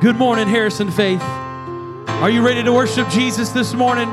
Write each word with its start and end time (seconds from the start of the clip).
Good 0.00 0.16
morning, 0.16 0.48
Harrison 0.48 0.90
Faith. 0.90 1.20
Are 1.20 2.30
you 2.30 2.40
ready 2.40 2.62
to 2.62 2.72
worship 2.72 3.06
Jesus 3.10 3.50
this 3.50 3.74
morning? 3.74 4.08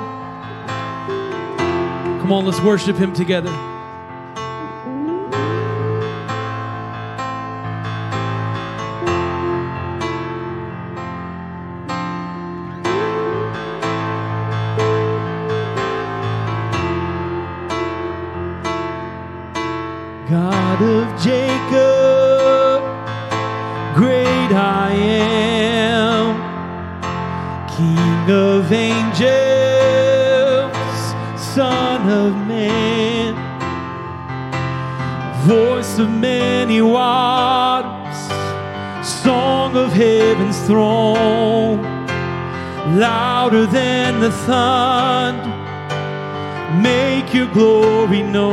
Come 2.20 2.34
on, 2.34 2.46
let's 2.46 2.60
worship 2.60 2.98
him 2.98 3.14
together. 3.14 3.77
Make 46.82 47.34
your 47.34 47.48
glory 47.48 48.24
known. 48.24 48.47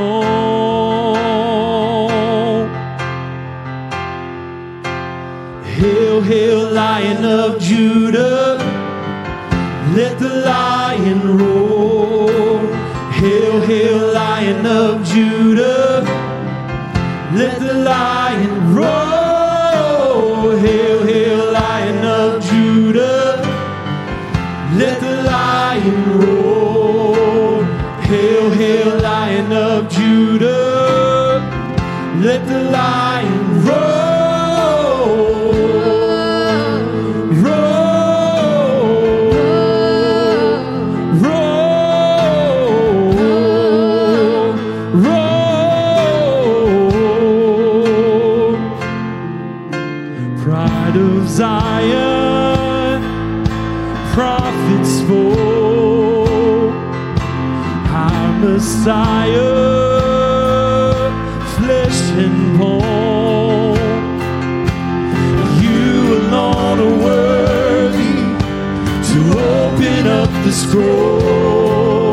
the 70.44 70.52
scroll. 70.52 72.12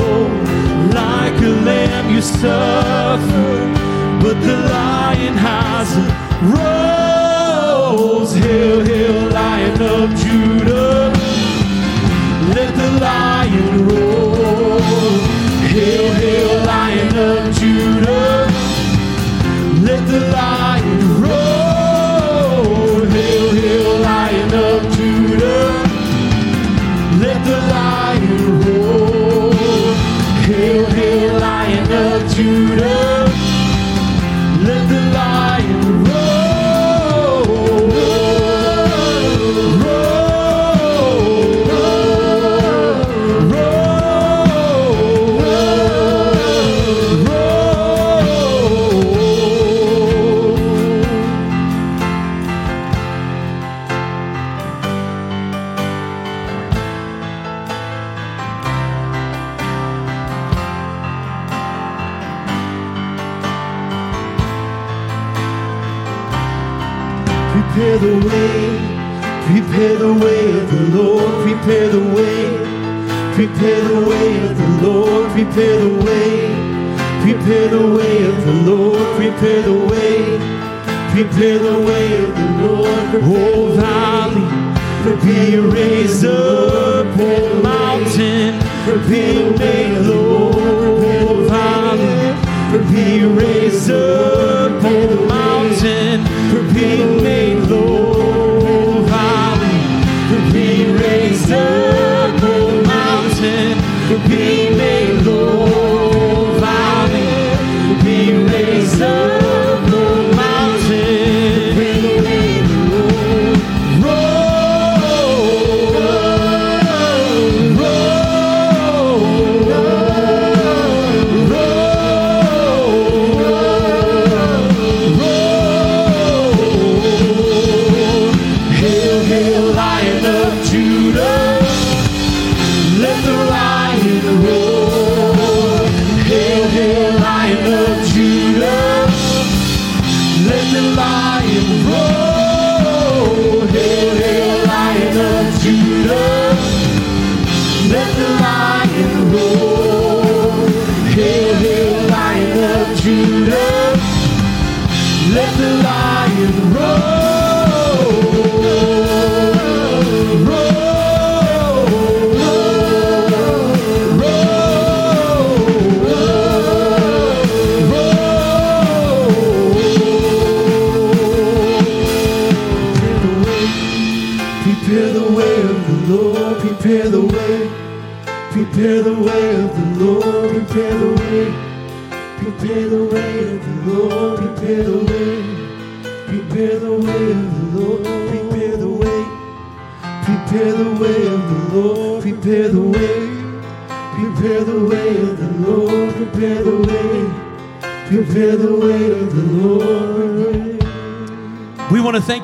Like 0.99 1.37
a 1.41 1.53
lamb, 1.67 2.09
you 2.15 2.21
suffer, 2.21 3.51
but 4.23 4.39
the 4.47 4.55
lion 4.71 5.35
has 5.35 5.89
a 5.97 6.05
rose. 6.53 8.33
Hail, 8.33 8.85
hail, 8.85 9.29
lion 9.31 9.81
of 9.81 10.15
Judah. 10.15 11.11
Let 12.55 12.71
the 12.81 12.89
lion 13.01 13.87
roar. 13.87 14.79
Hail, 15.73 16.13
hail, 16.13 16.65
lion 16.65 17.17
of 17.17 17.53
Judah. 17.55 18.30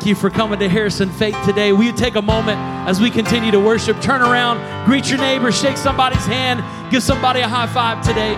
you 0.07 0.15
for 0.15 0.29
coming 0.29 0.57
to 0.59 0.69
Harrison 0.69 1.09
Faith 1.11 1.35
today. 1.45 1.73
Will 1.73 1.83
you 1.83 1.91
take 1.91 2.15
a 2.15 2.21
moment 2.21 2.57
as 2.87 3.01
we 3.01 3.11
continue 3.11 3.51
to 3.51 3.59
worship? 3.59 4.01
Turn 4.01 4.21
around, 4.21 4.85
greet 4.85 5.09
your 5.09 5.19
neighbor, 5.19 5.51
shake 5.51 5.75
somebody's 5.75 6.25
hand, 6.25 6.63
give 6.89 7.03
somebody 7.03 7.41
a 7.41 7.47
high 7.47 7.67
five 7.67 8.01
today. 8.05 8.33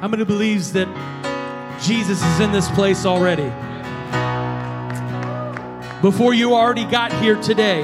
How 0.00 0.08
many 0.08 0.24
believes 0.24 0.72
that 0.72 0.88
Jesus 1.82 2.24
is 2.24 2.40
in 2.40 2.52
this 2.52 2.70
place 2.70 3.04
already? 3.04 3.50
Before 6.00 6.32
you 6.32 6.54
already 6.54 6.86
got 6.86 7.12
here 7.20 7.36
today, 7.42 7.82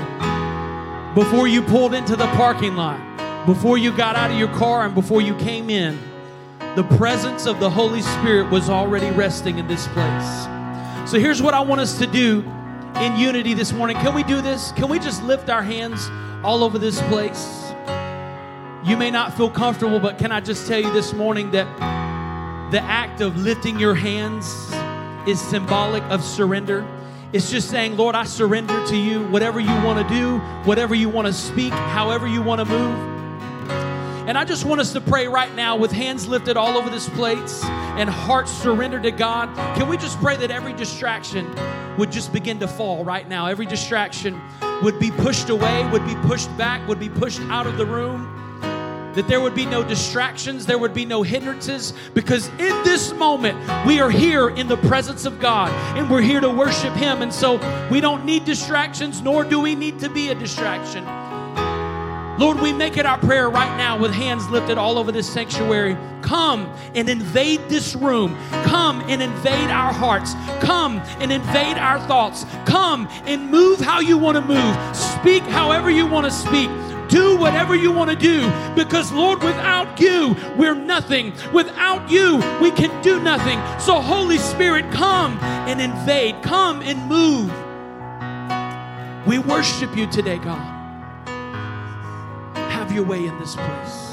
before 1.15 1.47
you 1.47 1.61
pulled 1.61 1.93
into 1.93 2.17
the 2.17 2.25
parking 2.29 2.75
lot, 2.75 2.99
before 3.45 3.77
you 3.77 3.95
got 3.95 4.17
out 4.17 4.31
of 4.31 4.39
your 4.39 4.49
car 4.55 4.87
and 4.87 4.95
before 4.95 5.21
you 5.21 5.37
came 5.37 5.69
in, 5.69 5.99
the 6.75 6.85
presence 6.97 7.45
of 7.45 7.61
the 7.61 7.69
Holy 7.69 8.01
Spirit 8.01 8.51
was 8.51 8.71
already 8.71 9.11
resting 9.11 9.59
in 9.59 9.69
this 9.69 9.87
place. 9.89 10.45
So 11.11 11.21
here's 11.21 11.43
what 11.43 11.53
I 11.53 11.61
want 11.61 11.83
us 11.83 11.99
to 11.99 12.07
do 12.07 12.41
in 12.97 13.15
unity 13.19 13.53
this 13.53 13.75
morning. 13.75 13.99
Can 13.99 14.15
we 14.15 14.23
do 14.23 14.41
this? 14.41 14.73
Can 14.73 14.89
we 14.89 14.99
just 14.99 15.23
lift 15.23 15.51
our 15.51 15.63
hands 15.63 16.09
all 16.43 16.65
over 16.65 16.79
this 16.79 16.99
place? 17.09 17.75
You 18.87 18.97
may 18.97 19.11
not 19.11 19.37
feel 19.37 19.51
comfortable, 19.51 20.01
but 20.01 20.17
can 20.17 20.33
I 20.33 20.41
just 20.41 20.67
tell 20.67 20.81
you 20.81 20.91
this 20.95 21.13
morning 21.13 21.51
that 21.51 21.96
the 22.71 22.81
act 22.83 23.21
of 23.21 23.37
lifting 23.37 23.79
your 23.79 23.95
hands 23.95 24.47
is 25.29 25.41
symbolic 25.41 26.03
of 26.05 26.23
surrender. 26.23 26.87
It's 27.33 27.51
just 27.51 27.71
saying, 27.71 27.97
Lord, 27.97 28.15
I 28.15 28.25
surrender 28.25 28.85
to 28.87 28.97
you. 28.97 29.27
Whatever 29.29 29.61
you 29.61 29.75
want 29.85 30.07
to 30.07 30.15
do, 30.15 30.39
whatever 30.65 30.95
you 30.95 31.09
want 31.09 31.27
to 31.27 31.33
speak, 31.33 31.73
however 31.73 32.27
you 32.27 32.43
want 32.43 32.61
to 32.61 32.65
move. 32.65 33.17
And 34.29 34.37
I 34.37 34.45
just 34.45 34.65
want 34.65 34.81
us 34.81 34.93
to 34.95 35.01
pray 35.01 35.29
right 35.29 35.55
now 35.55 35.77
with 35.77 35.93
hands 35.93 36.27
lifted 36.27 36.57
all 36.57 36.77
over 36.77 36.91
this 36.91 37.09
place 37.11 37.63
and 37.65 38.11
hearts 38.11 38.51
surrendered 38.51 39.05
to 39.05 39.13
God. 39.13 39.55
Can 39.77 39.89
we 39.89 39.97
just 39.97 40.19
pray 40.21 40.37
that 40.37 40.51
every 40.51 40.73
distraction 40.73 41.49
would 41.97 42.11
just 42.11 42.33
begin 42.33 42.59
to 42.59 42.67
fall 42.67 43.05
right 43.05 43.29
now? 43.29 43.47
Every 43.47 43.67
distraction 43.67 44.41
would 44.83 44.99
be 44.99 45.13
pushed 45.13 45.51
away, 45.51 45.89
would 45.91 46.05
be 46.05 46.17
pushed 46.17 46.55
back, 46.59 46.87
would 46.89 46.99
be 46.99 47.09
pushed 47.09 47.41
out 47.43 47.69
of 47.69 47.77
the 47.77 47.87
room 47.87 48.46
that 49.17 49.27
there 49.27 49.41
would 49.41 49.55
be 49.55 49.67
no 49.67 49.83
distractions, 49.83 50.67
there 50.67 50.79
would 50.79 50.95
be 50.95 51.05
no 51.05 51.23
hindrances, 51.23 51.95
because 52.15 52.49
in 52.59 52.85
this 52.85 53.13
moment, 53.15 53.59
we 53.87 53.99
are 53.99 54.11
here 54.11 54.51
in 54.51 54.69
the 54.69 54.77
presence 54.77 55.25
of 55.25 55.41
God 55.41 55.71
and 55.97 56.09
we're 56.09 56.21
here 56.21 56.41
to 56.41 56.51
worship 56.51 56.93
Him. 56.95 57.23
And 57.23 57.33
so 57.33 57.57
we 57.91 58.01
don't 58.01 58.25
need 58.25 58.45
distractions, 58.45 59.23
nor 59.23 59.43
do 59.43 59.59
we 59.59 59.75
need 59.75 59.99
to 60.01 60.11
be 60.11 60.29
a 60.29 60.35
distraction. 60.35 61.05
Lord, 62.39 62.61
we 62.61 62.71
make 62.75 62.99
it 62.99 63.07
our 63.07 63.17
prayer 63.17 63.49
right 63.49 63.75
now 63.79 63.99
with 63.99 64.13
hands 64.13 64.47
lifted 64.51 64.77
all 64.77 64.99
over 64.99 65.11
this 65.11 65.27
sanctuary. 65.27 65.97
Come 66.21 66.71
and 66.95 67.09
invade 67.09 67.67
this 67.71 67.95
room. 67.95 68.37
Come 68.65 69.01
and 69.09 69.23
invade 69.23 69.71
our 69.71 69.91
hearts. 69.91 70.35
Come 70.61 70.99
and 71.21 71.33
invade 71.33 71.79
our 71.79 71.99
thoughts. 72.01 72.45
Come 72.67 73.09
and 73.25 73.51
move 73.51 73.81
how 73.81 74.01
you 74.01 74.19
want 74.19 74.37
to 74.37 74.43
move. 74.43 74.97
Speak 74.97 75.43
however 75.45 75.91
you 75.91 76.07
want 76.07 76.27
to 76.27 76.31
speak. 76.31 76.69
Do 77.09 77.37
whatever 77.37 77.75
you 77.75 77.93
want 77.93 78.11
to 78.11 78.17
do 78.17 78.51
because, 78.75 79.13
Lord, 79.13 79.43
without 79.43 80.01
you, 80.01 80.37
we're 80.57 80.75
nothing. 80.75 81.33
Without 81.53 82.11
you, 82.11 82.37
we 82.61 82.71
can 82.71 83.03
do 83.03 83.21
nothing. 83.21 83.59
So, 83.81 84.01
Holy 84.01 84.39
Spirit, 84.39 84.91
come 84.91 85.39
and 85.41 85.81
invade, 85.81 86.43
come 86.43 86.83
and 86.83 86.99
move. 87.09 87.53
We 89.27 89.39
worship 89.39 89.97
you 89.97 90.07
today, 90.07 90.39
God. 90.39 90.73
Have 92.71 92.93
your 92.93 93.05
way 93.05 93.27
in 93.27 93.39
this 93.39 93.57
place. 93.57 94.06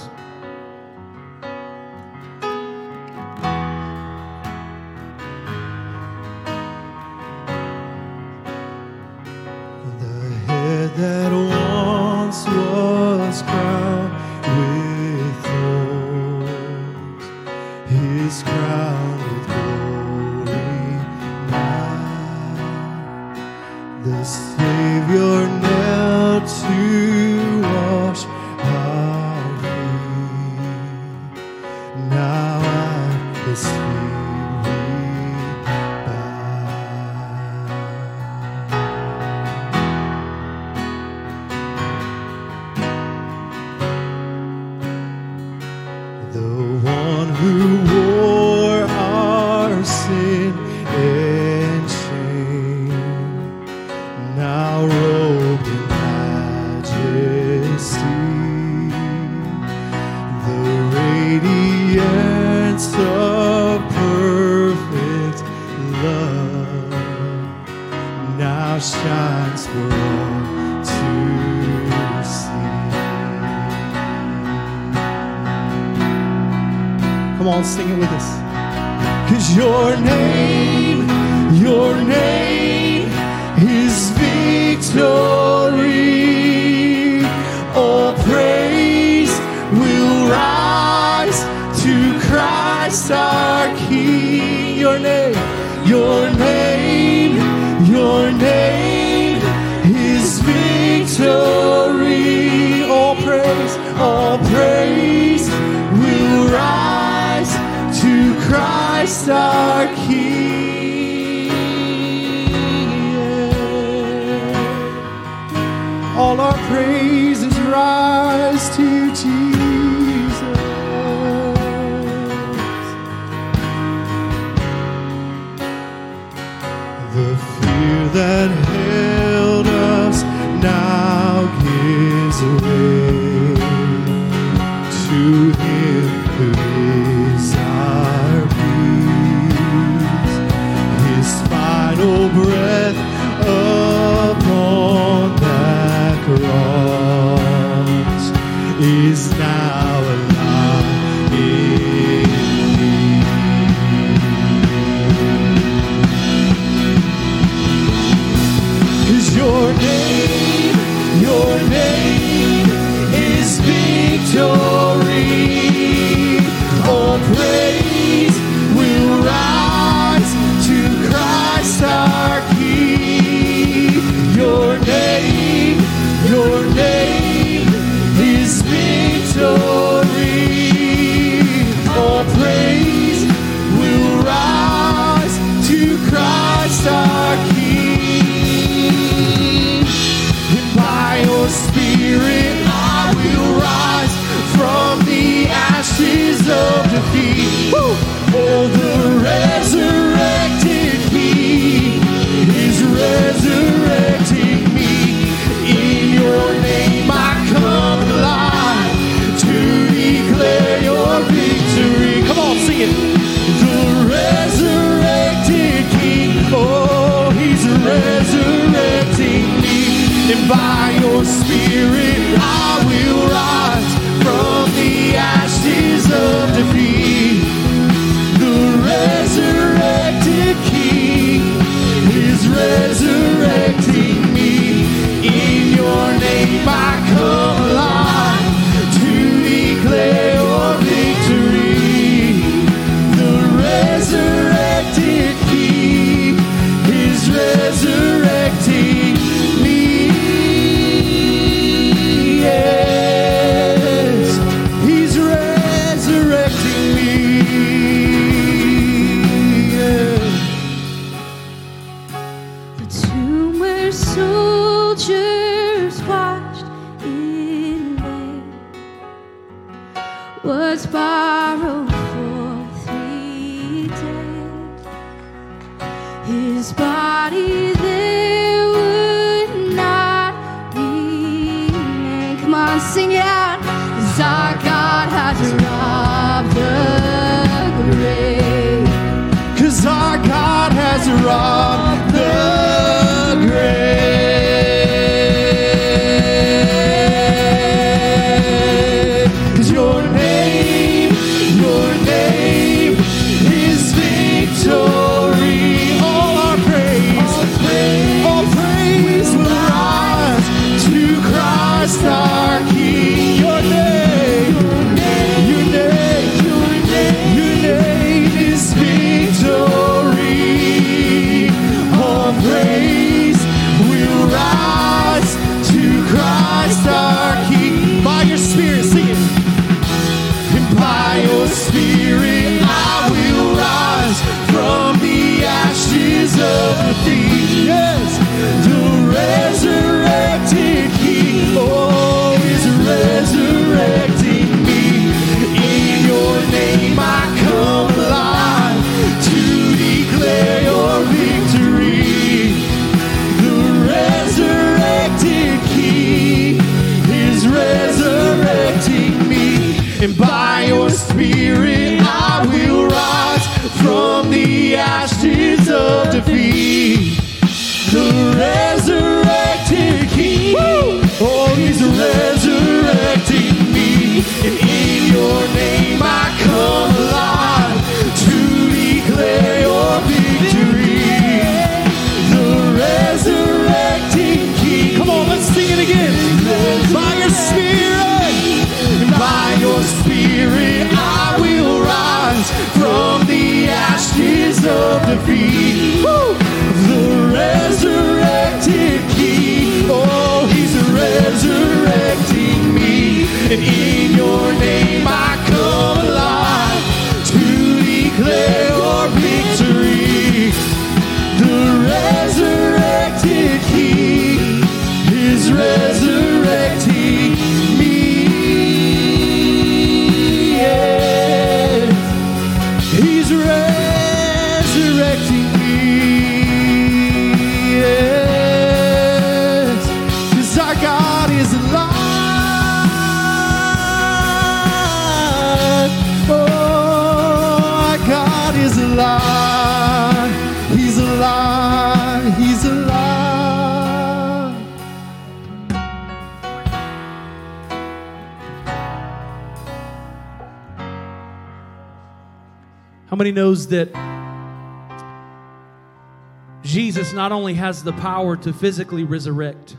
The 457.83 457.93
power 457.93 458.35
to 458.37 458.53
physically 458.53 459.03
resurrect, 459.03 459.77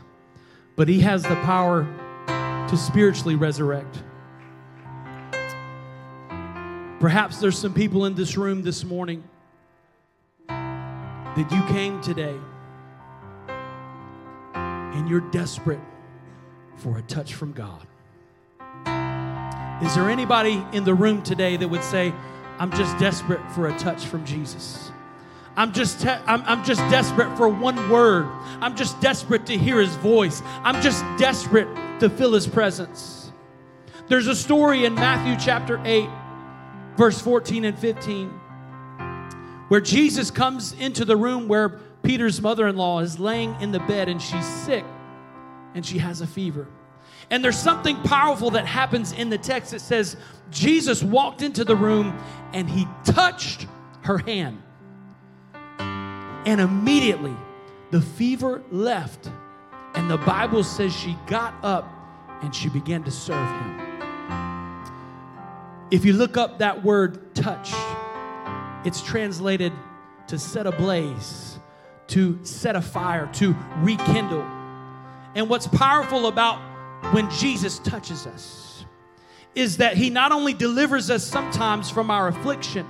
but 0.75 0.87
he 0.87 0.99
has 1.01 1.23
the 1.23 1.35
power 1.43 1.87
to 2.69 2.77
spiritually 2.77 3.35
resurrect? 3.35 4.03
Perhaps 6.99 7.39
there's 7.39 7.57
some 7.57 7.73
people 7.73 8.05
in 8.05 8.15
this 8.15 8.37
room 8.37 8.63
this 8.63 8.83
morning 8.83 9.23
that 10.47 11.51
you 11.51 11.61
came 11.73 12.01
today 12.01 12.35
and 14.55 15.09
you're 15.09 15.29
desperate 15.31 15.79
for 16.77 16.97
a 16.97 17.01
touch 17.03 17.33
from 17.33 17.51
God. 17.51 17.85
Is 19.83 19.93
there 19.93 20.09
anybody 20.09 20.65
in 20.71 20.85
the 20.85 20.93
room 20.93 21.21
today 21.21 21.57
that 21.57 21.67
would 21.67 21.83
say, 21.83 22.13
I'm 22.59 22.71
just 22.71 22.97
desperate 22.97 23.51
for 23.51 23.67
a 23.67 23.77
touch 23.77 24.05
from 24.05 24.25
Jesus? 24.25 24.84
I'm 25.57 25.71
just, 25.71 26.01
te- 26.01 26.09
I'm, 26.09 26.41
I'm 26.43 26.63
just 26.65 26.81
desperate 26.91 27.35
for 27.37 27.47
one 27.47 27.89
word. 27.89 28.27
I'm 28.61 28.75
just 28.75 28.99
desperate 28.99 29.45
to 29.47 29.57
hear 29.57 29.79
his 29.79 29.95
voice. 29.95 30.41
I'm 30.63 30.81
just 30.81 31.03
desperate 31.17 31.67
to 31.99 32.09
feel 32.09 32.33
his 32.33 32.45
presence. 32.45 33.31
There's 34.07 34.27
a 34.27 34.35
story 34.35 34.85
in 34.85 34.93
Matthew 34.95 35.35
chapter 35.43 35.81
8, 35.83 36.09
verse 36.97 37.21
14 37.21 37.65
and 37.65 37.79
15, 37.79 38.29
where 39.69 39.81
Jesus 39.81 40.29
comes 40.29 40.73
into 40.73 41.05
the 41.05 41.15
room 41.15 41.47
where 41.47 41.69
Peter's 42.03 42.41
mother 42.41 42.67
in 42.67 42.75
law 42.75 42.99
is 42.99 43.19
laying 43.19 43.59
in 43.61 43.71
the 43.71 43.79
bed 43.79 44.09
and 44.09 44.21
she's 44.21 44.45
sick 44.45 44.85
and 45.73 45.85
she 45.85 45.97
has 45.97 46.21
a 46.21 46.27
fever. 46.27 46.67
And 47.29 47.43
there's 47.43 47.57
something 47.57 47.95
powerful 48.03 48.51
that 48.51 48.65
happens 48.65 49.11
in 49.11 49.29
the 49.29 49.37
text 49.37 49.71
that 49.71 49.81
says 49.81 50.15
Jesus 50.51 51.01
walked 51.01 51.41
into 51.41 51.63
the 51.63 51.75
room 51.75 52.15
and 52.53 52.69
he 52.69 52.87
touched 53.03 53.65
her 54.01 54.19
hand. 54.19 54.61
And 56.45 56.61
immediately 56.61 57.35
the 57.91 58.01
fever 58.01 58.63
left. 58.71 59.29
And 59.93 60.09
the 60.09 60.17
Bible 60.17 60.63
says 60.63 60.93
she 60.95 61.17
got 61.27 61.53
up 61.63 61.89
and 62.41 62.53
she 62.53 62.69
began 62.69 63.03
to 63.03 63.11
serve 63.11 63.47
him. 63.47 63.81
If 65.91 66.03
you 66.03 66.13
look 66.13 66.35
up 66.37 66.59
that 66.59 66.83
word 66.83 67.33
touch, 67.35 67.71
it's 68.85 69.01
translated 69.01 69.71
to 70.27 70.37
set 70.37 70.67
ablaze, 70.67 71.59
to 72.07 72.39
set 72.43 72.75
a 72.75 72.81
fire, 72.81 73.29
to 73.33 73.55
rekindle. 73.77 74.45
And 75.35 75.49
what's 75.49 75.67
powerful 75.67 76.27
about 76.27 76.59
when 77.13 77.29
Jesus 77.29 77.79
touches 77.79 78.25
us 78.25 78.85
is 79.53 79.77
that 79.77 79.95
he 79.95 80.09
not 80.09 80.31
only 80.31 80.53
delivers 80.53 81.09
us 81.09 81.23
sometimes 81.23 81.89
from 81.89 82.11
our 82.11 82.27
affliction, 82.27 82.85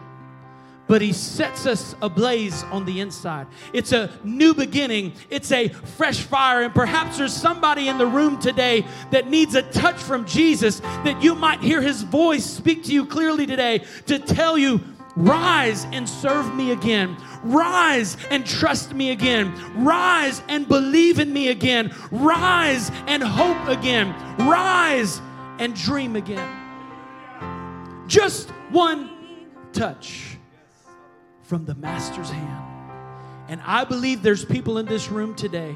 but 0.88 1.02
he 1.02 1.14
sets 1.14 1.66
us 1.66 1.96
ablaze 2.02 2.64
on 2.66 2.86
the 2.86 3.00
inside. 3.00 3.48
It's 3.74 3.92
a 3.92 4.12
new 4.24 4.54
beginning, 4.54 5.14
it's 5.30 5.52
a 5.52 5.70
fresh 5.70 6.22
fire. 6.22 6.64
And 6.64 6.74
perhaps 6.74 7.18
there's 7.18 7.34
somebody 7.34 7.88
in 7.88 7.98
the 7.98 8.06
room 8.06 8.40
today 8.40 8.86
that 9.12 9.30
needs 9.30 9.56
a 9.56 9.64
touch 9.64 9.98
from 9.98 10.26
Jesus, 10.26 10.80
that 10.80 11.22
you 11.24 11.36
might 11.36 11.62
hear 11.62 11.82
his 11.82 12.04
voice 12.04 12.46
speak 12.46 12.84
to 12.84 12.92
you 12.92 13.06
clearly 13.06 13.46
today 13.46 13.84
to 14.08 14.20
tell 14.20 14.58
you, 14.58 14.82
Rise 15.16 15.86
and 15.94 16.10
serve 16.10 16.54
me 16.56 16.72
again. 16.72 17.16
Rise 17.42 18.18
and 18.32 18.46
trust 18.46 18.94
me 18.94 19.12
again. 19.12 19.54
Rise 19.78 20.44
and 20.50 20.68
believe 20.68 21.20
in 21.20 21.32
me 21.32 21.48
again. 21.50 21.96
Rise 22.12 22.92
and 23.08 23.24
hope 23.24 23.70
again. 23.70 24.14
Rise 24.40 25.22
and 25.58 25.74
dream 25.74 26.18
again. 26.18 26.46
Just 28.08 28.50
one 28.72 29.10
touch 29.72 30.35
from 31.46 31.66
the 31.66 31.76
Master's 31.76 32.30
hand. 32.30 32.64
And 33.48 33.62
I 33.64 33.84
believe 33.84 34.24
there's 34.24 34.44
people 34.44 34.80
in 34.80 34.86
this 34.86 35.10
room 35.10 35.36
today 35.36 35.76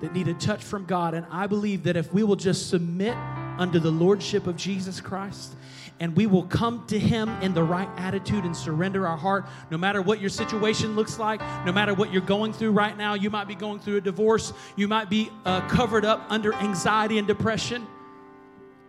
that 0.00 0.12
need 0.12 0.28
a 0.28 0.34
touch 0.34 0.62
from 0.62 0.84
God. 0.84 1.14
And 1.14 1.26
I 1.30 1.46
believe 1.46 1.84
that 1.84 1.96
if 1.96 2.12
we 2.12 2.22
will 2.22 2.36
just 2.36 2.68
submit 2.68 3.16
under 3.58 3.78
the 3.78 3.90
Lordship 3.90 4.46
of 4.46 4.56
Jesus 4.56 5.00
Christ 5.00 5.54
and 6.00 6.14
we 6.14 6.26
will 6.26 6.42
come 6.44 6.84
to 6.88 6.98
Him 6.98 7.30
in 7.40 7.54
the 7.54 7.62
right 7.62 7.88
attitude 7.96 8.44
and 8.44 8.54
surrender 8.54 9.06
our 9.06 9.16
heart, 9.16 9.46
no 9.70 9.78
matter 9.78 10.02
what 10.02 10.20
your 10.20 10.28
situation 10.28 10.94
looks 10.94 11.18
like, 11.18 11.40
no 11.64 11.72
matter 11.72 11.94
what 11.94 12.12
you're 12.12 12.22
going 12.22 12.52
through 12.52 12.72
right 12.72 12.96
now. 12.96 13.14
You 13.14 13.30
might 13.30 13.48
be 13.48 13.54
going 13.54 13.80
through 13.80 13.96
a 13.96 14.00
divorce, 14.02 14.52
you 14.76 14.88
might 14.88 15.08
be 15.08 15.30
uh, 15.44 15.66
covered 15.68 16.04
up 16.04 16.26
under 16.28 16.52
anxiety 16.54 17.18
and 17.18 17.26
depression. 17.26 17.86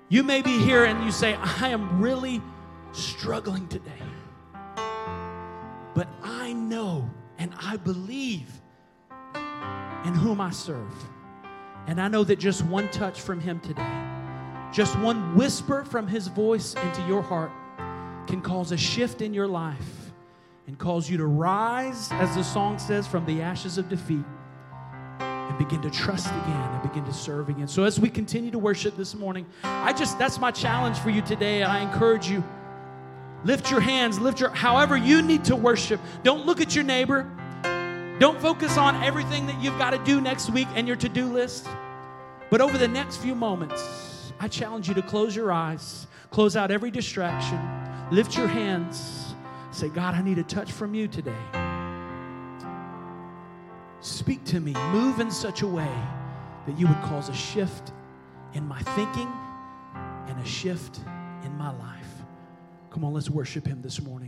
You 0.10 0.24
may 0.24 0.42
be 0.42 0.58
here 0.60 0.86
and 0.86 1.04
you 1.04 1.12
say, 1.12 1.36
I 1.36 1.70
am 1.70 2.02
really 2.02 2.42
struggling 2.94 3.68
today. 3.68 3.92
But 5.98 6.08
I 6.22 6.54
know 6.54 7.10
and 7.40 7.52
I 7.60 7.76
believe 7.76 8.48
in 9.34 10.14
whom 10.14 10.40
I 10.40 10.52
serve. 10.52 10.94
And 11.88 12.00
I 12.00 12.08
know 12.08 12.24
that 12.24 12.38
just 12.38 12.64
one 12.66 12.88
touch 12.90 13.20
from 13.20 13.40
Him 13.40 13.60
today, 13.62 14.06
just 14.72 14.96
one 15.00 15.36
whisper 15.36 15.84
from 15.84 16.08
His 16.08 16.28
voice 16.28 16.76
into 16.76 17.02
your 17.08 17.24
heart, 17.24 17.50
can 18.28 18.42
cause 18.42 18.72
a 18.72 18.78
shift 18.78 19.24
in 19.24 19.34
your 19.34 19.48
life 19.48 20.12
and 20.68 20.78
cause 20.78 21.10
you 21.10 21.18
to 21.18 21.26
rise, 21.26 22.12
as 22.12 22.36
the 22.36 22.44
song 22.44 22.78
says, 22.78 23.08
from 23.08 23.26
the 23.26 23.42
ashes 23.42 23.80
of 23.80 23.90
defeat 23.90 24.26
and 25.20 25.58
begin 25.58 25.82
to 25.82 25.90
trust 25.90 26.28
again 26.28 26.74
and 26.74 26.84
begin 26.84 27.06
to 27.06 27.14
serve 27.14 27.50
again. 27.50 27.68
So, 27.68 27.86
as 27.86 28.00
we 28.00 28.12
continue 28.12 28.52
to 28.52 28.60
worship 28.60 28.96
this 28.98 29.16
morning, 29.16 29.48
I 29.64 29.94
just, 29.94 30.20
that's 30.20 30.40
my 30.40 30.52
challenge 30.52 31.00
for 31.00 31.10
you 31.10 31.24
today. 31.24 31.64
I 31.64 31.80
encourage 31.80 32.30
you 32.30 32.44
lift 33.44 33.72
your 33.72 33.80
hands, 33.80 34.20
lift 34.20 34.40
your, 34.40 34.50
however 34.50 34.98
you 34.98 35.22
need 35.22 35.46
to 35.46 35.56
worship. 35.56 36.00
Don't 36.24 36.46
look 36.46 36.62
at 36.62 36.76
your 36.76 36.84
neighbor. 36.84 37.30
Don't 38.20 38.40
focus 38.42 38.78
on 38.78 38.96
everything 39.04 39.46
that 39.48 39.62
you've 39.62 39.78
got 39.78 39.92
to 39.92 40.00
do 40.00 40.20
next 40.20 40.50
week 40.50 40.68
and 40.74 40.88
your 40.88 40.98
to 40.98 41.10
do 41.10 41.26
list. 41.26 41.68
But 42.50 42.62
over 42.62 42.78
the 42.78 42.88
next 42.88 43.18
few 43.18 43.36
moments, 43.36 44.34
I 44.40 44.48
challenge 44.48 44.88
you 44.88 44.94
to 44.96 45.02
close 45.02 45.36
your 45.36 45.52
eyes, 45.52 46.08
close 46.32 46.56
out 46.56 46.72
every 46.72 46.92
distraction, 46.92 47.60
lift 48.12 48.38
your 48.38 48.48
hands, 48.48 49.36
say, 49.72 49.90
God, 49.90 50.16
I 50.16 50.22
need 50.22 50.40
a 50.40 50.44
touch 50.44 50.72
from 50.72 50.96
you 50.96 51.08
today. 51.08 51.34
Speak 54.00 54.44
to 54.46 54.60
me, 54.60 54.74
move 54.92 55.20
in 55.20 55.30
such 55.30 55.62
a 55.62 55.68
way 55.68 55.92
that 56.66 56.78
you 56.80 56.88
would 56.88 57.02
cause 57.02 57.30
a 57.30 57.34
shift 57.34 57.92
in 58.54 58.68
my 58.68 58.80
thinking 58.80 59.32
and 60.28 60.40
a 60.40 60.46
shift 60.46 61.00
in 61.44 61.58
my 61.58 61.72
life. 61.78 61.97
Come 62.98 63.06
on, 63.06 63.14
let's 63.14 63.30
worship 63.30 63.68
Him 63.68 63.84
this 63.84 64.02
morning. 64.02 64.28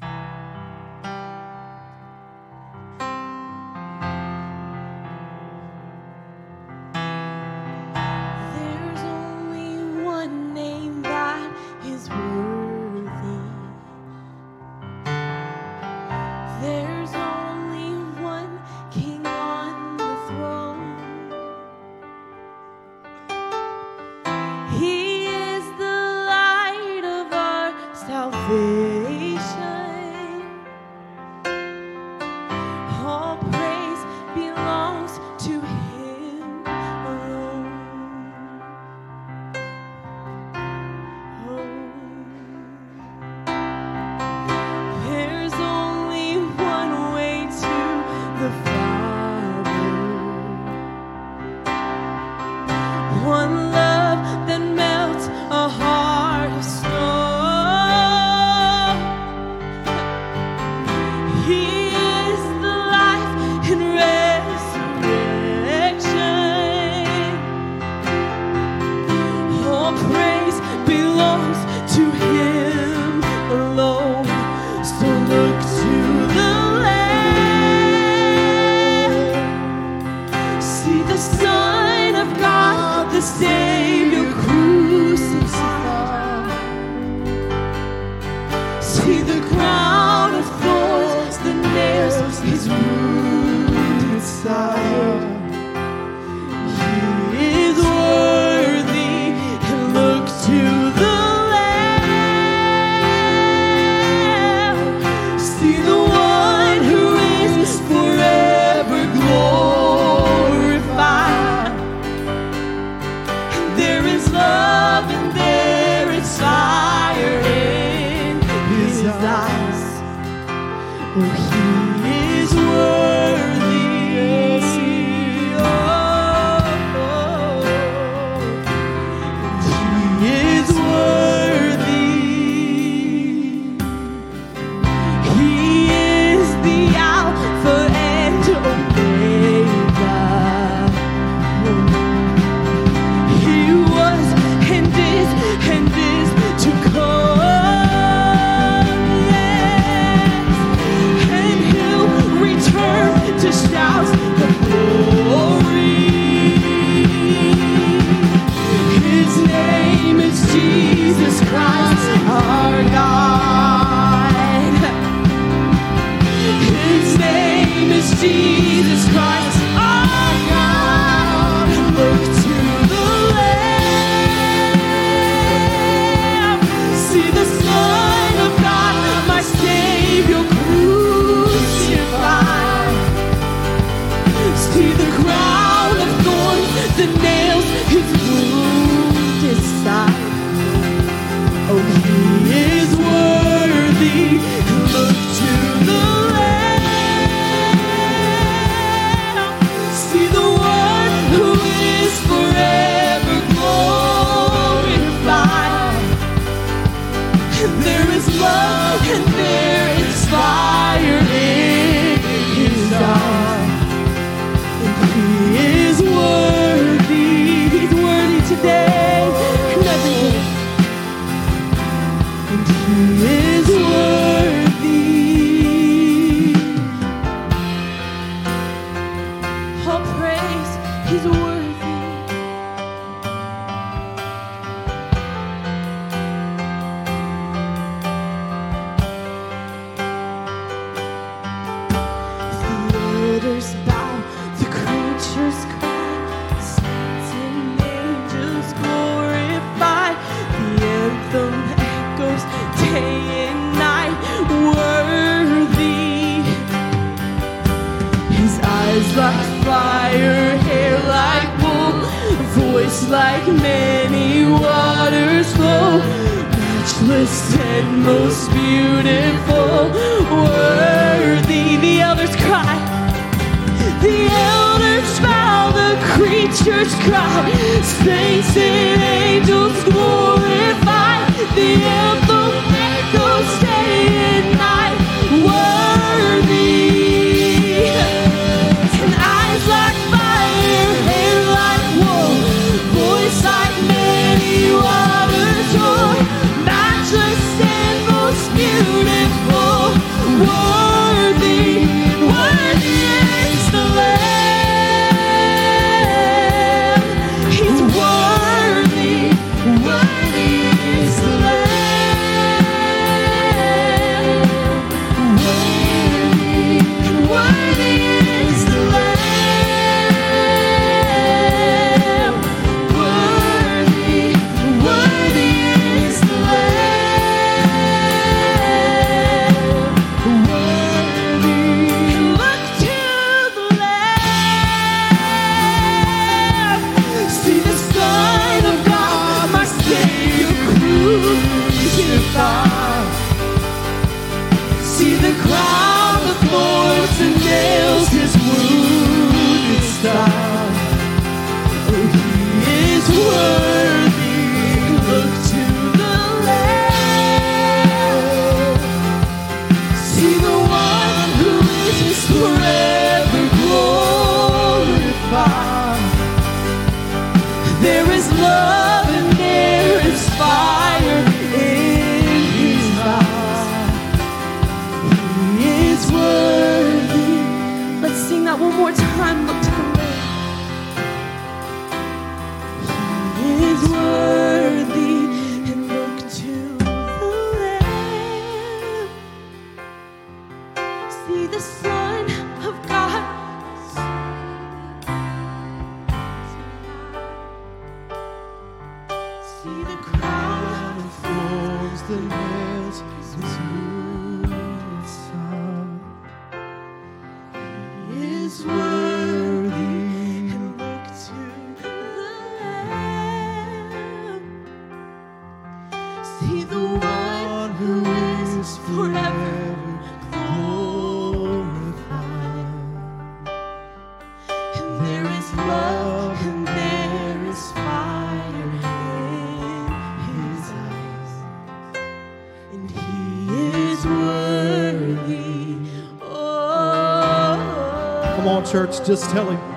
just 438.98 439.30
tell 439.30 439.49
him, 439.52 439.69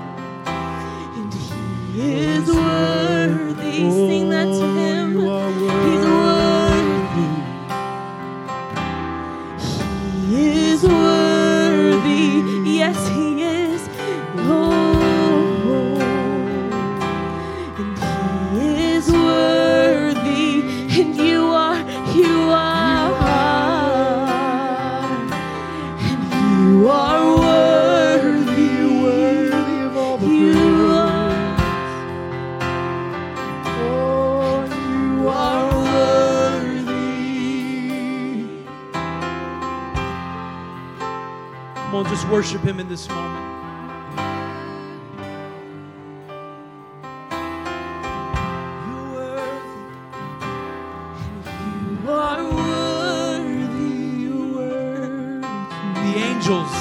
just 42.23 42.33
worship 42.33 42.63
Him 42.63 42.79
in 42.79 42.89
this 42.89 43.09
moment. 43.09 43.51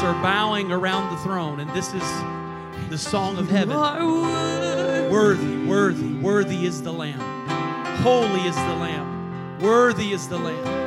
are 0.04 0.24
bowing 0.24 0.72
around 0.72 1.16
the 1.16 1.22
throne, 1.22 1.60
and 1.60 1.70
this 1.72 1.94
is 1.94 2.02
the 2.90 2.98
song 2.98 3.38
of 3.38 3.48
heaven. 3.48 3.78
Worthy, 3.78 5.66
worthy, 5.68 6.14
worthy 6.16 6.66
is 6.66 6.82
the 6.82 6.92
Lamb. 6.92 7.20
Holy 8.00 8.42
is 8.42 8.56
the 8.56 8.76
Lamb. 8.76 9.60
Worthy 9.60 10.12
is 10.12 10.28
the 10.28 10.40
Lamb. 10.40 10.81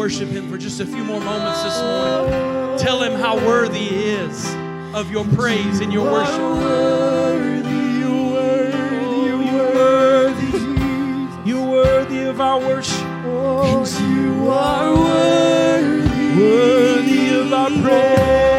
Worship 0.00 0.30
Him 0.30 0.48
for 0.48 0.56
just 0.56 0.80
a 0.80 0.86
few 0.86 1.04
more 1.04 1.20
moments 1.20 1.62
this 1.62 1.78
morning? 1.82 2.78
Tell 2.78 3.02
Him 3.02 3.20
how 3.20 3.36
worthy 3.36 3.80
He 3.80 4.04
is 4.08 4.46
of 4.94 5.10
your 5.10 5.26
praise 5.26 5.80
and 5.80 5.92
your 5.92 6.10
worship. 6.10 6.40
worthy, 6.40 7.68
you're 8.00 8.32
worthy, 8.32 9.44
you're 9.44 9.74
worthy, 9.74 11.50
you're 11.50 11.70
worthy 11.70 12.22
of 12.22 12.40
our 12.40 12.58
worship. 12.60 12.96
And 12.96 13.86
you 14.10 14.48
are 14.48 14.94
worthy. 14.94 16.40
Worthy 16.40 17.34
of 17.34 17.52
our 17.52 17.68
praise. 17.82 18.49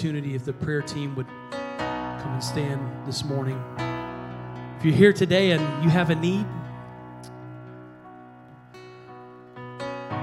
Opportunity 0.00 0.34
if 0.34 0.46
the 0.46 0.52
prayer 0.54 0.80
team 0.80 1.14
would 1.14 1.26
come 1.50 2.32
and 2.32 2.42
stand 2.42 2.80
this 3.06 3.22
morning. 3.22 3.62
If 4.78 4.84
you're 4.86 4.94
here 4.94 5.12
today 5.12 5.50
and 5.50 5.84
you 5.84 5.90
have 5.90 6.08
a 6.08 6.14
need, 6.14 6.46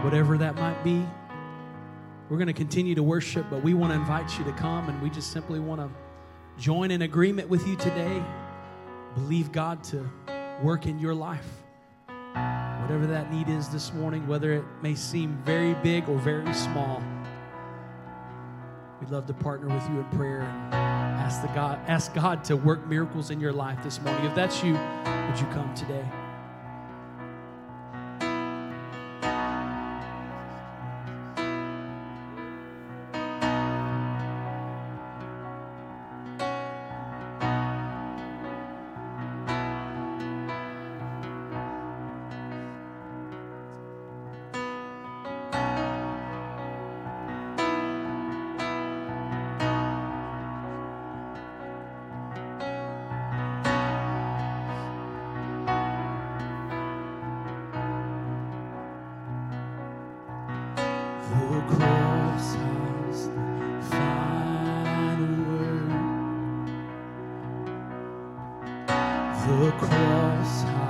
whatever 0.04 0.36
that 0.40 0.56
might 0.56 0.84
be, 0.84 1.06
we're 2.28 2.38
going 2.38 2.48
to 2.48 2.54
continue 2.54 2.95
to 2.95 3.04
worship, 3.04 3.45
but 3.52 3.62
we 3.62 3.76
want 3.76 3.94
to 3.94 3.99
invite 3.99 4.40
you 4.40 4.45
to 4.45 4.52
come 4.54 4.90
and 4.90 4.99
we 4.99 5.12
just 5.12 5.32
simply 5.32 5.60
want 5.60 5.80
to 5.80 5.91
join 6.60 6.90
in 6.90 7.04
agreement 7.04 7.48
with 7.48 7.68
you 7.68 7.76
today. 7.76 8.24
Believe 9.14 9.52
God 9.52 9.84
to 9.84 10.10
work 10.64 10.88
in 10.88 10.98
your 10.98 11.14
life. 11.14 11.48
Whatever 12.08 13.06
that 13.06 13.32
need 13.32 13.48
is 13.48 13.70
this 13.70 13.94
morning, 13.94 14.26
whether 14.26 14.54
it 14.54 14.64
may 14.82 14.95
seem 14.95 15.38
very 15.45 15.76
big 15.76 16.10
or 16.10 16.18
very 16.18 16.52
small. 16.56 16.99
We'd 18.99 19.11
love 19.11 19.28
to 19.28 19.34
partner 19.34 19.68
with 19.74 19.88
you 19.90 19.99
in 19.99 20.06
prayer 20.18 20.41
and 20.41 20.74
ask 20.74 21.41
the 21.41 21.48
God, 21.49 21.80
ask 21.88 22.14
God 22.14 22.44
to 22.45 22.56
work 22.56 22.88
miracles 22.88 23.30
in 23.30 23.40
your 23.40 23.53
life 23.53 23.78
this 23.84 24.02
morning. 24.02 24.26
If 24.26 24.34
that's 24.34 24.64
you, 24.64 24.74
would 24.74 25.40
you 25.40 25.45
come 25.53 25.72
today? 25.76 26.06
Cross 69.80 70.86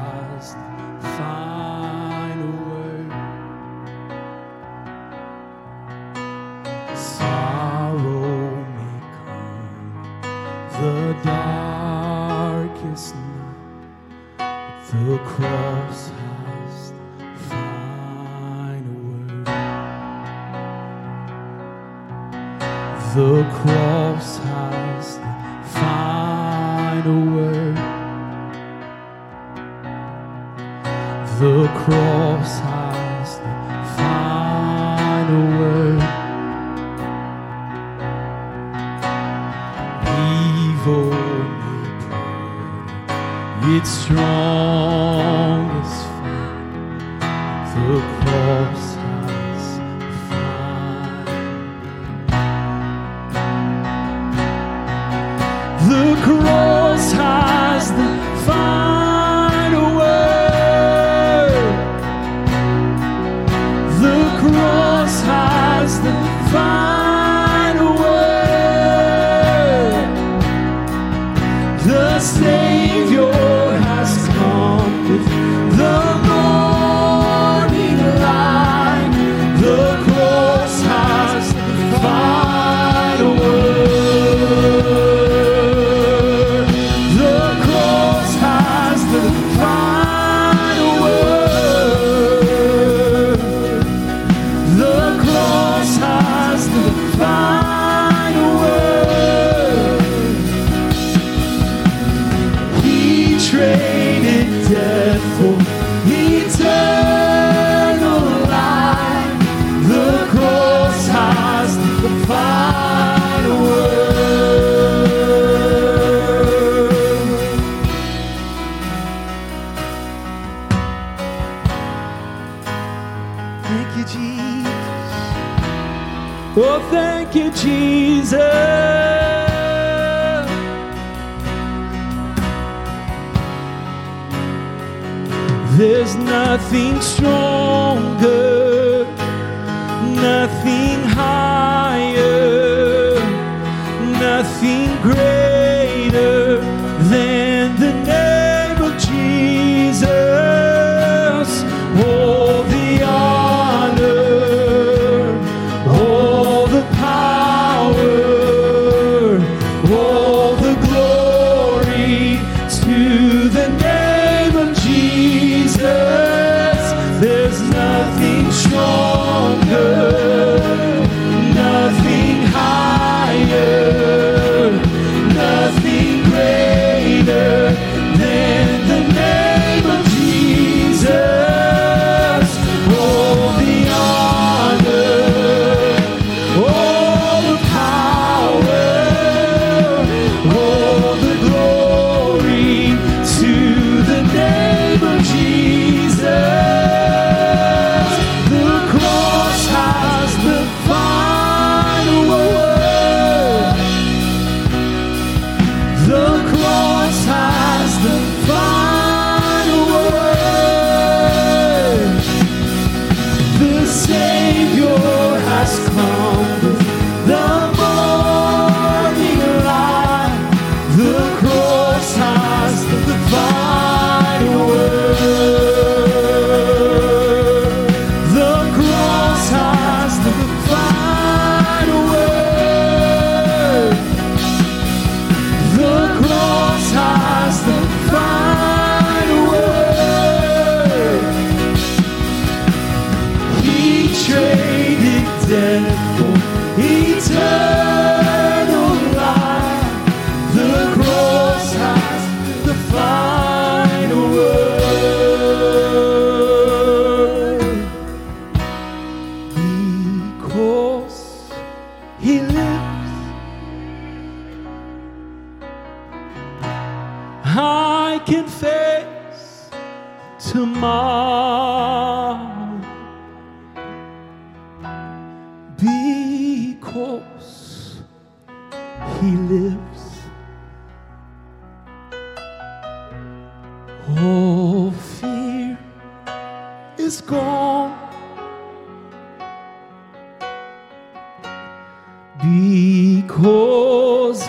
Because 292.39 293.27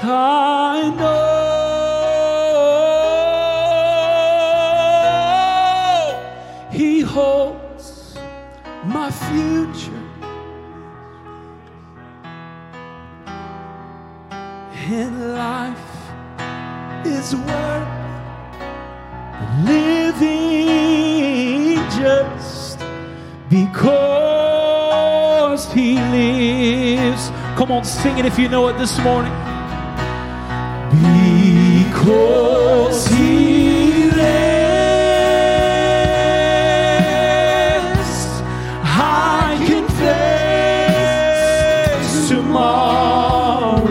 I 0.03 0.91
know 0.99 1.29
He 6.71 7.01
holds 7.01 8.15
my 8.85 9.11
future 9.11 10.03
and 14.91 15.35
life 15.35 15.79
is 17.05 17.35
worth 17.35 17.89
living 19.65 20.97
just 21.99 22.79
because. 23.51 23.98
Come 27.69 27.77
on, 27.77 27.85
sing 27.85 28.17
it 28.17 28.25
if 28.25 28.39
you 28.39 28.49
know 28.49 28.69
it 28.69 28.79
this 28.79 28.99
morning. 29.01 29.31
Because 31.85 33.07
he 33.09 34.05
lives, 34.05 34.23
I 38.83 39.63
can 39.67 39.87
face 42.01 42.29
tomorrow. 42.31 43.83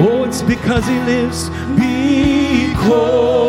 Oh, 0.00 0.24
it's 0.26 0.42
because 0.42 0.84
he 0.84 0.98
lives. 0.98 1.50
Because 1.76 3.43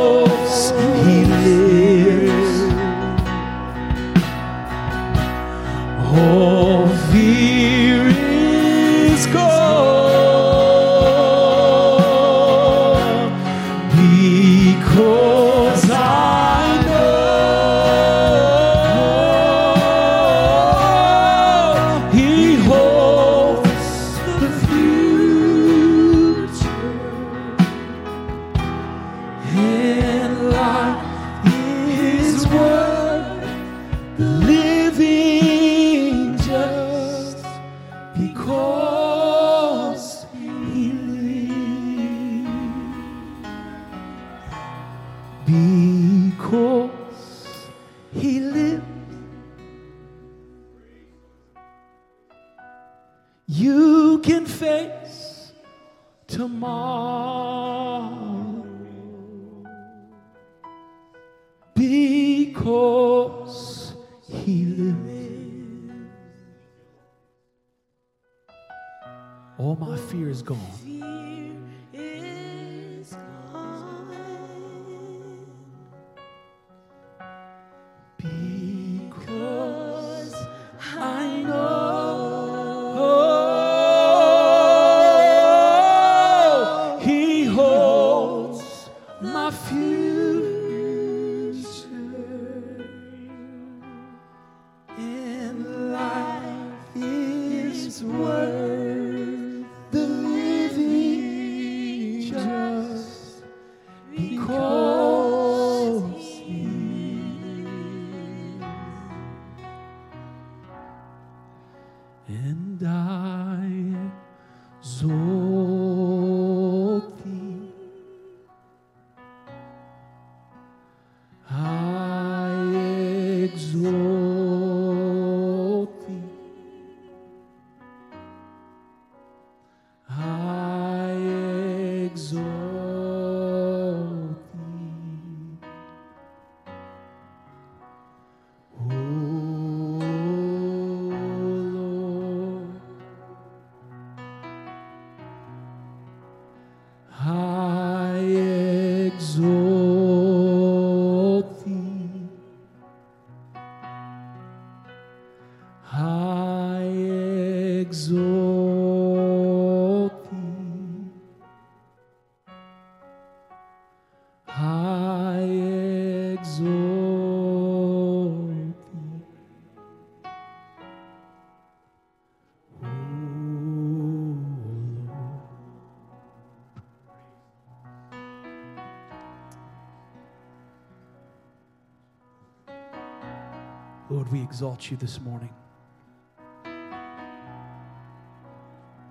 exalt 184.56 184.90
you 184.90 184.96
this 184.96 185.20
morning. 185.20 185.54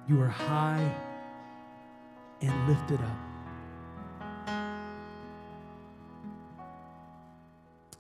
You 0.09 0.23
are 0.23 0.27
high 0.27 0.91
and 2.41 2.67
lifted 2.67 2.99
up. 2.99 3.19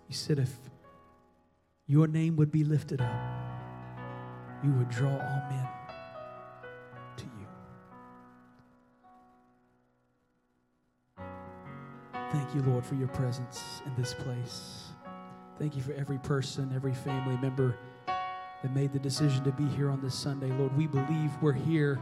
You 0.08 0.14
said 0.14 0.38
if 0.38 0.56
your 1.86 2.06
name 2.06 2.36
would 2.36 2.50
be 2.50 2.64
lifted 2.64 3.02
up, 3.02 3.14
you 4.64 4.72
would 4.72 4.88
draw 4.88 5.12
all 5.12 5.42
men 5.50 5.68
to 7.18 7.24
you. 7.24 7.46
Thank 12.32 12.54
you, 12.54 12.62
Lord, 12.62 12.86
for 12.86 12.94
your 12.94 13.08
presence 13.08 13.82
in 13.84 13.94
this 13.96 14.14
place. 14.14 14.84
Thank 15.59 15.76
you 15.76 15.82
for 15.82 15.93
every 15.93 16.18
person, 16.18 16.72
every 16.74 16.94
family 16.94 17.36
member 17.36 17.76
that 18.06 18.74
made 18.74 18.93
the 18.93 18.98
decision 18.98 19.44
to 19.44 19.52
be 19.52 19.64
here 19.76 19.89
on 19.89 20.01
this 20.01 20.14
Sunday. 20.14 20.51
Lord, 20.51 20.76
we 20.76 20.89
believe 20.89 21.31
we're 21.40 21.52
here 21.52 22.01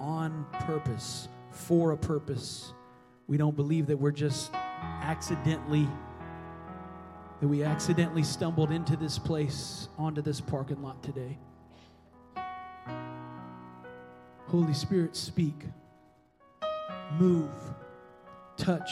on 0.00 0.46
purpose, 0.60 1.28
for 1.50 1.92
a 1.92 1.96
purpose. 1.98 2.72
We 3.26 3.36
don't 3.36 3.54
believe 3.54 3.86
that 3.88 3.98
we're 3.98 4.10
just 4.10 4.54
accidentally, 5.02 5.86
that 7.40 7.48
we 7.48 7.62
accidentally 7.62 8.22
stumbled 8.22 8.70
into 8.70 8.96
this 8.96 9.18
place, 9.18 9.88
onto 9.98 10.22
this 10.22 10.40
parking 10.40 10.82
lot 10.82 11.02
today. 11.02 11.38
Holy 14.46 14.74
Spirit, 14.74 15.14
speak, 15.14 15.64
move, 17.18 17.50
touch 18.56 18.90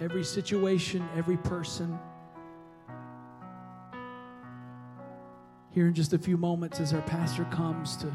every 0.00 0.24
situation, 0.24 1.06
every 1.16 1.36
person. 1.36 1.98
Here 5.70 5.86
in 5.86 5.94
just 5.94 6.12
a 6.12 6.18
few 6.18 6.36
moments, 6.36 6.80
as 6.80 6.92
our 6.92 7.02
pastor 7.02 7.44
comes 7.46 7.96
to 7.98 8.12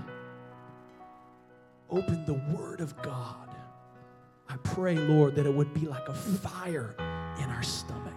open 1.90 2.26
the 2.26 2.34
Word 2.56 2.82
of 2.82 3.00
God, 3.02 3.50
I 4.50 4.58
pray, 4.58 4.96
Lord, 4.96 5.36
that 5.36 5.46
it 5.46 5.54
would 5.54 5.74
be 5.74 5.88
like 5.88 6.08
a 6.10 6.14
fire 6.14 6.96
in 7.42 7.50
our 7.50 7.64
stomach. 7.64 8.14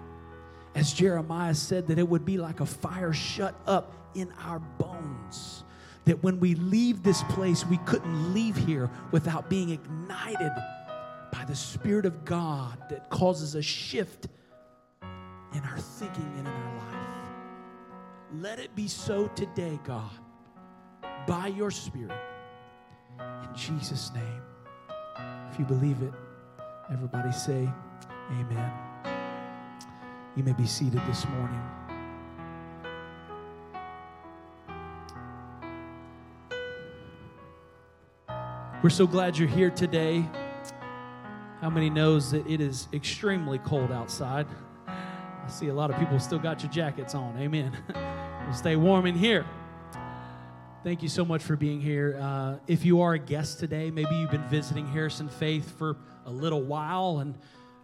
As 0.75 0.93
Jeremiah 0.93 1.55
said, 1.55 1.87
that 1.89 1.99
it 1.99 2.09
would 2.09 2.25
be 2.25 2.39
like 2.39 2.61
a 2.61 2.67
fire 2.67 3.13
shut 3.13 3.55
up 3.67 3.95
in 4.15 4.33
our 4.41 4.59
bones. 4.59 5.65
That 6.05 6.23
when 6.23 6.39
we 6.39 6.55
leave 6.55 7.03
this 7.03 7.23
place, 7.25 7.65
we 7.65 7.79
couldn't 7.79 8.35
leave 8.35 8.57
here 8.57 8.91
without 9.11 9.49
being 9.49 9.71
ignited 9.71 10.53
the 11.47 11.55
Spirit 11.55 12.06
of 12.06 12.24
God 12.24 12.78
that 12.90 13.09
causes 13.10 13.55
a 13.55 13.62
shift 13.62 14.27
in 15.55 15.60
our 15.60 15.78
thinking 15.78 16.32
and 16.39 16.47
in 16.47 16.52
our 16.52 16.77
life. 16.77 17.28
Let 18.35 18.59
it 18.59 18.74
be 18.74 18.89
so 18.89 19.28
today, 19.28 19.78
God, 19.85 20.10
by 21.27 21.48
your 21.48 21.70
Spirit. 21.70 22.18
In 23.18 23.55
Jesus' 23.55 24.12
name. 24.12 24.43
If 25.52 25.59
you 25.59 25.64
believe 25.64 26.02
it, 26.02 26.12
everybody 26.93 27.32
say, 27.32 27.68
Amen. 28.32 28.73
You 30.35 30.43
may 30.43 30.52
be 30.52 30.66
seated 30.66 31.01
this 31.06 31.27
morning. 31.28 31.62
We're 38.82 38.90
so 38.90 39.06
glad 39.06 39.39
you're 39.39 39.48
here 39.48 39.70
today. 39.70 40.24
How 41.62 41.70
many 41.70 41.89
knows 41.89 42.33
that 42.33 42.47
it 42.47 42.61
is 42.61 42.87
extremely 42.93 43.59
cold 43.59 43.91
outside? 43.91 44.47
I 44.87 45.49
see 45.49 45.69
a 45.69 45.74
lot 45.74 45.91
of 45.91 45.99
people 45.99 46.20
still 46.20 46.39
got 46.39 46.62
your 46.62 46.70
jackets 46.70 47.15
on. 47.15 47.35
Amen. 47.39 47.73
we'll 48.45 48.55
stay 48.55 48.77
warm 48.77 49.07
in 49.07 49.15
here. 49.15 49.47
Thank 50.85 51.03
you 51.03 51.09
so 51.09 51.24
much 51.24 51.43
for 51.43 51.57
being 51.57 51.81
here. 51.81 52.19
Uh, 52.20 52.57
if 52.66 52.85
you 52.85 53.01
are 53.01 53.15
a 53.15 53.19
guest 53.19 53.59
today, 53.59 53.91
maybe 53.91 54.15
you've 54.16 54.31
been 54.31 54.47
visiting 54.49 54.87
Harrison 54.87 55.31
Faith 55.31 55.78
for 55.78 55.97
a 56.27 56.31
little 56.31 56.62
while, 56.62 57.20
and 57.20 57.35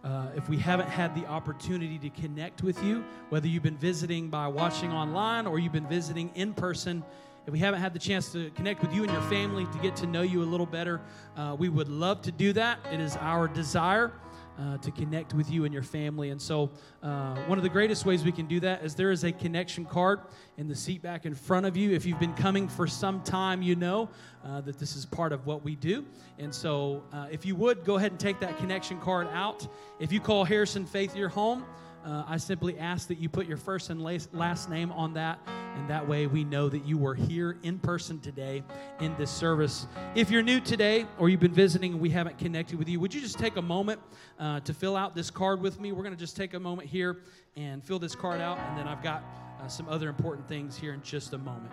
uh, 0.03 0.27
if 0.35 0.47
we 0.49 0.57
haven't 0.57 0.89
had 0.89 1.15
the 1.15 1.25
opportunity 1.25 1.97
to 1.97 2.11
connect 2.11 2.61
with 2.61 2.81
you, 2.83 3.03
whether 3.29 3.47
you've 3.47 3.63
been 3.63 3.77
visiting 3.77 4.29
by 4.29 4.47
watching 4.47 4.91
online 4.91 5.47
or 5.47 5.57
you've 5.57 5.73
been 5.73 5.89
visiting 5.89 6.29
in 6.35 6.53
person, 6.53 7.03
if 7.45 7.51
we 7.51 7.59
haven't 7.59 7.81
had 7.81 7.93
the 7.93 7.99
chance 7.99 8.31
to 8.31 8.49
connect 8.51 8.81
with 8.81 8.93
you 8.93 9.03
and 9.03 9.11
your 9.11 9.21
family 9.23 9.65
to 9.65 9.77
get 9.79 9.95
to 9.97 10.07
know 10.07 10.21
you 10.21 10.41
a 10.41 10.45
little 10.45 10.65
better, 10.65 11.01
uh, 11.35 11.55
we 11.57 11.69
would 11.69 11.89
love 11.89 12.21
to 12.21 12.31
do 12.31 12.53
that. 12.53 12.79
It 12.91 12.99
is 12.99 13.17
our 13.17 13.47
desire. 13.47 14.13
Uh, 14.55 14.77
to 14.77 14.91
connect 14.91 15.33
with 15.33 15.49
you 15.49 15.65
and 15.65 15.73
your 15.73 15.81
family. 15.81 16.29
And 16.29 16.39
so, 16.39 16.69
uh, 17.01 17.35
one 17.47 17.57
of 17.57 17.63
the 17.63 17.69
greatest 17.69 18.05
ways 18.05 18.23
we 18.23 18.31
can 18.31 18.45
do 18.45 18.59
that 18.59 18.83
is 18.83 18.93
there 18.93 19.09
is 19.09 19.23
a 19.23 19.31
connection 19.31 19.83
card 19.83 20.19
in 20.57 20.67
the 20.67 20.75
seat 20.75 21.01
back 21.01 21.25
in 21.25 21.33
front 21.33 21.65
of 21.65 21.75
you. 21.75 21.89
If 21.89 22.05
you've 22.05 22.19
been 22.19 22.35
coming 22.35 22.67
for 22.67 22.85
some 22.85 23.23
time, 23.23 23.63
you 23.63 23.75
know 23.75 24.09
uh, 24.45 24.61
that 24.61 24.77
this 24.77 24.95
is 24.95 25.07
part 25.07 25.31
of 25.31 25.47
what 25.47 25.63
we 25.63 25.75
do. 25.75 26.05
And 26.37 26.53
so, 26.53 27.01
uh, 27.11 27.25
if 27.31 27.47
you 27.47 27.55
would, 27.55 27.83
go 27.83 27.95
ahead 27.95 28.11
and 28.11 28.19
take 28.19 28.39
that 28.41 28.59
connection 28.59 28.99
card 28.99 29.27
out. 29.33 29.67
If 29.99 30.11
you 30.11 30.19
call 30.19 30.43
Harrison 30.43 30.85
Faith 30.85 31.15
your 31.15 31.29
home, 31.29 31.65
uh, 32.05 32.23
I 32.27 32.37
simply 32.37 32.77
ask 32.77 33.07
that 33.07 33.17
you 33.17 33.29
put 33.29 33.47
your 33.47 33.57
first 33.57 33.89
and 33.89 34.01
last 34.01 34.69
name 34.69 34.91
on 34.91 35.13
that, 35.13 35.39
and 35.75 35.89
that 35.89 36.07
way 36.07 36.27
we 36.27 36.43
know 36.43 36.69
that 36.69 36.85
you 36.85 36.97
were 36.97 37.15
here 37.15 37.57
in 37.63 37.79
person 37.79 38.19
today 38.19 38.63
in 38.99 39.15
this 39.17 39.31
service. 39.31 39.87
If 40.15 40.29
you're 40.29 40.43
new 40.43 40.59
today 40.59 41.05
or 41.17 41.29
you've 41.29 41.39
been 41.39 41.53
visiting 41.53 41.93
and 41.93 42.01
we 42.01 42.09
haven't 42.09 42.37
connected 42.37 42.77
with 42.77 42.89
you, 42.89 42.99
would 42.99 43.13
you 43.13 43.21
just 43.21 43.39
take 43.39 43.55
a 43.55 43.61
moment 43.61 44.01
uh, 44.39 44.59
to 44.61 44.73
fill 44.73 44.95
out 44.95 45.15
this 45.15 45.31
card 45.31 45.61
with 45.61 45.79
me? 45.79 45.91
We're 45.91 46.03
going 46.03 46.15
to 46.15 46.19
just 46.19 46.35
take 46.35 46.53
a 46.53 46.59
moment 46.59 46.89
here 46.89 47.17
and 47.55 47.83
fill 47.83 47.99
this 47.99 48.15
card 48.15 48.41
out, 48.41 48.57
and 48.59 48.77
then 48.77 48.87
I've 48.87 49.03
got 49.03 49.23
uh, 49.61 49.67
some 49.67 49.87
other 49.87 50.09
important 50.09 50.47
things 50.47 50.75
here 50.75 50.93
in 50.93 51.01
just 51.01 51.33
a 51.33 51.37
moment. 51.37 51.71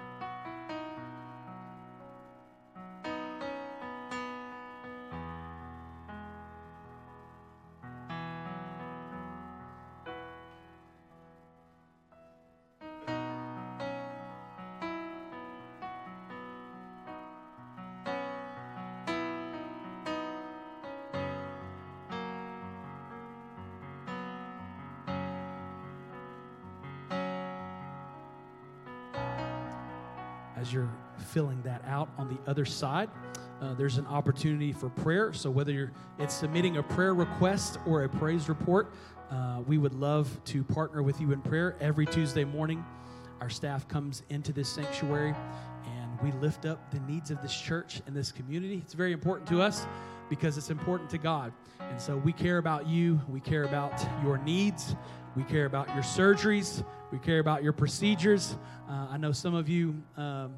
Other 32.51 32.64
side, 32.64 33.09
uh, 33.62 33.74
there's 33.74 33.97
an 33.97 34.06
opportunity 34.06 34.72
for 34.72 34.90
prayer. 34.90 35.32
So 35.32 35.51
whether 35.51 35.72
you're 35.72 35.93
it's 36.18 36.35
submitting 36.35 36.78
a 36.78 36.82
prayer 36.82 37.14
request 37.14 37.78
or 37.86 38.05
a 38.05 38.09
praise 38.09 38.48
report, 38.48 38.93
uh, 39.31 39.62
we 39.66 39.78
would 39.78 39.94
love 39.94 40.28
to 40.47 40.64
partner 40.64 41.02
with 41.02 41.20
you 41.20 41.32
in 41.32 41.40
prayer 41.40 41.77
every 41.81 42.06
Tuesday 42.06 42.44
morning. 42.44 42.85
Our 43.40 43.48
staff 43.48 43.86
comes 43.86 44.22
into 44.28 44.52
this 44.52 44.68
sanctuary 44.68 45.35
and 45.86 46.20
we 46.20 46.32
lift 46.40 46.66
up 46.66 46.90
the 46.90 47.01
needs 47.01 47.31
of 47.31 47.40
this 47.40 47.59
church 47.59 48.02
and 48.06 48.14
this 48.14 48.32
community. 48.32 48.78
It's 48.85 48.94
very 48.94 49.12
important 49.12 49.48
to 49.51 49.62
us 49.62 49.86
because 50.28 50.59
it's 50.59 50.70
important 50.70 51.09
to 51.10 51.18
God. 51.18 51.52
And 51.81 52.01
so 52.01 52.16
we 52.16 52.32
care 52.32 52.59
about 52.59 52.86
you, 52.86 53.20
we 53.28 53.40
care 53.40 53.64
about 53.64 54.05
your 54.24 54.39
needs, 54.39 54.97
we 55.36 55.44
care 55.44 55.66
about 55.66 55.89
your 55.94 56.02
surgeries. 56.02 56.85
We 57.10 57.18
care 57.18 57.40
about 57.40 57.64
your 57.64 57.72
procedures. 57.72 58.56
Uh, 58.89 59.09
I 59.10 59.16
know 59.16 59.32
some 59.32 59.55
of 59.55 59.68
you 59.68 60.01
um, 60.16 60.55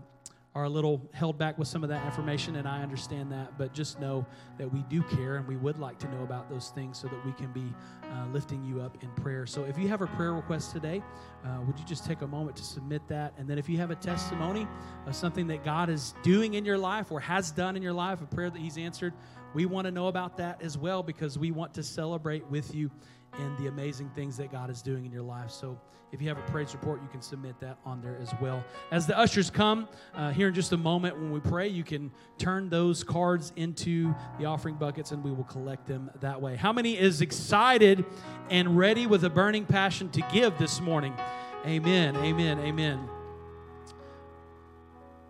are 0.55 0.65
a 0.65 0.69
little 0.69 1.09
held 1.15 1.39
back 1.39 1.57
with 1.59 1.67
some 1.67 1.83
of 1.83 1.89
that 1.89 2.05
information, 2.05 2.57
and 2.57 2.69
I 2.69 2.83
understand 2.83 3.33
that, 3.33 3.57
but 3.57 3.73
just 3.73 3.99
know 3.99 4.27
that 4.59 4.71
we 4.71 4.83
do 4.91 5.03
care 5.03 5.37
and 5.37 5.49
we 5.49 5.57
would 5.57 5.79
like 5.79 5.99
to 6.01 6.09
know 6.11 6.23
about 6.23 6.51
those 6.51 6.71
things 6.75 6.99
so 6.99 7.09
that 7.09 7.25
we 7.25 7.33
can 7.33 7.51
be 7.53 7.73
uh, 8.05 8.27
lifting 8.33 8.63
you 8.63 8.83
up 8.83 9.03
in 9.03 9.09
prayer. 9.13 9.47
So 9.47 9.65
if 9.65 9.79
you 9.79 9.89
have 9.89 10.03
a 10.03 10.07
prayer 10.09 10.35
request 10.35 10.71
today, 10.73 11.03
uh, 11.45 11.61
would 11.67 11.79
you 11.79 11.87
just 11.87 12.05
take 12.05 12.21
a 12.21 12.27
moment 12.27 12.57
to 12.59 12.65
submit 12.65 13.01
that? 13.09 13.33
And 13.39 13.49
then 13.49 13.57
if 13.57 13.67
you 13.67 13.79
have 13.79 13.91
a 13.91 13.97
testimony 13.97 14.69
of 15.07 15.17
something 15.17 15.47
that 15.47 15.65
God 15.65 15.89
is 15.89 16.15
doing 16.23 16.55
in 16.55 16.67
your 16.67 16.79
life 16.79 17.11
or 17.11 17.21
has 17.21 17.51
done 17.51 17.75
in 17.75 17.83
your 17.83 17.95
life, 17.95 18.21
a 18.21 18.27
prayer 18.27 18.51
that 18.51 18.61
He's 18.61 18.77
answered, 18.77 19.15
we 19.55 19.65
want 19.65 19.87
to 19.87 19.91
know 19.91 20.09
about 20.09 20.37
that 20.37 20.61
as 20.63 20.77
well 20.77 21.03
because 21.03 21.39
we 21.39 21.51
want 21.51 21.73
to 21.75 21.83
celebrate 21.83 22.47
with 22.49 22.75
you 22.75 22.91
and 23.39 23.57
the 23.59 23.67
amazing 23.67 24.11
things 24.11 24.37
that 24.37 24.53
God 24.53 24.71
is 24.71 24.83
doing 24.83 25.07
in 25.07 25.13
your 25.13 25.23
life. 25.23 25.51
So 25.51 25.79
if 26.13 26.21
you 26.21 26.29
have 26.29 26.39
a 26.39 26.51
praise 26.51 26.75
report, 26.75 27.01
you 27.03 27.09
can 27.09 27.23
submit 27.23 27.59
that 27.61 27.79
on 27.87 28.03
there 28.03 28.19
as 28.21 28.33
well. 28.41 28.63
As 28.91 29.07
the 29.07 29.19
ushers 29.19 29.49
come 29.49 29.89
uh, 30.15 30.31
here 30.31 30.49
in 30.49 30.55
just 30.55 30.73
a 30.73 30.77
moment 30.77 31.17
when 31.17 31.33
we 31.33 31.41
pray, 31.41 31.69
you 31.69 31.85
can 31.85 32.11
turn 32.37 32.69
those 32.69 33.03
cards 33.03 33.53
into 33.57 34.15
the 34.39 34.45
offering 34.45 34.75
buckets 34.75 35.13
and 35.13 35.25
we 35.25 35.33
will 35.33 35.45
collect 35.45 35.87
them 35.87 36.11
that 36.21 36.41
way. 36.41 36.57
How 36.57 36.73
many 36.73 36.99
is 36.99 37.23
excited 37.23 38.05
and 38.51 38.77
ready 38.77 39.07
with 39.07 39.25
a 39.25 39.31
burning 39.31 39.65
passion 39.65 40.11
to 40.11 40.21
give 40.33 40.59
this 40.59 40.81
morning? 40.81 41.15
Amen, 41.65 42.15
amen, 42.17 42.59
amen. 42.59 43.09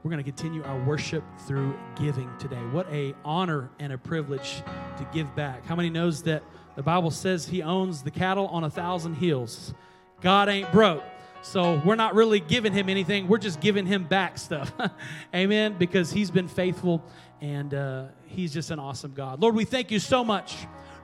We're 0.02 0.10
going 0.10 0.24
to 0.24 0.28
continue 0.28 0.64
our 0.64 0.82
worship 0.82 1.22
through 1.46 1.78
giving 1.94 2.28
today. 2.36 2.56
What 2.72 2.88
a 2.90 3.14
honor 3.24 3.70
and 3.78 3.92
a 3.92 3.98
privilege 3.98 4.64
to 4.98 5.06
give 5.12 5.32
back. 5.36 5.64
How 5.64 5.76
many 5.76 5.90
knows 5.90 6.24
that 6.24 6.42
the 6.76 6.82
Bible 6.82 7.10
says 7.10 7.46
he 7.46 7.62
owns 7.62 8.02
the 8.02 8.10
cattle 8.10 8.46
on 8.48 8.64
a 8.64 8.70
thousand 8.70 9.14
hills. 9.14 9.74
God 10.20 10.48
ain't 10.48 10.70
broke. 10.72 11.02
So 11.42 11.82
we're 11.84 11.96
not 11.96 12.14
really 12.14 12.38
giving 12.38 12.72
him 12.72 12.88
anything. 12.88 13.26
We're 13.26 13.38
just 13.38 13.60
giving 13.60 13.84
him 13.84 14.04
back 14.04 14.38
stuff. 14.38 14.72
Amen. 15.34 15.74
Because 15.76 16.12
he's 16.12 16.30
been 16.30 16.46
faithful 16.46 17.02
and 17.40 17.74
uh, 17.74 18.06
he's 18.26 18.54
just 18.54 18.70
an 18.70 18.78
awesome 18.78 19.12
God. 19.12 19.40
Lord, 19.40 19.56
we 19.56 19.64
thank 19.64 19.90
you 19.90 19.98
so 19.98 20.24
much 20.24 20.54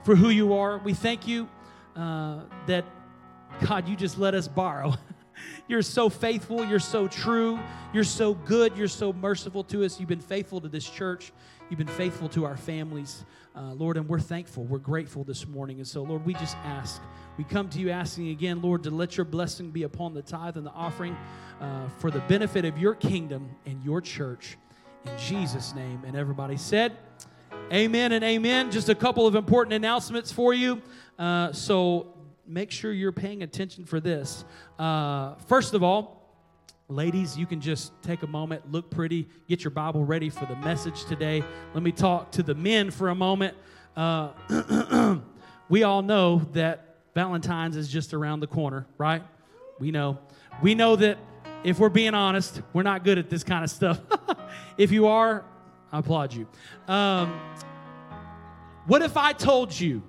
for 0.05 0.15
who 0.15 0.29
you 0.29 0.53
are. 0.53 0.77
We 0.77 0.93
thank 0.93 1.27
you 1.27 1.49
uh, 1.95 2.39
that, 2.67 2.85
God, 3.67 3.89
you 3.89 3.97
just 3.97 4.17
let 4.17 4.33
us 4.33 4.47
borrow. 4.47 4.95
You're 5.67 5.81
so 5.81 6.09
faithful. 6.09 6.65
You're 6.65 6.79
so 6.79 7.07
true. 7.07 7.59
You're 7.93 8.03
so 8.05 8.33
good. 8.33 8.77
You're 8.77 8.87
so 8.87 9.11
merciful 9.11 9.63
to 9.65 9.83
us. 9.83 9.99
You've 9.99 10.09
been 10.09 10.19
faithful 10.19 10.61
to 10.61 10.69
this 10.69 10.89
church. 10.89 11.33
You've 11.69 11.77
been 11.77 11.87
faithful 11.87 12.27
to 12.29 12.45
our 12.45 12.57
families, 12.57 13.25
uh, 13.55 13.73
Lord, 13.73 13.97
and 13.97 14.09
we're 14.09 14.19
thankful. 14.19 14.63
We're 14.63 14.79
grateful 14.79 15.23
this 15.23 15.47
morning. 15.47 15.77
And 15.77 15.87
so, 15.87 16.01
Lord, 16.01 16.25
we 16.25 16.33
just 16.33 16.57
ask, 16.57 16.99
we 17.37 17.43
come 17.43 17.69
to 17.69 17.79
you 17.79 17.91
asking 17.91 18.29
again, 18.29 18.59
Lord, 18.59 18.81
to 18.85 18.89
let 18.89 19.17
your 19.17 19.25
blessing 19.25 19.69
be 19.69 19.83
upon 19.83 20.15
the 20.15 20.23
tithe 20.23 20.57
and 20.57 20.65
the 20.65 20.71
offering 20.71 21.15
uh, 21.61 21.87
for 21.99 22.09
the 22.09 22.21
benefit 22.21 22.65
of 22.65 22.79
your 22.79 22.95
kingdom 22.95 23.51
and 23.67 23.83
your 23.83 24.01
church. 24.01 24.57
In 25.05 25.15
Jesus' 25.19 25.75
name. 25.75 26.01
And 26.07 26.15
everybody 26.15 26.57
said, 26.57 26.97
Amen 27.71 28.13
and 28.13 28.23
amen. 28.23 28.71
Just 28.71 28.89
a 28.89 28.95
couple 28.95 29.27
of 29.27 29.35
important 29.35 29.73
announcements 29.73 30.31
for 30.31 30.55
you. 30.55 30.81
Uh, 31.19 31.53
so 31.53 32.15
make 32.47 32.71
sure 32.71 32.91
you're 32.91 33.11
paying 33.11 33.43
attention 33.43 33.85
for 33.85 33.99
this. 33.99 34.43
Uh, 34.79 35.35
first 35.45 35.75
of 35.75 35.83
all, 35.83 36.18
Ladies, 36.91 37.37
you 37.37 37.45
can 37.45 37.61
just 37.61 37.93
take 38.01 38.23
a 38.23 38.27
moment, 38.27 38.71
look 38.71 38.89
pretty, 38.89 39.27
get 39.47 39.63
your 39.63 39.69
Bible 39.69 40.03
ready 40.03 40.27
for 40.27 40.47
the 40.47 40.55
message 40.55 41.05
today. 41.05 41.43
Let 41.75 41.83
me 41.83 41.91
talk 41.91 42.31
to 42.31 42.41
the 42.41 42.55
men 42.55 42.89
for 42.89 43.09
a 43.09 43.15
moment. 43.15 43.55
Uh, 43.95 45.19
we 45.69 45.83
all 45.83 46.01
know 46.01 46.39
that 46.53 46.95
Valentine's 47.13 47.75
is 47.75 47.89
just 47.89 48.15
around 48.15 48.39
the 48.39 48.47
corner, 48.47 48.87
right? 48.97 49.21
We 49.77 49.91
know. 49.91 50.17
We 50.63 50.73
know 50.73 50.95
that 50.95 51.19
if 51.63 51.77
we're 51.77 51.89
being 51.89 52.15
honest, 52.15 52.59
we're 52.73 52.81
not 52.81 53.03
good 53.03 53.19
at 53.19 53.29
this 53.29 53.43
kind 53.43 53.63
of 53.63 53.69
stuff. 53.69 53.99
if 54.79 54.91
you 54.91 55.05
are, 55.05 55.45
I 55.91 55.99
applaud 55.99 56.33
you. 56.33 56.47
Um, 56.87 57.39
what 58.87 59.03
if 59.03 59.15
I 59.15 59.33
told 59.33 59.79
you 59.79 60.01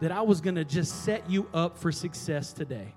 that 0.00 0.10
I 0.10 0.22
was 0.22 0.40
going 0.40 0.56
to 0.56 0.64
just 0.64 1.04
set 1.04 1.30
you 1.30 1.46
up 1.54 1.78
for 1.78 1.92
success 1.92 2.52
today? 2.52 2.92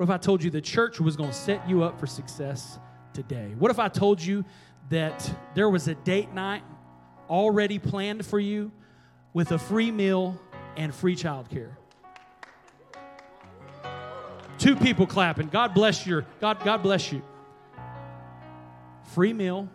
What 0.00 0.08
if 0.08 0.14
I 0.14 0.16
told 0.16 0.42
you 0.42 0.48
the 0.48 0.62
church 0.62 0.98
was 0.98 1.14
going 1.14 1.28
to 1.28 1.36
set 1.36 1.68
you 1.68 1.82
up 1.82 2.00
for 2.00 2.06
success 2.06 2.78
today? 3.12 3.54
What 3.58 3.70
if 3.70 3.78
I 3.78 3.88
told 3.88 4.18
you 4.18 4.46
that 4.88 5.30
there 5.54 5.68
was 5.68 5.88
a 5.88 5.94
date 5.94 6.32
night 6.32 6.62
already 7.28 7.78
planned 7.78 8.24
for 8.24 8.40
you 8.40 8.72
with 9.34 9.52
a 9.52 9.58
free 9.58 9.90
meal 9.90 10.40
and 10.78 10.94
free 10.94 11.14
childcare? 11.14 11.72
Two 14.56 14.74
people 14.74 15.06
clapping. 15.06 15.48
God 15.48 15.74
bless 15.74 16.06
your 16.06 16.24
God. 16.40 16.64
God 16.64 16.82
bless 16.82 17.12
you. 17.12 17.20
Free 19.04 19.34
meal. 19.34 19.68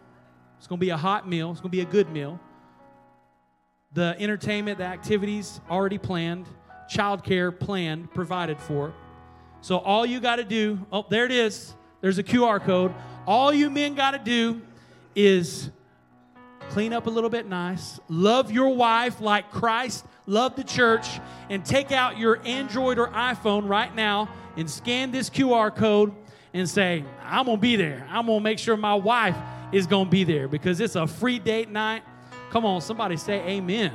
It's 0.58 0.66
going 0.66 0.80
to 0.80 0.84
be 0.84 0.90
a 0.90 0.98
hot 0.98 1.30
meal. 1.30 1.52
It's 1.52 1.62
going 1.62 1.70
to 1.70 1.78
be 1.78 1.82
a 1.82 1.86
good 1.86 2.10
meal. 2.10 2.40
The 3.94 4.16
entertainment, 4.18 4.80
the 4.80 4.86
activities 4.86 5.62
already 5.70 6.00
planned. 6.00 6.48
Childcare 6.92 7.60
planned, 7.60 8.12
provided 8.12 8.60
for. 8.60 8.92
So 9.62 9.78
all 9.78 10.06
you 10.06 10.20
got 10.20 10.38
to 10.38 10.44
do. 10.44 10.86
Oh, 10.92 11.06
there 11.10 11.26
it 11.26 11.32
is. 11.32 11.74
There's 12.02 12.18
a 12.18 12.24
QR 12.24 12.62
code. 12.62 12.94
All 13.26 13.52
you 13.52 13.70
men 13.70 13.96
got 13.96 14.12
to 14.12 14.20
do 14.20 14.62
is 15.16 15.72
clean 16.70 16.94
up 16.94 17.08
a 17.08 17.10
little 17.10 17.30
bit 17.30 17.48
nice, 17.48 18.00
love 18.10 18.52
your 18.52 18.70
wife 18.70 19.22
like 19.22 19.52
Christ 19.52 20.06
loved 20.28 20.58
the 20.58 20.64
church, 20.64 21.20
and 21.50 21.64
take 21.64 21.92
out 21.92 22.18
your 22.18 22.40
Android 22.46 22.98
or 22.98 23.08
iPhone 23.10 23.68
right 23.68 23.94
now 23.94 24.30
and 24.58 24.70
scan 24.70 25.12
this 25.12 25.30
QR 25.30 25.76
code 25.76 26.14
and 26.54 26.70
say, 26.70 27.04
I'm 27.24 27.46
going 27.46 27.58
to 27.58 27.62
be 27.62 27.76
there. 27.76 28.08
I'm 28.10 28.26
going 28.26 28.40
to 28.40 28.44
make 28.44 28.60
sure 28.60 28.78
my 28.78 28.96
wife 28.96 29.36
is 29.72 29.88
going 29.88 30.06
to 30.06 30.12
be 30.12 30.24
there 30.24 30.48
because 30.48 30.80
it's 30.80 30.96
a 30.96 31.06
free 31.06 31.40
date 31.40 31.70
night. 31.70 32.04
Come 32.50 32.66
on, 32.66 32.82
somebody 32.82 33.18
say 33.18 33.42
amen. 33.42 33.92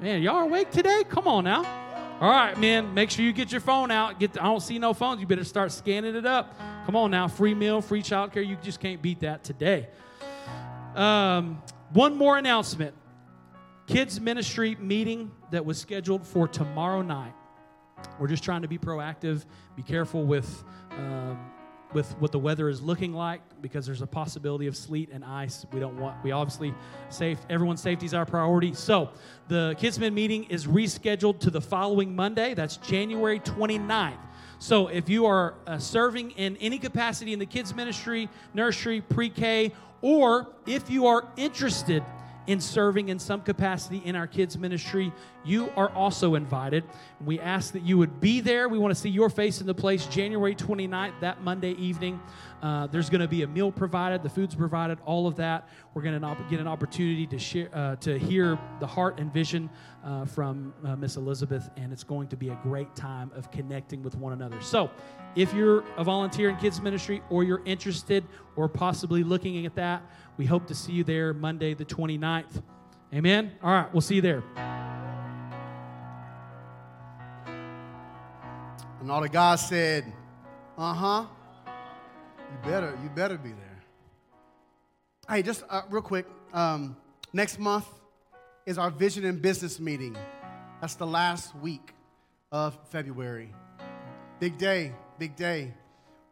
Man, 0.00 0.22
y'all 0.22 0.44
awake 0.44 0.70
today? 0.70 1.02
Come 1.08 1.26
on 1.26 1.44
now. 1.44 1.87
All 2.20 2.28
right, 2.28 2.58
man, 2.58 2.94
make 2.94 3.10
sure 3.10 3.24
you 3.24 3.32
get 3.32 3.52
your 3.52 3.60
phone 3.60 3.92
out. 3.92 4.18
Get 4.18 4.32
the, 4.32 4.42
I 4.42 4.46
don't 4.46 4.60
see 4.60 4.80
no 4.80 4.92
phones. 4.92 5.20
You 5.20 5.26
better 5.28 5.44
start 5.44 5.70
scanning 5.70 6.16
it 6.16 6.26
up. 6.26 6.58
Come 6.84 6.96
on 6.96 7.12
now, 7.12 7.28
free 7.28 7.54
meal, 7.54 7.80
free 7.80 8.02
childcare. 8.02 8.44
You 8.44 8.56
just 8.60 8.80
can't 8.80 9.00
beat 9.00 9.20
that 9.20 9.44
today. 9.44 9.88
Um, 10.96 11.62
one 11.92 12.16
more 12.16 12.36
announcement 12.36 12.94
kids 13.86 14.20
ministry 14.20 14.76
meeting 14.80 15.30
that 15.52 15.64
was 15.64 15.78
scheduled 15.78 16.26
for 16.26 16.48
tomorrow 16.48 17.02
night. 17.02 17.34
We're 18.18 18.26
just 18.26 18.42
trying 18.42 18.62
to 18.62 18.68
be 18.68 18.78
proactive, 18.78 19.44
be 19.76 19.82
careful 19.84 20.24
with. 20.24 20.64
Um, 20.90 21.38
with 21.92 22.10
what 22.18 22.32
the 22.32 22.38
weather 22.38 22.68
is 22.68 22.82
looking 22.82 23.12
like 23.12 23.40
because 23.62 23.86
there's 23.86 24.02
a 24.02 24.06
possibility 24.06 24.66
of 24.66 24.76
sleet 24.76 25.10
and 25.12 25.24
ice. 25.24 25.64
We 25.72 25.80
don't 25.80 25.98
want, 25.98 26.22
we 26.22 26.32
obviously, 26.32 26.74
safe, 27.08 27.38
everyone's 27.48 27.80
safety 27.80 28.06
is 28.06 28.14
our 28.14 28.26
priority. 28.26 28.74
So 28.74 29.10
the 29.48 29.74
KidsMin 29.78 30.12
meeting 30.12 30.44
is 30.44 30.66
rescheduled 30.66 31.40
to 31.40 31.50
the 31.50 31.60
following 31.60 32.14
Monday. 32.14 32.54
That's 32.54 32.76
January 32.76 33.40
29th. 33.40 34.18
So 34.58 34.88
if 34.88 35.08
you 35.08 35.26
are 35.26 35.54
uh, 35.66 35.78
serving 35.78 36.32
in 36.32 36.56
any 36.56 36.78
capacity 36.78 37.32
in 37.32 37.38
the 37.38 37.46
kids 37.46 37.74
ministry, 37.74 38.28
nursery, 38.54 39.00
pre-K, 39.00 39.72
or 40.02 40.48
if 40.66 40.90
you 40.90 41.06
are 41.06 41.28
interested 41.36 42.04
in 42.48 42.60
serving 42.60 43.10
in 43.10 43.18
some 43.18 43.42
capacity 43.42 43.98
in 44.06 44.16
our 44.16 44.26
kids 44.26 44.56
ministry, 44.56 45.12
you 45.44 45.70
are 45.76 45.90
also 45.90 46.34
invited. 46.34 46.82
We 47.22 47.38
ask 47.38 47.74
that 47.74 47.82
you 47.82 47.98
would 47.98 48.20
be 48.20 48.40
there. 48.40 48.70
We 48.70 48.78
want 48.78 48.94
to 48.94 49.00
see 49.00 49.10
your 49.10 49.28
face 49.28 49.60
in 49.60 49.66
the 49.66 49.74
place 49.74 50.06
January 50.06 50.54
29th, 50.54 51.20
that 51.20 51.42
Monday 51.42 51.72
evening. 51.72 52.18
Uh, 52.62 52.86
there's 52.86 53.10
going 53.10 53.20
to 53.20 53.28
be 53.28 53.42
a 53.42 53.46
meal 53.46 53.70
provided, 53.70 54.22
the 54.22 54.30
food's 54.30 54.54
provided, 54.54 54.98
all 55.04 55.26
of 55.26 55.36
that. 55.36 55.68
We're 55.92 56.02
going 56.02 56.20
to 56.20 56.36
get 56.48 56.58
an 56.58 56.66
opportunity 56.66 57.26
to 57.26 57.38
share, 57.38 57.68
uh, 57.72 57.96
to 57.96 58.18
hear 58.18 58.58
the 58.80 58.86
heart 58.86 59.20
and 59.20 59.32
vision 59.32 59.68
uh, 60.02 60.24
from 60.24 60.72
uh, 60.84 60.96
Miss 60.96 61.16
Elizabeth, 61.16 61.68
and 61.76 61.92
it's 61.92 62.02
going 62.02 62.28
to 62.28 62.36
be 62.36 62.48
a 62.48 62.58
great 62.62 62.96
time 62.96 63.30
of 63.36 63.50
connecting 63.50 64.02
with 64.02 64.16
one 64.16 64.32
another. 64.32 64.60
So, 64.62 64.90
if 65.36 65.52
you're 65.52 65.84
a 65.96 66.02
volunteer 66.02 66.48
in 66.48 66.56
kids 66.56 66.80
ministry, 66.80 67.22
or 67.28 67.44
you're 67.44 67.62
interested, 67.64 68.24
or 68.56 68.68
possibly 68.68 69.22
looking 69.22 69.66
at 69.66 69.74
that, 69.76 70.02
we 70.38 70.46
hope 70.46 70.68
to 70.68 70.74
see 70.74 70.92
you 70.92 71.04
there 71.04 71.34
Monday, 71.34 71.74
the 71.74 71.84
29th. 71.84 72.62
Amen. 73.12 73.52
All 73.62 73.70
right, 73.72 73.92
we'll 73.92 74.00
see 74.00 74.14
you 74.14 74.22
there. 74.22 74.44
And 79.00 79.10
all 79.10 79.20
the 79.20 79.28
guys 79.28 79.68
said, 79.68 80.10
"Uh 80.76 80.94
huh." 80.94 81.26
You 81.66 82.70
better, 82.70 82.98
you 83.02 83.10
better 83.10 83.36
be 83.36 83.50
there. 83.50 83.82
Hey, 85.28 85.42
just 85.42 85.64
uh, 85.68 85.82
real 85.90 86.02
quick. 86.02 86.26
Um, 86.52 86.96
next 87.32 87.58
month 87.58 87.86
is 88.64 88.78
our 88.78 88.90
vision 88.90 89.24
and 89.24 89.42
business 89.42 89.78
meeting. 89.78 90.16
That's 90.80 90.94
the 90.94 91.06
last 91.06 91.54
week 91.56 91.94
of 92.52 92.78
February. 92.90 93.52
Big 94.40 94.56
day, 94.56 94.94
big 95.18 95.36
day. 95.36 95.74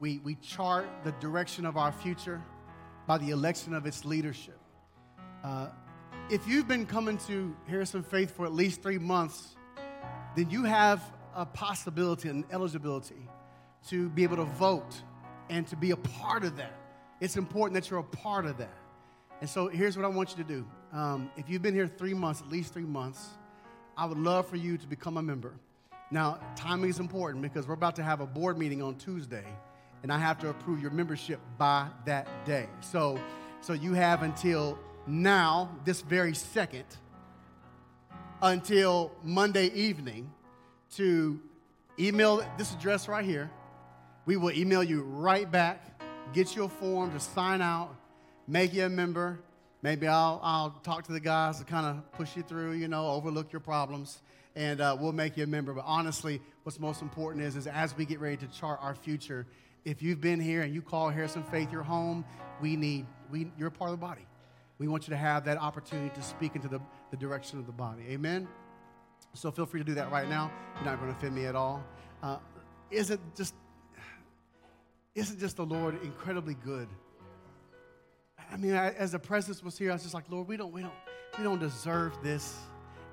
We 0.00 0.18
we 0.18 0.36
chart 0.36 0.86
the 1.04 1.12
direction 1.12 1.66
of 1.66 1.76
our 1.76 1.92
future 1.92 2.42
by 3.06 3.18
the 3.18 3.30
election 3.30 3.74
of 3.74 3.86
its 3.86 4.04
leadership. 4.04 4.58
Uh, 5.44 5.68
if 6.28 6.46
you've 6.48 6.66
been 6.66 6.86
coming 6.86 7.18
to 7.18 7.54
Harrison 7.68 8.02
Faith 8.02 8.34
for 8.34 8.46
at 8.46 8.52
least 8.52 8.82
three 8.82 8.98
months, 8.98 9.54
then 10.34 10.50
you 10.50 10.64
have 10.64 11.02
a 11.34 11.46
possibility 11.46 12.28
and 12.28 12.44
eligibility 12.50 13.28
to 13.88 14.08
be 14.10 14.24
able 14.24 14.36
to 14.36 14.44
vote 14.44 15.00
and 15.48 15.66
to 15.68 15.76
be 15.76 15.92
a 15.92 15.96
part 15.96 16.44
of 16.44 16.56
that. 16.56 16.72
It's 17.20 17.36
important 17.36 17.74
that 17.74 17.88
you're 17.88 18.00
a 18.00 18.02
part 18.02 18.44
of 18.46 18.58
that. 18.58 18.76
And 19.40 19.48
so 19.48 19.68
here's 19.68 19.96
what 19.96 20.04
I 20.04 20.08
want 20.08 20.30
you 20.30 20.42
to 20.42 20.48
do. 20.48 20.66
Um, 20.92 21.30
if 21.36 21.48
you've 21.48 21.62
been 21.62 21.74
here 21.74 21.86
three 21.86 22.14
months, 22.14 22.40
at 22.40 22.48
least 22.48 22.72
three 22.72 22.82
months, 22.82 23.28
I 23.96 24.06
would 24.06 24.18
love 24.18 24.48
for 24.48 24.56
you 24.56 24.76
to 24.78 24.86
become 24.86 25.16
a 25.16 25.22
member. 25.22 25.54
Now, 26.10 26.38
timing 26.56 26.90
is 26.90 26.98
important 27.00 27.42
because 27.42 27.66
we're 27.66 27.74
about 27.74 27.96
to 27.96 28.02
have 28.02 28.20
a 28.20 28.26
board 28.26 28.58
meeting 28.58 28.82
on 28.82 28.96
Tuesday 28.96 29.44
and 30.02 30.12
I 30.12 30.18
have 30.18 30.38
to 30.40 30.50
approve 30.50 30.80
your 30.80 30.90
membership 30.90 31.40
by 31.58 31.88
that 32.04 32.28
day. 32.44 32.68
So, 32.80 33.18
so 33.60 33.72
you 33.72 33.94
have 33.94 34.22
until 34.22 34.78
now, 35.06 35.70
this 35.84 36.00
very 36.00 36.34
second, 36.34 36.84
until 38.42 39.12
Monday 39.22 39.68
evening 39.72 40.32
to 40.96 41.40
email 41.98 42.44
this 42.58 42.72
address 42.74 43.08
right 43.08 43.24
here. 43.24 43.50
We 44.26 44.36
will 44.36 44.52
email 44.52 44.82
you 44.82 45.02
right 45.02 45.50
back, 45.50 46.02
get 46.32 46.56
you 46.56 46.64
a 46.64 46.68
form 46.68 47.12
to 47.12 47.20
sign 47.20 47.62
out, 47.62 47.94
make 48.46 48.74
you 48.74 48.84
a 48.84 48.88
member. 48.88 49.38
Maybe 49.82 50.08
I'll, 50.08 50.40
I'll 50.42 50.70
talk 50.82 51.04
to 51.04 51.12
the 51.12 51.20
guys 51.20 51.58
to 51.58 51.64
kind 51.64 51.86
of 51.86 52.12
push 52.12 52.36
you 52.36 52.42
through, 52.42 52.72
you 52.72 52.88
know, 52.88 53.08
overlook 53.08 53.52
your 53.52 53.60
problems, 53.60 54.20
and 54.56 54.80
uh, 54.80 54.96
we'll 54.98 55.12
make 55.12 55.36
you 55.36 55.44
a 55.44 55.46
member. 55.46 55.72
But 55.72 55.84
honestly, 55.86 56.40
what's 56.64 56.80
most 56.80 57.02
important 57.02 57.44
is, 57.44 57.54
is 57.54 57.66
as 57.66 57.96
we 57.96 58.04
get 58.04 58.18
ready 58.18 58.36
to 58.38 58.46
chart 58.48 58.80
our 58.82 58.94
future, 58.94 59.46
if 59.86 60.02
you've 60.02 60.20
been 60.20 60.40
here 60.40 60.62
and 60.62 60.74
you 60.74 60.82
call 60.82 61.08
Harrison 61.08 61.44
Faith 61.44 61.70
your 61.70 61.84
home, 61.84 62.24
we 62.60 62.74
need, 62.74 63.06
we, 63.30 63.52
you're 63.56 63.68
a 63.68 63.70
part 63.70 63.92
of 63.92 63.98
the 63.98 64.04
body. 64.04 64.26
We 64.78 64.88
want 64.88 65.06
you 65.06 65.12
to 65.12 65.16
have 65.16 65.44
that 65.44 65.58
opportunity 65.58 66.12
to 66.16 66.22
speak 66.22 66.56
into 66.56 66.66
the, 66.66 66.80
the 67.12 67.16
direction 67.16 67.60
of 67.60 67.66
the 67.66 67.72
body. 67.72 68.02
Amen? 68.10 68.48
So 69.32 69.52
feel 69.52 69.64
free 69.64 69.80
to 69.80 69.84
do 69.84 69.94
that 69.94 70.10
right 70.10 70.28
now. 70.28 70.50
You're 70.74 70.86
not 70.86 70.98
going 70.98 71.12
to 71.12 71.16
offend 71.16 71.36
me 71.36 71.46
at 71.46 71.54
all. 71.54 71.84
Uh, 72.20 72.38
isn't 72.90 73.20
just 73.36 73.54
isn't 75.14 75.38
just 75.38 75.56
the 75.56 75.64
Lord 75.64 76.02
incredibly 76.02 76.54
good? 76.54 76.88
I 78.52 78.56
mean, 78.56 78.74
I, 78.74 78.90
as 78.90 79.12
the 79.12 79.18
presence 79.18 79.62
was 79.62 79.78
here, 79.78 79.90
I 79.90 79.94
was 79.94 80.02
just 80.02 80.14
like, 80.14 80.24
Lord, 80.28 80.48
we 80.48 80.56
don't, 80.56 80.72
we 80.72 80.82
don't, 80.82 80.92
we 81.38 81.44
don't 81.44 81.58
deserve 81.58 82.12
this. 82.22 82.54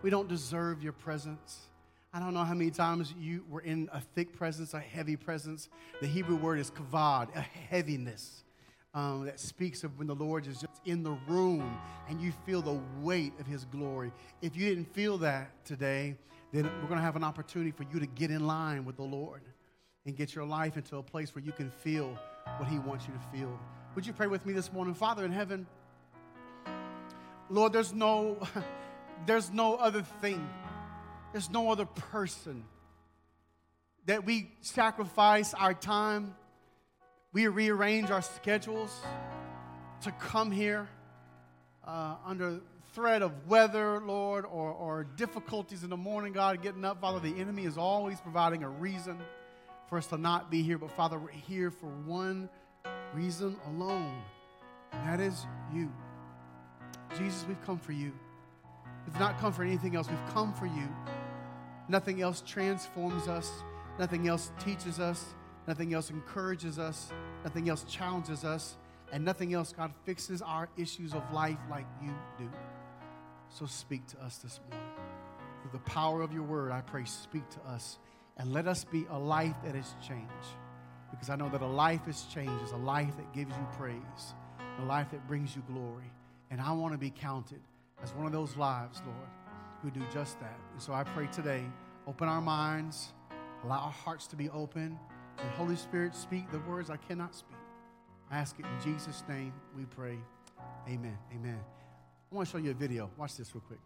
We 0.01 0.09
don't 0.09 0.27
deserve 0.27 0.83
your 0.83 0.91
presence. 0.91 1.69
I 2.15 2.19
don't 2.19 2.35
know 2.35 2.44
how 2.44 2.53
many 2.53 2.69
times 2.69 3.11
you 3.19 3.44
were 3.49 3.61
in 3.61 3.90
a 3.91 3.99
thick 3.99 4.38
presence, 4.38 4.76
a 4.76 4.80
heavy 4.80 5.15
presence. 5.15 5.68
The 5.99 6.06
Hebrew 6.06 6.35
word 6.35 6.60
is 6.60 6.69
kavod, 6.69 7.35
a 7.35 7.41
heaviness 7.41 8.44
um, 8.94 9.26
that 9.26 9.40
speaks 9.40 9.84
of 9.84 9.98
when 9.98 10.06
the 10.06 10.14
Lord 10.14 10.45
is 10.45 10.61
just 10.61 10.80
in 10.85 11.02
the 11.02 11.18
room 11.27 11.76
and 12.07 12.22
you 12.22 12.31
feel 12.45 12.61
the 12.61 12.80
weight 13.02 13.34
of 13.40 13.48
his 13.48 13.65
glory. 13.65 14.11
If 14.44 14.56
you 14.56 14.69
didn't 14.69 14.94
feel 14.94 15.18
that 15.19 15.65
today, 15.65 16.15
then 16.52 16.65
we're 16.65 16.88
going 16.88 16.99
to 16.99 17.03
have 17.03 17.15
an 17.15 17.23
opportunity 17.23 17.72
for 17.72 17.84
you 17.91 17.99
to 17.99 18.06
get 18.06 18.30
in 18.30 18.45
line 18.45 18.85
with 18.85 18.98
the 18.98 19.03
Lord 19.03 19.41
and 20.06 20.15
get 20.15 20.35
your 20.35 20.45
life 20.45 20.77
into 20.77 20.98
a 20.98 21.03
place 21.03 21.34
where 21.34 21.44
you 21.44 21.52
can 21.52 21.72
feel 21.72 22.15
what 22.57 22.69
he 22.69 22.77
wants 22.77 23.07
you 23.07 23.14
to 23.14 23.38
feel. 23.38 23.60
Would 23.95 24.06
you 24.06 24.14
pray 24.14 24.27
with 24.27 24.45
me 24.45 24.53
this 24.53 24.72
morning? 24.72 24.94
Father 24.94 25.26
in 25.26 25.31
heaven, 25.31 25.65
Lord, 27.49 27.73
there's 27.73 27.91
no, 27.91 28.38
there's 29.26 29.49
no 29.52 29.77
other 29.77 30.03
thing 30.22 30.48
there's 31.34 31.49
no 31.49 31.72
other 31.72 31.85
person 31.85 32.64
that 34.05 34.26
we 34.26 34.51
sacrifice 34.61 35.53
our 35.53 35.73
time, 35.73 36.35
we 37.34 37.47
rearrange 37.47 38.11
our 38.11 38.22
schedules 38.22 38.95
to 40.01 40.11
come 40.11 40.51
here 40.51 40.88
uh, 41.85 42.15
under 42.26 42.60
threat 42.93 43.23
of 43.23 43.47
weather, 43.47 43.99
Lord, 43.99 44.45
or, 44.45 44.72
or 44.72 45.03
difficulties 45.03 45.84
in 45.84 45.89
the 45.89 45.97
morning, 45.97 46.34
God, 46.34 46.61
getting 46.61 46.85
up. 46.85 47.01
Father, 47.01 47.19
the 47.19 47.39
enemy 47.39 47.65
is 47.65 47.77
always 47.77 48.22
providing 48.22 48.64
a 48.64 48.69
reason 48.69 49.18
for 49.89 49.97
us 49.97 50.05
to 50.07 50.18
not 50.18 50.51
be 50.51 50.61
here. 50.61 50.77
But 50.77 50.91
Father, 50.91 51.18
we're 51.18 51.31
here 51.31 51.72
for 51.72 51.88
one 52.05 52.49
reason 53.15 53.57
alone, 53.68 54.22
and 54.91 55.10
that 55.10 55.19
is 55.19 55.47
you. 55.73 55.91
Jesus, 57.18 57.45
we've 57.47 57.61
come 57.65 57.80
for 57.80 57.93
you. 57.93 58.11
We've 59.07 59.19
not 59.19 59.39
come 59.39 59.51
for 59.51 59.64
anything 59.64 59.95
else. 59.95 60.07
We've 60.07 60.34
come 60.34 60.53
for 60.53 60.68
you. 60.68 60.88
Nothing 61.94 62.24
else 62.24 62.41
transforms 62.41 63.28
us. 63.28 63.52
Nothing 63.99 64.28
else 64.28 64.52
teaches 64.57 64.99
us. 64.99 65.24
Nothing 65.68 65.94
else 65.94 66.10
encourages 66.10 66.80
us. 66.80 67.11
Nothing 67.44 67.70
else 67.70 67.84
challenges 67.84 68.44
us. 68.44 68.78
And 69.11 69.24
nothing 69.24 69.53
else, 69.53 69.72
God, 69.72 69.94
fixes 70.03 70.41
our 70.41 70.70
issues 70.76 71.14
of 71.14 71.22
life 71.32 71.60
like 71.70 71.86
you 72.02 72.10
do. 72.40 72.49
So 73.49 73.68
speak 73.68 74.07
to 74.07 74.18
us 74.24 74.40
this 74.40 74.60
morning. 74.68 74.90
Through 75.61 75.70
the 75.74 75.90
power 75.91 76.24
of 76.24 76.34
your 76.34 76.41
word, 76.41 76.72
I 76.72 76.82
pray, 76.82 77.06
speak 77.06 77.48
to 77.52 77.61
us. 77.70 77.99
And 78.38 78.52
let 78.52 78.68
us 78.68 78.84
be 78.84 79.06
a 79.11 79.20
life 79.20 79.56
that 79.64 79.76
is 79.76 79.94
changed. 80.02 80.49
because 81.11 81.30
I 81.30 81.36
know 81.36 81.48
that 81.49 81.61
a 81.61 81.68
life 81.68 82.07
is 82.07 82.24
changed 82.34 82.64
is 82.64 82.72
a 82.72 82.78
life 82.78 83.15
that 83.18 83.32
gives 83.34 83.56
you 83.56 83.68
praise, 83.78 84.34
a 84.82 84.86
life 84.86 85.11
that 85.11 85.28
brings 85.28 85.56
you 85.56 85.61
glory. 85.72 86.11
And 86.49 86.60
I 86.60 86.72
want 86.72 86.94
to 86.94 86.98
be 86.98 87.11
counted 87.11 87.61
as 88.02 88.11
one 88.14 88.26
of 88.26 88.32
those 88.32 88.57
lives, 88.57 88.99
Lord, 89.06 89.30
who 89.84 89.91
do 89.91 90.02
just 90.11 90.40
that. 90.40 90.57
And 90.72 90.82
so 90.82 90.91
I 90.91 91.03
pray 91.03 91.28
today, 91.28 91.64
open 92.07 92.27
our 92.27 92.41
minds, 92.41 93.13
allow 93.63 93.80
our 93.80 93.91
hearts 93.91 94.27
to 94.27 94.35
be 94.35 94.49
open, 94.49 94.99
and 95.39 95.49
Holy 95.51 95.75
Spirit, 95.75 96.15
speak 96.15 96.51
the 96.51 96.59
words 96.59 96.89
I 96.89 96.97
cannot 96.97 97.34
speak. 97.35 97.57
I 98.31 98.38
ask 98.38 98.59
it 98.59 98.65
in 98.65 98.80
Jesus' 98.93 99.23
name 99.27 99.53
we 99.75 99.85
pray. 99.85 100.17
Amen. 100.88 101.17
Amen. 101.34 101.59
I 102.31 102.35
want 102.35 102.47
to 102.47 102.51
show 102.51 102.57
you 102.57 102.71
a 102.71 102.73
video. 102.73 103.09
Watch 103.17 103.38
this 103.38 103.53
real 103.53 103.63
quick. 103.67 103.80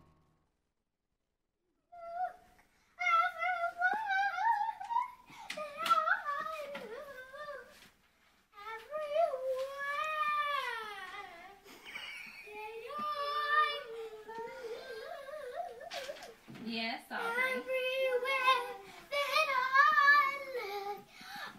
Yes, 16.65 16.99
Aubrey. 17.09 17.23
Everywhere 17.47 18.63
that 19.09 19.47
I 19.55 20.35
look, 20.53 20.99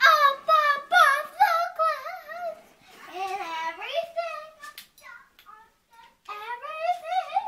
up 0.04 0.44
above 0.44 1.28
the 1.40 1.54
clouds, 1.78 2.60
and 3.08 3.40
everything, 3.40 4.46
everything, 6.28 7.46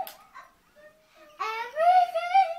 everything 1.38 2.54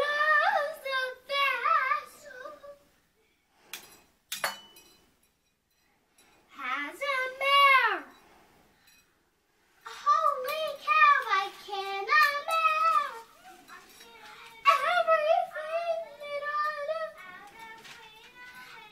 loves 0.00 0.78
the 0.86 1.02
vessel 1.26 2.54
has 6.56 6.94
a 6.94 7.18
mare. 7.40 8.04
Holy 9.84 10.66
cow, 10.84 11.18
I 11.30 11.50
cannot 11.66 12.34
bear 12.46 13.02
everything 14.70 15.98
that 16.20 16.44
I 16.46 16.72
look, 16.90 17.14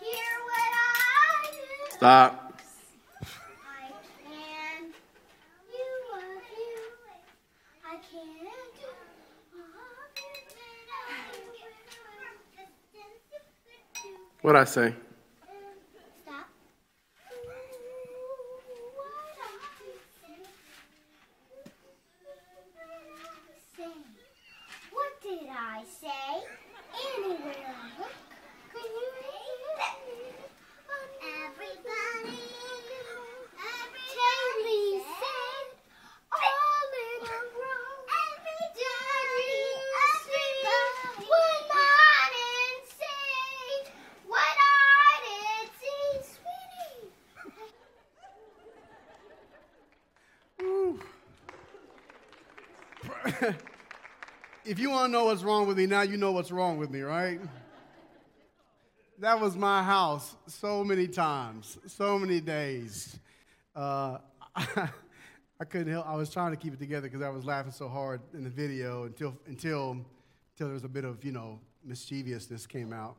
Hear 0.00 0.34
what 0.46 0.72
I 0.74 1.50
do. 1.52 1.89
Stop. 2.00 2.54
I 3.20 3.92
can. 4.24 4.84
You 5.68 5.88
love 6.08 6.48
you. 6.56 6.80
I 7.84 7.96
can't 7.96 8.72
do 8.80 8.88
What 14.40 14.56
I 14.56 14.64
say? 14.64 14.94
Stop. 16.24 16.48
Say, 23.76 23.84
what 24.90 25.12
did 25.22 25.48
I 25.50 25.84
say? 26.00 26.44
Anywhere 26.96 27.54
I 27.68 28.00
look, 28.00 28.12
can 28.72 28.84
you 28.84 29.08
hear? 29.20 30.46
Everybody, 31.22 32.38
tell 34.16 34.50
me, 34.64 34.80
say, 35.20 35.54
all 36.32 36.92
in 37.04 37.22
a 37.26 37.40
row. 37.58 37.92
Everybody, 38.24 39.54
everybody, 40.08 41.26
what 41.28 41.70
I 41.72 42.30
didn't 42.36 42.88
say, 43.00 43.92
what 44.26 44.56
I 44.58 45.12
didn't 45.26 45.72
see, 45.80 46.34
sweetie. 46.34 47.10
If 54.70 54.78
you 54.78 54.90
want 54.90 55.08
to 55.08 55.10
know 55.10 55.24
what's 55.24 55.42
wrong 55.42 55.66
with 55.66 55.76
me, 55.76 55.86
now 55.86 56.02
you 56.02 56.16
know 56.16 56.30
what's 56.30 56.52
wrong 56.52 56.78
with 56.78 56.92
me, 56.92 57.00
right? 57.00 57.40
That 59.18 59.40
was 59.40 59.56
my 59.56 59.82
house 59.82 60.36
so 60.46 60.84
many 60.84 61.08
times, 61.08 61.76
so 61.88 62.20
many 62.20 62.40
days. 62.40 63.18
Uh, 63.74 64.18
I 64.54 65.64
couldn't 65.68 65.92
help. 65.92 66.06
I 66.06 66.14
was 66.14 66.30
trying 66.30 66.52
to 66.52 66.56
keep 66.56 66.72
it 66.72 66.78
together 66.78 67.08
because 67.08 67.20
I 67.20 67.30
was 67.30 67.44
laughing 67.44 67.72
so 67.72 67.88
hard 67.88 68.20
in 68.32 68.44
the 68.44 68.50
video 68.50 69.06
until 69.06 69.36
until 69.48 69.90
until 70.52 70.66
there 70.68 70.74
was 70.74 70.84
a 70.84 70.88
bit 70.88 71.04
of 71.04 71.24
you 71.24 71.32
know 71.32 71.58
mischievousness 71.84 72.64
came 72.68 72.92
out. 72.92 73.16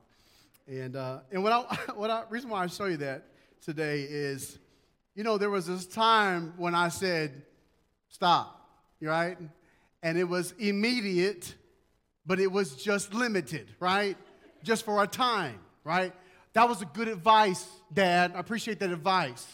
And 0.69 0.95
uh, 0.95 1.19
and 1.33 1.43
what 1.43 1.51
I 1.51 1.75
what 1.95 2.09
I 2.09 2.23
reason 2.29 2.49
why 2.49 2.63
I 2.63 2.67
show 2.67 2.85
you 2.85 2.95
that 2.97 3.25
today 3.59 4.03
is, 4.03 4.57
you 5.15 5.25
know, 5.25 5.37
there 5.37 5.49
was 5.49 5.67
this 5.67 5.85
time 5.85 6.53
when 6.55 6.75
I 6.75 6.87
said, 6.87 7.41
"Stop," 8.07 8.69
right? 9.01 9.37
And 10.03 10.17
it 10.17 10.23
was 10.23 10.53
immediate, 10.57 11.53
but 12.25 12.39
it 12.39 12.51
was 12.51 12.75
just 12.75 13.13
limited, 13.13 13.69
right? 13.79 14.17
Just 14.63 14.85
for 14.85 15.03
a 15.03 15.07
time, 15.07 15.59
right? 15.83 16.13
That 16.53 16.67
was 16.67 16.81
a 16.81 16.85
good 16.85 17.07
advice, 17.07 17.65
Dad. 17.93 18.33
I 18.35 18.39
appreciate 18.39 18.79
that 18.79 18.91
advice. 18.91 19.47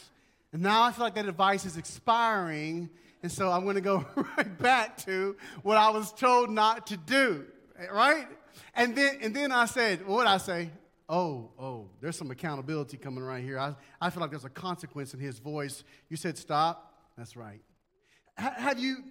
And 0.54 0.62
now 0.62 0.84
I 0.84 0.92
feel 0.92 1.04
like 1.04 1.16
that 1.16 1.28
advice 1.28 1.66
is 1.66 1.78
expiring, 1.78 2.90
and 3.22 3.32
so 3.32 3.52
I'm 3.52 3.64
going 3.64 3.76
to 3.76 3.82
go 3.82 4.06
right 4.38 4.58
back 4.58 4.98
to 5.06 5.36
what 5.64 5.78
I 5.78 5.90
was 5.90 6.12
told 6.14 6.50
not 6.50 6.88
to 6.88 6.98
do, 6.98 7.46
right? 7.92 8.28
And 8.74 8.96
then, 8.96 9.18
and 9.22 9.36
then 9.36 9.52
I 9.52 9.66
said, 9.66 10.08
what 10.08 10.28
I 10.28 10.38
say? 10.38 10.70
Oh, 11.10 11.52
oh, 11.58 11.90
there's 12.02 12.18
some 12.18 12.32
accountability 12.32 12.98
coming 12.98 13.24
right 13.24 13.44
here. 13.44 13.60
I, 13.60 13.76
I 14.02 14.10
feel 14.10 14.22
like 14.22 14.30
there's 14.30 14.46
a 14.46 14.50
consequence 14.50 15.14
in 15.14 15.20
his 15.20 15.40
voice. 15.40 15.84
You 16.10 16.18
said 16.18 16.38
stop. 16.38 16.94
That's 17.18 17.36
right. 17.38 17.62
Ha- 18.38 18.56
have 18.58 18.80
you 18.80 19.04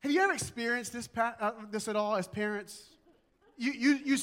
have 0.00 0.12
you 0.12 0.20
ever 0.20 0.32
experienced 0.32 0.92
this, 0.92 1.08
uh, 1.16 1.52
this 1.70 1.88
at 1.88 1.96
all 1.96 2.16
as 2.16 2.28
parents? 2.28 2.84
You, 3.56 3.72
you, 3.72 3.98
you, 4.04 4.16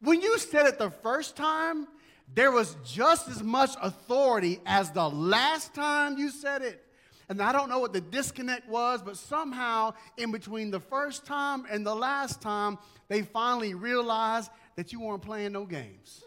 when 0.00 0.20
you 0.20 0.38
said 0.38 0.66
it 0.66 0.78
the 0.78 0.90
first 0.90 1.36
time, 1.36 1.88
there 2.34 2.50
was 2.50 2.76
just 2.84 3.28
as 3.28 3.42
much 3.42 3.70
authority 3.80 4.60
as 4.66 4.90
the 4.90 5.08
last 5.08 5.74
time 5.74 6.18
you 6.18 6.30
said 6.30 6.62
it. 6.62 6.82
And 7.28 7.42
I 7.42 7.52
don't 7.52 7.68
know 7.68 7.78
what 7.78 7.92
the 7.92 8.00
disconnect 8.00 8.68
was, 8.68 9.02
but 9.02 9.16
somehow 9.16 9.94
in 10.16 10.30
between 10.30 10.70
the 10.70 10.80
first 10.80 11.26
time 11.26 11.64
and 11.70 11.84
the 11.84 11.94
last 11.94 12.40
time, 12.40 12.78
they 13.08 13.22
finally 13.22 13.74
realized 13.74 14.50
that 14.76 14.92
you 14.92 15.00
weren't 15.00 15.22
playing 15.22 15.52
no 15.52 15.64
games. 15.64 16.22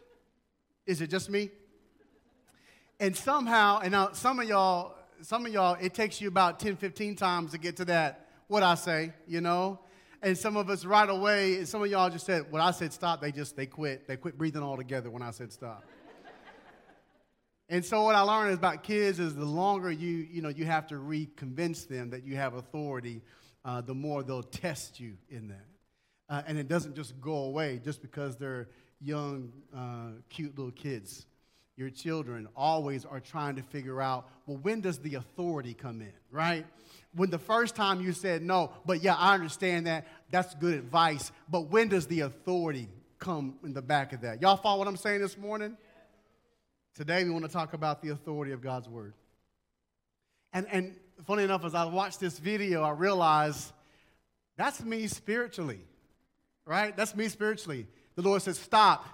Is 0.85 1.01
it 1.01 1.07
just 1.07 1.29
me? 1.29 1.51
And 2.99 3.15
somehow, 3.15 3.79
and 3.79 3.91
now 3.93 4.11
some 4.11 4.39
of 4.39 4.49
y'all, 4.49 4.95
some 5.21 5.45
of 5.45 5.53
y'all, 5.53 5.77
it 5.79 5.93
takes 5.93 6.19
you 6.19 6.27
about 6.27 6.59
10, 6.59 6.75
15 6.75 7.15
times 7.15 7.51
to 7.51 7.57
get 7.57 7.77
to 7.77 7.85
that, 7.85 8.28
what 8.49 8.63
I 8.63 8.75
say, 8.75 9.13
you 9.27 9.39
know? 9.39 9.79
And 10.21 10.37
some 10.37 10.57
of 10.57 10.69
us 10.69 10.83
right 10.83 11.09
away, 11.09 11.57
and 11.59 11.67
some 11.67 11.81
of 11.81 11.89
y'all 11.89 12.09
just 12.09 12.25
said, 12.25 12.51
when 12.51 12.61
I 12.61 12.71
said 12.71 12.91
stop, 12.91 13.21
they 13.21 13.31
just, 13.31 13.55
they 13.55 13.65
quit. 13.65 14.05
They 14.05 14.17
quit 14.17 14.37
breathing 14.37 14.63
altogether 14.63 15.09
when 15.09 15.21
I 15.21 15.31
said 15.31 15.53
stop. 15.53 15.85
and 17.69 17.85
so 17.85 18.03
what 18.03 18.15
I 18.15 18.21
learned 18.21 18.51
is 18.51 18.57
about 18.57 18.83
kids 18.83 19.19
is 19.19 19.33
the 19.33 19.45
longer 19.45 19.89
you, 19.89 20.27
you 20.29 20.41
know, 20.41 20.49
you 20.49 20.65
have 20.65 20.87
to 20.87 20.95
reconvince 20.95 21.87
them 21.87 22.09
that 22.09 22.25
you 22.25 22.35
have 22.35 22.55
authority, 22.55 23.21
uh, 23.63 23.79
the 23.79 23.93
more 23.93 24.23
they'll 24.23 24.43
test 24.43 24.99
you 24.99 25.13
in 25.29 25.47
that. 25.47 25.65
Uh, 26.27 26.41
and 26.45 26.57
it 26.57 26.67
doesn't 26.67 26.95
just 26.95 27.19
go 27.21 27.45
away 27.45 27.79
just 27.81 28.01
because 28.01 28.35
they're 28.35 28.67
young, 28.99 29.53
uh, 29.75 30.19
cute 30.29 30.57
little 30.57 30.71
kids. 30.71 31.27
Your 31.77 31.89
children 31.89 32.49
always 32.57 33.05
are 33.05 33.21
trying 33.21 33.55
to 33.55 33.63
figure 33.63 34.01
out, 34.01 34.27
well, 34.45 34.57
when 34.57 34.81
does 34.81 34.99
the 34.99 35.15
authority 35.15 35.73
come 35.73 36.01
in, 36.01 36.11
right? 36.29 36.65
When 37.15 37.29
the 37.29 37.39
first 37.39 37.75
time 37.75 38.01
you 38.01 38.13
said 38.13 38.43
no, 38.43 38.71
but 38.85 39.01
yeah, 39.03 39.15
I 39.15 39.33
understand 39.33 39.87
that, 39.87 40.07
that's 40.29 40.53
good 40.55 40.75
advice, 40.75 41.31
but 41.49 41.69
when 41.69 41.89
does 41.89 42.05
the 42.07 42.21
authority 42.21 42.87
come 43.17 43.55
in 43.63 43.73
the 43.73 43.81
back 43.81 44.13
of 44.13 44.21
that? 44.21 44.41
Y'all 44.41 44.57
follow 44.57 44.79
what 44.79 44.87
I'm 44.87 44.97
saying 44.97 45.21
this 45.21 45.37
morning? 45.37 45.75
Today 46.93 47.23
we 47.23 47.31
want 47.31 47.45
to 47.45 47.51
talk 47.51 47.73
about 47.73 48.01
the 48.01 48.09
authority 48.09 48.51
of 48.51 48.61
God's 48.61 48.87
word. 48.87 49.13
And, 50.53 50.67
and 50.71 50.95
funny 51.25 51.43
enough, 51.43 51.65
as 51.65 51.73
I 51.73 51.85
watched 51.85 52.19
this 52.19 52.37
video, 52.37 52.83
I 52.83 52.91
realized 52.91 53.71
that's 54.57 54.83
me 54.83 55.07
spiritually, 55.07 55.79
right? 56.65 56.95
That's 56.95 57.15
me 57.15 57.27
spiritually. 57.27 57.87
The 58.15 58.21
Lord 58.21 58.41
says, 58.41 58.59
stop. 58.59 59.05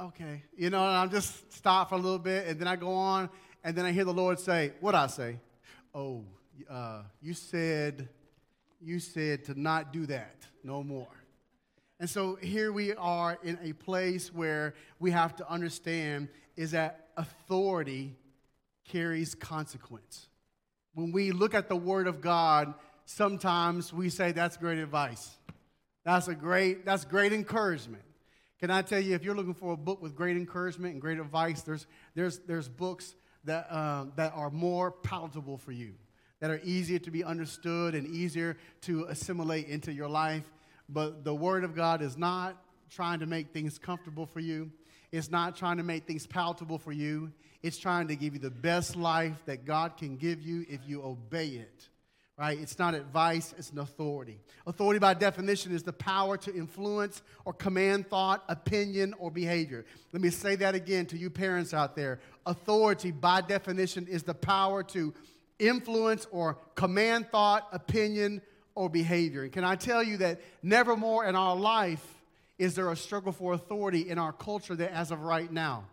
Okay. 0.00 0.42
You 0.56 0.70
know, 0.70 0.82
I'm 0.82 1.10
just 1.10 1.52
stop 1.52 1.90
for 1.90 1.94
a 1.94 1.98
little 1.98 2.18
bit, 2.18 2.46
and 2.48 2.58
then 2.58 2.66
I 2.66 2.76
go 2.76 2.92
on, 2.92 3.30
and 3.62 3.76
then 3.76 3.84
I 3.84 3.92
hear 3.92 4.04
the 4.04 4.12
Lord 4.12 4.40
say, 4.40 4.72
what 4.80 4.94
I 4.94 5.06
say? 5.06 5.38
Oh, 5.94 6.24
uh, 6.68 7.02
you 7.20 7.34
said, 7.34 8.08
you 8.80 8.98
said 8.98 9.44
to 9.46 9.60
not 9.60 9.92
do 9.92 10.06
that 10.06 10.36
no 10.64 10.82
more. 10.82 11.08
And 12.00 12.10
so 12.10 12.36
here 12.36 12.72
we 12.72 12.94
are 12.94 13.38
in 13.42 13.58
a 13.62 13.72
place 13.74 14.34
where 14.34 14.74
we 14.98 15.12
have 15.12 15.36
to 15.36 15.48
understand 15.48 16.28
is 16.56 16.72
that 16.72 17.08
authority 17.16 18.16
carries 18.84 19.34
consequence. 19.34 20.28
When 20.94 21.12
we 21.12 21.32
look 21.32 21.54
at 21.54 21.68
the 21.68 21.76
Word 21.76 22.06
of 22.06 22.20
God, 22.20 22.74
sometimes 23.04 23.92
we 23.92 24.08
say 24.08 24.32
that's 24.32 24.56
great 24.56 24.78
advice. 24.78 25.30
That's 26.04 26.28
a 26.28 26.34
great, 26.34 26.84
that's 26.84 27.04
great 27.04 27.32
encouragement. 27.32 28.02
Can 28.58 28.70
I 28.70 28.82
tell 28.82 29.00
you, 29.00 29.14
if 29.14 29.24
you're 29.24 29.34
looking 29.34 29.54
for 29.54 29.72
a 29.72 29.76
book 29.76 30.02
with 30.02 30.14
great 30.14 30.36
encouragement 30.36 30.92
and 30.92 31.00
great 31.00 31.18
advice, 31.18 31.62
there's, 31.62 31.86
there's, 32.14 32.38
there's 32.40 32.68
books 32.68 33.14
that, 33.44 33.66
uh, 33.70 34.06
that 34.16 34.32
are 34.34 34.50
more 34.50 34.90
palatable 34.90 35.58
for 35.58 35.72
you, 35.72 35.94
that 36.42 36.50
are 36.50 36.60
easier 36.64 36.98
to 36.98 37.10
be 37.12 37.22
understood 37.22 37.94
and 37.94 38.04
easier 38.08 38.56
to 38.80 39.04
assimilate 39.04 39.68
into 39.68 39.92
your 39.92 40.08
life. 40.08 40.42
But 40.88 41.22
the 41.22 41.32
Word 41.32 41.62
of 41.62 41.76
God 41.76 42.02
is 42.02 42.18
not 42.18 42.60
trying 42.90 43.20
to 43.20 43.26
make 43.26 43.52
things 43.52 43.78
comfortable 43.78 44.26
for 44.26 44.40
you, 44.40 44.72
it's 45.12 45.30
not 45.30 45.56
trying 45.56 45.76
to 45.76 45.84
make 45.84 46.04
things 46.04 46.26
palatable 46.26 46.78
for 46.78 46.92
you. 46.92 47.32
It's 47.62 47.78
trying 47.78 48.08
to 48.08 48.16
give 48.16 48.34
you 48.34 48.40
the 48.40 48.50
best 48.50 48.96
life 48.96 49.40
that 49.46 49.64
God 49.64 49.96
can 49.96 50.16
give 50.16 50.42
you 50.42 50.66
if 50.68 50.80
you 50.84 51.00
obey 51.04 51.46
it 51.46 51.88
right? 52.38 52.58
It's 52.58 52.78
not 52.78 52.94
advice, 52.94 53.54
it's 53.58 53.70
an 53.70 53.78
authority. 53.78 54.40
Authority, 54.66 54.98
by 54.98 55.14
definition, 55.14 55.72
is 55.72 55.82
the 55.82 55.92
power 55.92 56.36
to 56.38 56.52
influence 56.52 57.22
or 57.44 57.52
command 57.52 58.08
thought, 58.08 58.42
opinion, 58.48 59.14
or 59.18 59.30
behavior. 59.30 59.84
Let 60.12 60.22
me 60.22 60.30
say 60.30 60.56
that 60.56 60.74
again 60.74 61.06
to 61.06 61.16
you 61.16 61.30
parents 61.30 61.74
out 61.74 61.94
there. 61.94 62.20
Authority, 62.46 63.10
by 63.10 63.42
definition, 63.42 64.06
is 64.08 64.22
the 64.22 64.34
power 64.34 64.82
to 64.84 65.12
influence 65.62 66.26
or 66.30 66.58
command 66.74 67.28
thought, 67.30 67.68
opinion, 67.72 68.42
or 68.74 68.88
behavior. 68.88 69.44
And 69.44 69.52
can 69.52 69.64
I 69.64 69.76
tell 69.76 70.02
you 70.02 70.16
that 70.18 70.40
never 70.62 70.96
more 70.96 71.24
in 71.24 71.36
our 71.36 71.56
life 71.56 72.04
is 72.58 72.74
there 72.74 72.90
a 72.90 72.96
struggle 72.96 73.32
for 73.32 73.54
authority 73.54 74.08
in 74.08 74.18
our 74.18 74.32
culture 74.32 74.74
that 74.76 74.92
as 74.92 75.10
of 75.10 75.22
right 75.22 75.50
now. 75.50 75.84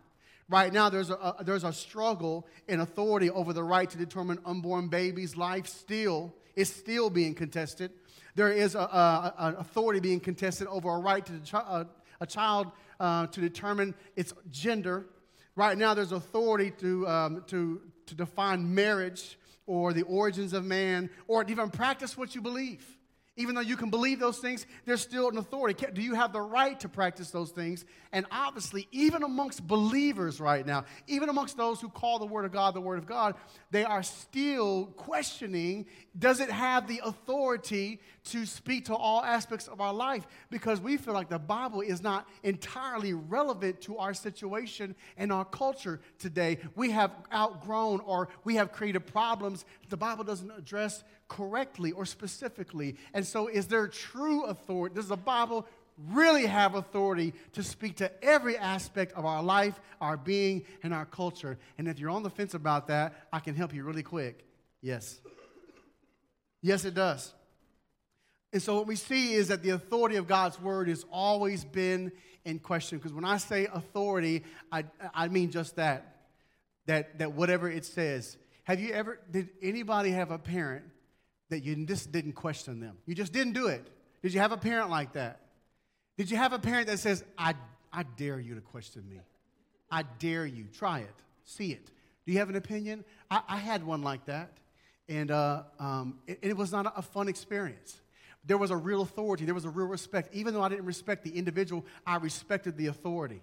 Right 0.48 0.72
now, 0.72 0.88
there's 0.88 1.10
a, 1.10 1.14
a, 1.14 1.44
there's 1.44 1.64
a 1.64 1.72
struggle 1.72 2.46
in 2.68 2.80
authority 2.80 3.30
over 3.30 3.52
the 3.52 3.62
right 3.62 3.88
to 3.88 3.96
determine 3.96 4.38
unborn 4.44 4.88
babies' 4.88 5.36
life 5.36 5.66
still 5.66 6.34
is 6.56 6.68
still 6.68 7.08
being 7.08 7.34
contested. 7.34 7.92
There 8.34 8.52
is 8.52 8.74
an 8.74 8.84
authority 8.90 10.00
being 10.00 10.20
contested 10.20 10.66
over 10.66 10.90
a 10.90 10.98
right 10.98 11.24
to 11.26 11.56
a, 11.56 11.86
a, 12.20 12.26
child 12.26 12.70
uh, 12.98 13.26
to 13.28 13.40
determine 13.40 13.94
its 14.16 14.32
gender. 14.50 15.06
Right 15.56 15.76
now, 15.78 15.94
there's 15.94 16.12
authority 16.12 16.72
to, 16.78 17.08
um, 17.08 17.44
to, 17.48 17.80
to 18.06 18.14
define 18.14 18.74
marriage 18.74 19.38
or 19.70 19.92
the 19.92 20.02
origins 20.02 20.52
of 20.52 20.64
man 20.64 21.08
or 21.28 21.44
even 21.48 21.70
practice 21.70 22.18
what 22.18 22.34
you 22.34 22.40
believe. 22.40 22.84
Even 23.40 23.54
though 23.54 23.60
you 23.62 23.76
can 23.76 23.88
believe 23.88 24.20
those 24.20 24.38
things, 24.38 24.66
there's 24.84 25.00
still 25.00 25.30
an 25.30 25.38
authority. 25.38 25.86
Do 25.92 26.02
you 26.02 26.14
have 26.14 26.32
the 26.32 26.40
right 26.40 26.78
to 26.80 26.88
practice 26.88 27.30
those 27.30 27.50
things? 27.50 27.84
And 28.12 28.26
obviously, 28.30 28.86
even 28.92 29.22
amongst 29.22 29.66
believers 29.66 30.40
right 30.40 30.66
now, 30.66 30.84
even 31.06 31.28
amongst 31.28 31.56
those 31.56 31.80
who 31.80 31.88
call 31.88 32.18
the 32.18 32.26
Word 32.26 32.44
of 32.44 32.52
God 32.52 32.74
the 32.74 32.80
Word 32.80 32.98
of 32.98 33.06
God, 33.06 33.34
they 33.70 33.84
are 33.84 34.02
still 34.02 34.86
questioning 34.96 35.86
does 36.18 36.40
it 36.40 36.50
have 36.50 36.88
the 36.88 37.00
authority 37.04 38.00
to 38.24 38.44
speak 38.44 38.86
to 38.86 38.94
all 38.94 39.22
aspects 39.22 39.68
of 39.68 39.80
our 39.80 39.94
life? 39.94 40.26
Because 40.50 40.80
we 40.80 40.96
feel 40.96 41.14
like 41.14 41.28
the 41.28 41.38
Bible 41.38 41.80
is 41.80 42.02
not 42.02 42.28
entirely 42.42 43.14
relevant 43.14 43.80
to 43.82 43.96
our 43.96 44.12
situation 44.12 44.96
and 45.16 45.32
our 45.32 45.44
culture 45.44 46.00
today. 46.18 46.58
We 46.74 46.90
have 46.90 47.12
outgrown 47.32 48.00
or 48.00 48.28
we 48.42 48.56
have 48.56 48.72
created 48.72 49.06
problems 49.06 49.64
the 49.90 49.96
Bible 49.96 50.24
doesn't 50.24 50.50
address 50.52 51.04
correctly 51.30 51.92
or 51.92 52.04
specifically. 52.04 52.96
And 53.14 53.24
so, 53.24 53.46
is 53.46 53.68
there 53.68 53.86
true 53.88 54.44
authority? 54.44 54.96
Does 54.96 55.08
the 55.08 55.16
Bible 55.16 55.66
really 56.10 56.44
have 56.44 56.74
authority 56.74 57.32
to 57.52 57.62
speak 57.62 57.96
to 57.96 58.10
every 58.22 58.58
aspect 58.58 59.12
of 59.12 59.24
our 59.24 59.42
life, 59.42 59.80
our 60.00 60.16
being, 60.16 60.64
and 60.82 60.92
our 60.92 61.06
culture? 61.06 61.56
And 61.78 61.88
if 61.88 61.98
you're 61.98 62.10
on 62.10 62.24
the 62.24 62.30
fence 62.30 62.52
about 62.52 62.88
that, 62.88 63.28
I 63.32 63.38
can 63.38 63.54
help 63.54 63.72
you 63.72 63.84
really 63.84 64.02
quick. 64.02 64.44
Yes. 64.82 65.20
Yes, 66.60 66.84
it 66.84 66.94
does. 66.94 67.32
And 68.52 68.60
so, 68.60 68.74
what 68.74 68.88
we 68.88 68.96
see 68.96 69.34
is 69.34 69.48
that 69.48 69.62
the 69.62 69.70
authority 69.70 70.16
of 70.16 70.26
God's 70.26 70.60
word 70.60 70.88
has 70.88 71.06
always 71.12 71.64
been 71.64 72.10
in 72.44 72.58
question. 72.58 72.98
Because 72.98 73.12
when 73.12 73.24
I 73.24 73.36
say 73.36 73.68
authority, 73.72 74.42
I, 74.72 74.84
I 75.14 75.28
mean 75.28 75.50
just 75.50 75.76
that. 75.76 76.16
That, 76.86 77.20
that 77.20 77.32
whatever 77.34 77.70
it 77.70 77.84
says. 77.84 78.36
Have 78.64 78.80
you 78.80 78.92
ever, 78.92 79.20
did 79.30 79.50
anybody 79.62 80.10
have 80.10 80.32
a 80.32 80.38
parent 80.38 80.84
that 81.50 81.62
you 81.62 81.76
just 81.84 82.10
didn't 82.10 82.32
question 82.32 82.80
them. 82.80 82.96
You 83.06 83.14
just 83.14 83.32
didn't 83.32 83.52
do 83.52 83.66
it. 83.66 83.86
Did 84.22 84.32
you 84.32 84.40
have 84.40 84.52
a 84.52 84.56
parent 84.56 84.90
like 84.90 85.12
that? 85.12 85.40
Did 86.16 86.30
you 86.30 86.36
have 86.36 86.52
a 86.52 86.58
parent 86.58 86.86
that 86.88 86.98
says, 86.98 87.24
I, 87.36 87.54
I 87.92 88.02
dare 88.02 88.40
you 88.40 88.54
to 88.54 88.60
question 88.60 89.08
me? 89.08 89.20
I 89.90 90.04
dare 90.18 90.46
you. 90.46 90.66
Try 90.72 91.00
it. 91.00 91.14
See 91.44 91.72
it. 91.72 91.90
Do 92.26 92.32
you 92.32 92.38
have 92.38 92.48
an 92.48 92.56
opinion? 92.56 93.04
I, 93.30 93.42
I 93.48 93.56
had 93.56 93.84
one 93.84 94.02
like 94.02 94.26
that. 94.26 94.52
And 95.08 95.30
uh, 95.30 95.64
um, 95.80 96.18
it, 96.26 96.38
it, 96.42 96.56
was 96.56 96.70
not 96.70 96.92
a, 96.96 97.02
fun 97.02 97.26
experience. 97.26 98.00
There 98.44 98.58
was 98.58 98.70
a 98.70 98.76
real 98.76 99.02
authority, 99.02 99.44
there 99.44 99.54
was 99.54 99.64
a 99.64 99.70
real 99.70 99.88
respect. 99.88 100.32
Even 100.32 100.54
though 100.54 100.62
I 100.62 100.68
didn't 100.68 100.84
respect 100.84 101.24
the 101.24 101.36
individual, 101.36 101.84
I 102.06 102.16
respected 102.16 102.76
the 102.76 102.86
authority. 102.86 103.42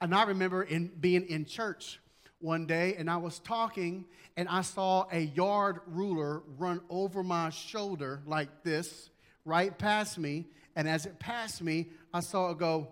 And 0.00 0.14
I 0.14 0.22
remember 0.24 0.62
in, 0.62 0.86
being 1.00 1.26
in 1.26 1.44
church 1.46 2.00
one 2.40 2.66
day 2.66 2.94
and 2.98 3.08
I 3.08 3.18
was 3.18 3.38
talking 3.38 4.04
and 4.36 4.48
I 4.48 4.62
saw 4.62 5.06
a 5.12 5.20
yard 5.20 5.80
ruler 5.86 6.42
run 6.58 6.80
over 6.88 7.22
my 7.22 7.50
shoulder 7.50 8.22
like 8.26 8.64
this, 8.64 9.10
right 9.44 9.76
past 9.76 10.18
me. 10.18 10.46
And 10.74 10.88
as 10.88 11.06
it 11.06 11.18
passed 11.18 11.62
me, 11.62 11.88
I 12.12 12.20
saw 12.20 12.50
it 12.50 12.58
go 12.58 12.88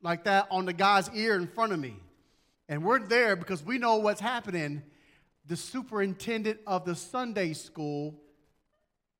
like 0.00 0.24
that 0.24 0.46
on 0.50 0.64
the 0.64 0.72
guy's 0.72 1.10
ear 1.14 1.34
in 1.34 1.48
front 1.48 1.72
of 1.72 1.80
me. 1.80 1.96
And 2.68 2.84
we're 2.84 3.00
there 3.00 3.34
because 3.34 3.64
we 3.64 3.78
know 3.78 3.96
what's 3.96 4.20
happening. 4.20 4.82
The 5.46 5.56
superintendent 5.56 6.60
of 6.66 6.84
the 6.84 6.94
Sunday 6.94 7.54
school 7.54 8.14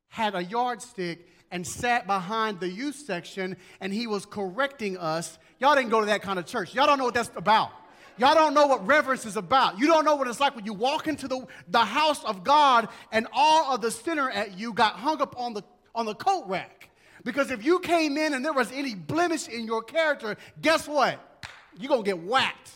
had 0.09 0.35
a 0.35 0.45
yardstick 0.45 1.27
and 1.51 1.67
sat 1.67 2.07
behind 2.07 2.61
the 2.61 2.69
youth 2.69 2.97
section 2.97 3.57
and 3.81 3.93
he 3.93 4.07
was 4.07 4.27
correcting 4.27 4.99
us. 4.99 5.39
Y'all 5.59 5.75
didn't 5.75 5.91
go 5.91 6.01
to 6.01 6.07
that 6.07 6.23
kind 6.23 6.39
of 6.39 6.47
church. 6.47 6.75
Y'all 6.75 6.87
don't 6.87 6.99
know 6.99 7.07
what 7.07 7.15
that's 7.15 7.31
about. 7.35 7.71
Y'all 8.19 8.35
don't 8.35 8.55
know 8.55 8.67
what 8.67 8.87
reverence 8.87 9.25
is 9.25 9.37
about. 9.37 9.79
You 9.79 9.87
don't 9.87 10.05
know 10.05 10.17
what 10.17 10.27
it's 10.29 10.41
like 10.41 10.57
when 10.57 10.67
you 10.67 10.75
walk 10.75 11.07
into 11.07 11.29
the, 11.29 11.47
the 11.69 11.85
house 11.85 12.25
of 12.25 12.43
God 12.45 12.89
and 13.13 13.27
all 13.33 13.75
of 13.75 13.81
the 13.81 13.91
sinner 13.91 14.29
at 14.31 14.59
you 14.59 14.73
got 14.73 14.95
hung 14.95 15.23
up 15.23 15.39
on 15.39 15.55
the, 15.55 15.63
on 15.95 16.07
the 16.07 16.15
coat 16.15 16.45
rack. 16.47 16.91
Because 17.25 17.51
if 17.51 17.65
you 17.65 17.79
came 17.81 18.17
in 18.17 18.35
and 18.35 18.45
there 18.45 18.53
was 18.53 18.71
any 18.73 18.95
blemish 18.95 19.49
in 19.49 19.67
your 19.67 19.83
character, 19.83 20.37
guess 20.61 20.89
what? 20.89 21.47
You're 21.79 21.89
going 21.89 22.05
to 22.05 22.11
get 22.11 22.23
whacked. 22.23 22.73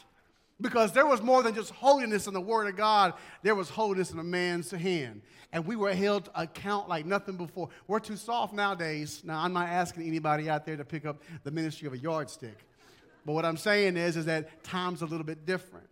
Because 0.60 0.93
there 0.93 1.06
was 1.06 1.20
more 1.23 1.43
than 1.43 1.55
just 1.55 1.70
holiness 1.70 2.28
in 2.28 2.35
the 2.35 2.40
Word 2.40 2.69
of 2.69 2.77
God, 2.77 3.14
there 3.43 3.55
was 3.55 3.69
holiness 3.69 4.12
in 4.12 4.19
a 4.20 4.24
man's 4.24 4.70
hand. 4.70 5.23
And 5.52 5.66
we 5.66 5.74
were 5.74 5.93
held 5.93 6.27
to 6.27 6.43
account 6.43 6.89
like 6.89 7.05
nothing 7.05 7.36
before. 7.36 7.69
We're 7.89 7.98
too 7.98 8.16
soft 8.16 8.55
nowadays. 8.55 9.23
Now, 9.24 9.43
I'm 9.43 9.52
not 9.52 9.69
asking 9.69 10.06
anybody 10.06 10.48
out 10.48 10.64
there 10.64 10.77
to 10.77 10.85
pick 10.85 11.05
up 11.05 11.23
the 11.43 11.51
ministry 11.51 11.89
of 11.89 11.94
a 11.94 11.98
yardstick. 11.98 12.66
But 13.24 13.32
what 13.32 13.44
I'm 13.44 13.57
saying 13.57 13.97
is, 13.97 14.16
is 14.16 14.27
that 14.27 14.65
time's 14.65 15.03
a 15.03 15.07
little 15.07 15.24
bit 15.24 15.47
different. 15.47 15.89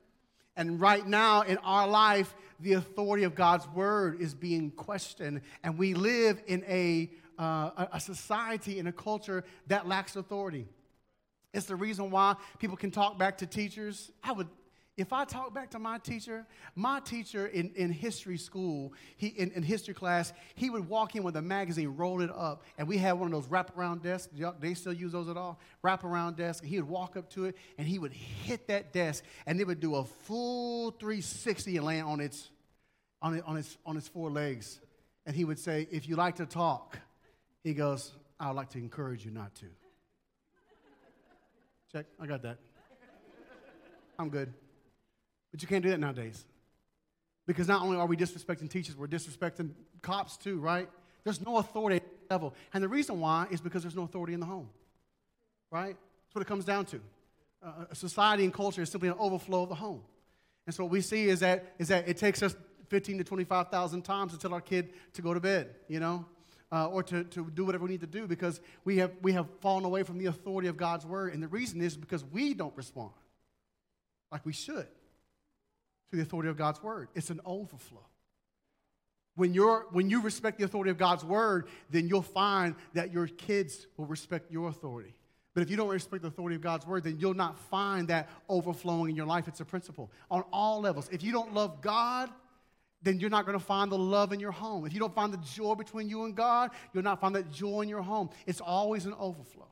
And 0.56 0.80
right 0.80 1.06
now 1.06 1.42
in 1.42 1.58
our 1.58 1.86
life, 1.86 2.34
the 2.58 2.74
authority 2.74 3.24
of 3.24 3.34
God's 3.34 3.66
word 3.68 4.20
is 4.20 4.34
being 4.34 4.70
questioned. 4.70 5.40
And 5.62 5.78
we 5.78 5.94
live 5.94 6.42
in 6.46 6.64
a, 6.68 7.10
uh, 7.38 7.86
a 7.92 8.00
society, 8.00 8.78
in 8.78 8.86
a 8.86 8.92
culture 8.92 9.44
that 9.68 9.88
lacks 9.88 10.16
authority. 10.16 10.68
It's 11.52 11.66
the 11.66 11.76
reason 11.76 12.10
why 12.10 12.36
people 12.58 12.76
can 12.76 12.90
talk 12.90 13.18
back 13.18 13.38
to 13.38 13.46
teachers. 13.46 14.12
I 14.22 14.32
would 14.32 14.48
if 15.00 15.14
I 15.14 15.24
talk 15.24 15.54
back 15.54 15.70
to 15.70 15.78
my 15.78 15.98
teacher, 15.98 16.46
my 16.74 17.00
teacher 17.00 17.46
in, 17.46 17.70
in 17.74 17.90
history 17.90 18.36
school, 18.36 18.92
he, 19.16 19.28
in, 19.28 19.50
in 19.52 19.62
history 19.62 19.94
class, 19.94 20.32
he 20.54 20.68
would 20.68 20.88
walk 20.88 21.16
in 21.16 21.22
with 21.22 21.36
a 21.36 21.42
magazine, 21.42 21.88
roll 21.96 22.20
it 22.20 22.30
up, 22.30 22.64
and 22.76 22.86
we 22.86 22.98
had 22.98 23.12
one 23.12 23.32
of 23.32 23.32
those 23.32 23.50
wraparound 23.50 24.02
desks. 24.02 24.28
They 24.60 24.74
still 24.74 24.92
use 24.92 25.12
those 25.12 25.28
at 25.28 25.38
all? 25.38 25.58
Wraparound 25.82 26.36
desk. 26.36 26.62
He 26.62 26.78
would 26.78 26.88
walk 26.88 27.16
up 27.16 27.30
to 27.30 27.46
it, 27.46 27.56
and 27.78 27.88
he 27.88 27.98
would 27.98 28.12
hit 28.12 28.68
that 28.68 28.92
desk, 28.92 29.24
and 29.46 29.58
it 29.58 29.66
would 29.66 29.80
do 29.80 29.94
a 29.94 30.04
full 30.04 30.90
360 30.90 31.78
and 31.78 31.86
land 31.86 32.06
on 32.06 32.20
its, 32.20 32.50
on, 33.22 33.38
it, 33.38 33.44
on, 33.46 33.56
its, 33.56 33.78
on 33.86 33.96
its 33.96 34.06
four 34.06 34.30
legs. 34.30 34.80
And 35.24 35.34
he 35.34 35.46
would 35.46 35.58
say, 35.58 35.88
if 35.90 36.08
you 36.08 36.16
like 36.16 36.36
to 36.36 36.46
talk, 36.46 36.98
he 37.64 37.72
goes, 37.72 38.12
I 38.38 38.48
would 38.48 38.56
like 38.56 38.70
to 38.70 38.78
encourage 38.78 39.24
you 39.24 39.30
not 39.30 39.54
to. 39.56 39.66
Check, 41.90 42.06
I 42.20 42.26
got 42.26 42.42
that. 42.42 42.58
I'm 44.18 44.28
good. 44.28 44.52
But 45.50 45.62
you 45.62 45.68
can't 45.68 45.82
do 45.82 45.90
that 45.90 46.00
nowadays. 46.00 46.44
Because 47.46 47.66
not 47.66 47.82
only 47.82 47.96
are 47.96 48.06
we 48.06 48.16
disrespecting 48.16 48.70
teachers, 48.70 48.96
we're 48.96 49.08
disrespecting 49.08 49.70
cops 50.02 50.36
too, 50.36 50.58
right? 50.58 50.88
There's 51.24 51.40
no 51.44 51.58
authority 51.58 52.00
level. 52.30 52.54
And 52.72 52.82
the 52.82 52.88
reason 52.88 53.20
why 53.20 53.46
is 53.50 53.60
because 53.60 53.82
there's 53.82 53.96
no 53.96 54.02
authority 54.02 54.34
in 54.34 54.40
the 54.40 54.46
home, 54.46 54.68
right? 55.70 55.96
That's 55.96 56.34
what 56.34 56.42
it 56.42 56.48
comes 56.48 56.64
down 56.64 56.84
to. 56.86 57.00
Uh, 57.62 57.92
society 57.92 58.44
and 58.44 58.54
culture 58.54 58.82
is 58.82 58.90
simply 58.90 59.08
an 59.08 59.16
overflow 59.18 59.64
of 59.64 59.68
the 59.68 59.74
home. 59.74 60.02
And 60.66 60.74
so 60.74 60.84
what 60.84 60.92
we 60.92 61.00
see 61.00 61.28
is 61.28 61.40
that, 61.40 61.74
is 61.78 61.88
that 61.88 62.08
it 62.08 62.16
takes 62.16 62.42
us 62.42 62.54
15 62.88 63.18
to 63.18 63.24
25,000 63.24 64.02
times 64.02 64.32
to 64.32 64.38
tell 64.38 64.54
our 64.54 64.60
kid 64.60 64.90
to 65.14 65.22
go 65.22 65.34
to 65.34 65.40
bed, 65.40 65.74
you 65.88 66.00
know, 66.00 66.24
uh, 66.72 66.88
or 66.88 67.02
to, 67.02 67.24
to 67.24 67.50
do 67.50 67.64
whatever 67.64 67.84
we 67.84 67.90
need 67.90 68.00
to 68.00 68.06
do 68.06 68.26
because 68.26 68.60
we 68.84 68.98
have, 68.98 69.10
we 69.22 69.32
have 69.32 69.46
fallen 69.60 69.84
away 69.84 70.02
from 70.02 70.18
the 70.18 70.26
authority 70.26 70.68
of 70.68 70.76
God's 70.76 71.04
word. 71.04 71.34
And 71.34 71.42
the 71.42 71.48
reason 71.48 71.80
is 71.80 71.96
because 71.96 72.24
we 72.24 72.54
don't 72.54 72.76
respond 72.76 73.10
like 74.30 74.46
we 74.46 74.52
should. 74.52 74.86
To 76.10 76.16
the 76.16 76.22
authority 76.22 76.48
of 76.48 76.56
God's 76.56 76.82
word. 76.82 77.08
It's 77.14 77.30
an 77.30 77.40
overflow. 77.44 78.06
When, 79.36 79.54
you're, 79.54 79.86
when 79.92 80.10
you 80.10 80.20
respect 80.20 80.58
the 80.58 80.64
authority 80.64 80.90
of 80.90 80.98
God's 80.98 81.24
word, 81.24 81.68
then 81.88 82.08
you'll 82.08 82.22
find 82.22 82.74
that 82.94 83.12
your 83.12 83.26
kids 83.26 83.86
will 83.96 84.06
respect 84.06 84.50
your 84.50 84.68
authority. 84.68 85.14
But 85.54 85.62
if 85.62 85.70
you 85.70 85.76
don't 85.76 85.88
respect 85.88 86.22
the 86.22 86.28
authority 86.28 86.56
of 86.56 86.62
God's 86.62 86.86
word, 86.86 87.04
then 87.04 87.16
you'll 87.18 87.34
not 87.34 87.58
find 87.58 88.08
that 88.08 88.28
overflowing 88.48 89.10
in 89.10 89.16
your 89.16 89.26
life. 89.26 89.48
It's 89.48 89.60
a 89.60 89.64
principle 89.64 90.10
on 90.30 90.44
all 90.52 90.80
levels. 90.80 91.08
If 91.10 91.22
you 91.22 91.32
don't 91.32 91.54
love 91.54 91.80
God, 91.80 92.30
then 93.02 93.18
you're 93.18 93.30
not 93.30 93.46
going 93.46 93.58
to 93.58 93.64
find 93.64 93.90
the 93.90 93.98
love 93.98 94.32
in 94.32 94.40
your 94.40 94.52
home. 94.52 94.84
If 94.86 94.92
you 94.92 95.00
don't 95.00 95.14
find 95.14 95.32
the 95.32 95.38
joy 95.38 95.74
between 95.74 96.08
you 96.08 96.24
and 96.24 96.36
God, 96.36 96.70
you'll 96.92 97.02
not 97.02 97.20
find 97.20 97.34
that 97.34 97.50
joy 97.50 97.80
in 97.80 97.88
your 97.88 98.02
home. 98.02 98.30
It's 98.46 98.60
always 98.60 99.06
an 99.06 99.14
overflow. 99.18 99.68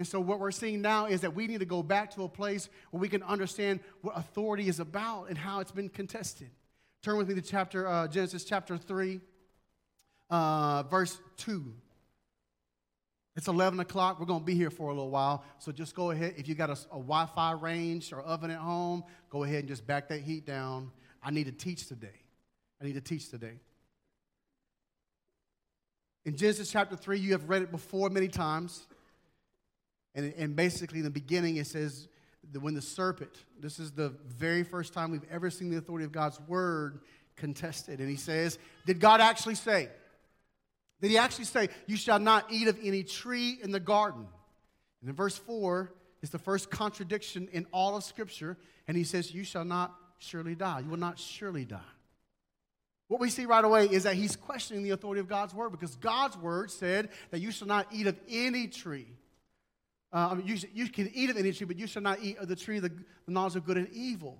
And 0.00 0.08
so, 0.08 0.18
what 0.18 0.40
we're 0.40 0.50
seeing 0.50 0.80
now 0.80 1.04
is 1.04 1.20
that 1.20 1.34
we 1.34 1.46
need 1.46 1.60
to 1.60 1.66
go 1.66 1.82
back 1.82 2.14
to 2.14 2.24
a 2.24 2.28
place 2.28 2.70
where 2.90 3.02
we 3.02 3.08
can 3.10 3.22
understand 3.22 3.80
what 4.00 4.16
authority 4.16 4.66
is 4.66 4.80
about 4.80 5.26
and 5.28 5.36
how 5.36 5.60
it's 5.60 5.72
been 5.72 5.90
contested. 5.90 6.48
Turn 7.02 7.18
with 7.18 7.28
me 7.28 7.34
to 7.34 7.42
chapter 7.42 7.86
uh, 7.86 8.08
Genesis 8.08 8.44
chapter 8.44 8.78
three, 8.78 9.20
uh, 10.30 10.84
verse 10.84 11.20
two. 11.36 11.74
It's 13.36 13.46
11 13.46 13.78
o'clock. 13.80 14.18
We're 14.18 14.24
going 14.24 14.40
to 14.40 14.46
be 14.46 14.54
here 14.54 14.70
for 14.70 14.84
a 14.84 14.94
little 14.94 15.10
while. 15.10 15.44
So 15.58 15.70
just 15.70 15.94
go 15.94 16.12
ahead. 16.12 16.32
If 16.38 16.48
you 16.48 16.54
got 16.54 16.70
a, 16.70 16.78
a 16.92 16.98
Wi 16.98 17.26
Fi 17.34 17.52
range 17.52 18.10
or 18.10 18.22
oven 18.22 18.50
at 18.50 18.56
home, 18.56 19.04
go 19.28 19.44
ahead 19.44 19.58
and 19.58 19.68
just 19.68 19.86
back 19.86 20.08
that 20.08 20.22
heat 20.22 20.46
down. 20.46 20.92
I 21.22 21.30
need 21.30 21.44
to 21.44 21.52
teach 21.52 21.88
today. 21.88 22.08
I 22.80 22.86
need 22.86 22.94
to 22.94 23.02
teach 23.02 23.28
today. 23.28 23.60
In 26.24 26.36
Genesis 26.36 26.72
chapter 26.72 26.96
3, 26.96 27.18
you 27.18 27.32
have 27.32 27.50
read 27.50 27.60
it 27.60 27.70
before 27.70 28.08
many 28.08 28.28
times. 28.28 28.86
And, 30.14 30.32
and 30.36 30.56
basically, 30.56 30.98
in 30.98 31.04
the 31.04 31.10
beginning, 31.10 31.56
it 31.56 31.66
says 31.66 32.08
that 32.52 32.60
when 32.60 32.74
the 32.74 32.82
serpent, 32.82 33.30
this 33.60 33.78
is 33.78 33.92
the 33.92 34.10
very 34.26 34.64
first 34.64 34.92
time 34.92 35.10
we've 35.10 35.26
ever 35.30 35.50
seen 35.50 35.70
the 35.70 35.76
authority 35.76 36.04
of 36.04 36.12
God's 36.12 36.40
word 36.48 37.00
contested. 37.36 38.00
And 38.00 38.08
he 38.08 38.16
says, 38.16 38.58
Did 38.86 39.00
God 39.00 39.20
actually 39.20 39.54
say? 39.54 39.88
Did 41.00 41.10
he 41.10 41.18
actually 41.18 41.46
say, 41.46 41.68
You 41.86 41.96
shall 41.96 42.18
not 42.18 42.46
eat 42.50 42.68
of 42.68 42.78
any 42.82 43.02
tree 43.02 43.58
in 43.62 43.70
the 43.70 43.80
garden? 43.80 44.26
And 45.00 45.10
in 45.10 45.16
verse 45.16 45.36
4 45.36 45.92
is 46.22 46.30
the 46.30 46.38
first 46.38 46.70
contradiction 46.70 47.48
in 47.52 47.66
all 47.72 47.96
of 47.96 48.04
Scripture. 48.04 48.58
And 48.86 48.96
he 48.96 49.04
says, 49.04 49.32
You 49.32 49.44
shall 49.44 49.64
not 49.64 49.94
surely 50.18 50.54
die. 50.54 50.80
You 50.80 50.90
will 50.90 50.98
not 50.98 51.18
surely 51.18 51.64
die. 51.64 51.80
What 53.08 53.20
we 53.20 53.30
see 53.30 53.46
right 53.46 53.64
away 53.64 53.86
is 53.86 54.04
that 54.04 54.14
he's 54.14 54.36
questioning 54.36 54.84
the 54.84 54.90
authority 54.90 55.20
of 55.20 55.26
God's 55.26 55.52
word 55.52 55.70
because 55.70 55.96
God's 55.96 56.36
word 56.36 56.70
said 56.70 57.08
that 57.30 57.40
you 57.40 57.50
shall 57.50 57.66
not 57.66 57.88
eat 57.92 58.06
of 58.06 58.16
any 58.28 58.68
tree. 58.68 59.08
Uh, 60.12 60.36
you, 60.44 60.56
you 60.74 60.88
can 60.88 61.10
eat 61.14 61.30
of 61.30 61.36
any 61.36 61.52
tree, 61.52 61.66
but 61.66 61.78
you 61.78 61.86
shall 61.86 62.02
not 62.02 62.18
eat 62.20 62.38
of 62.38 62.48
the 62.48 62.56
tree 62.56 62.78
of 62.78 62.82
the, 62.82 62.92
the 63.26 63.32
knowledge 63.32 63.56
of 63.56 63.64
good 63.64 63.76
and 63.76 63.88
evil. 63.92 64.38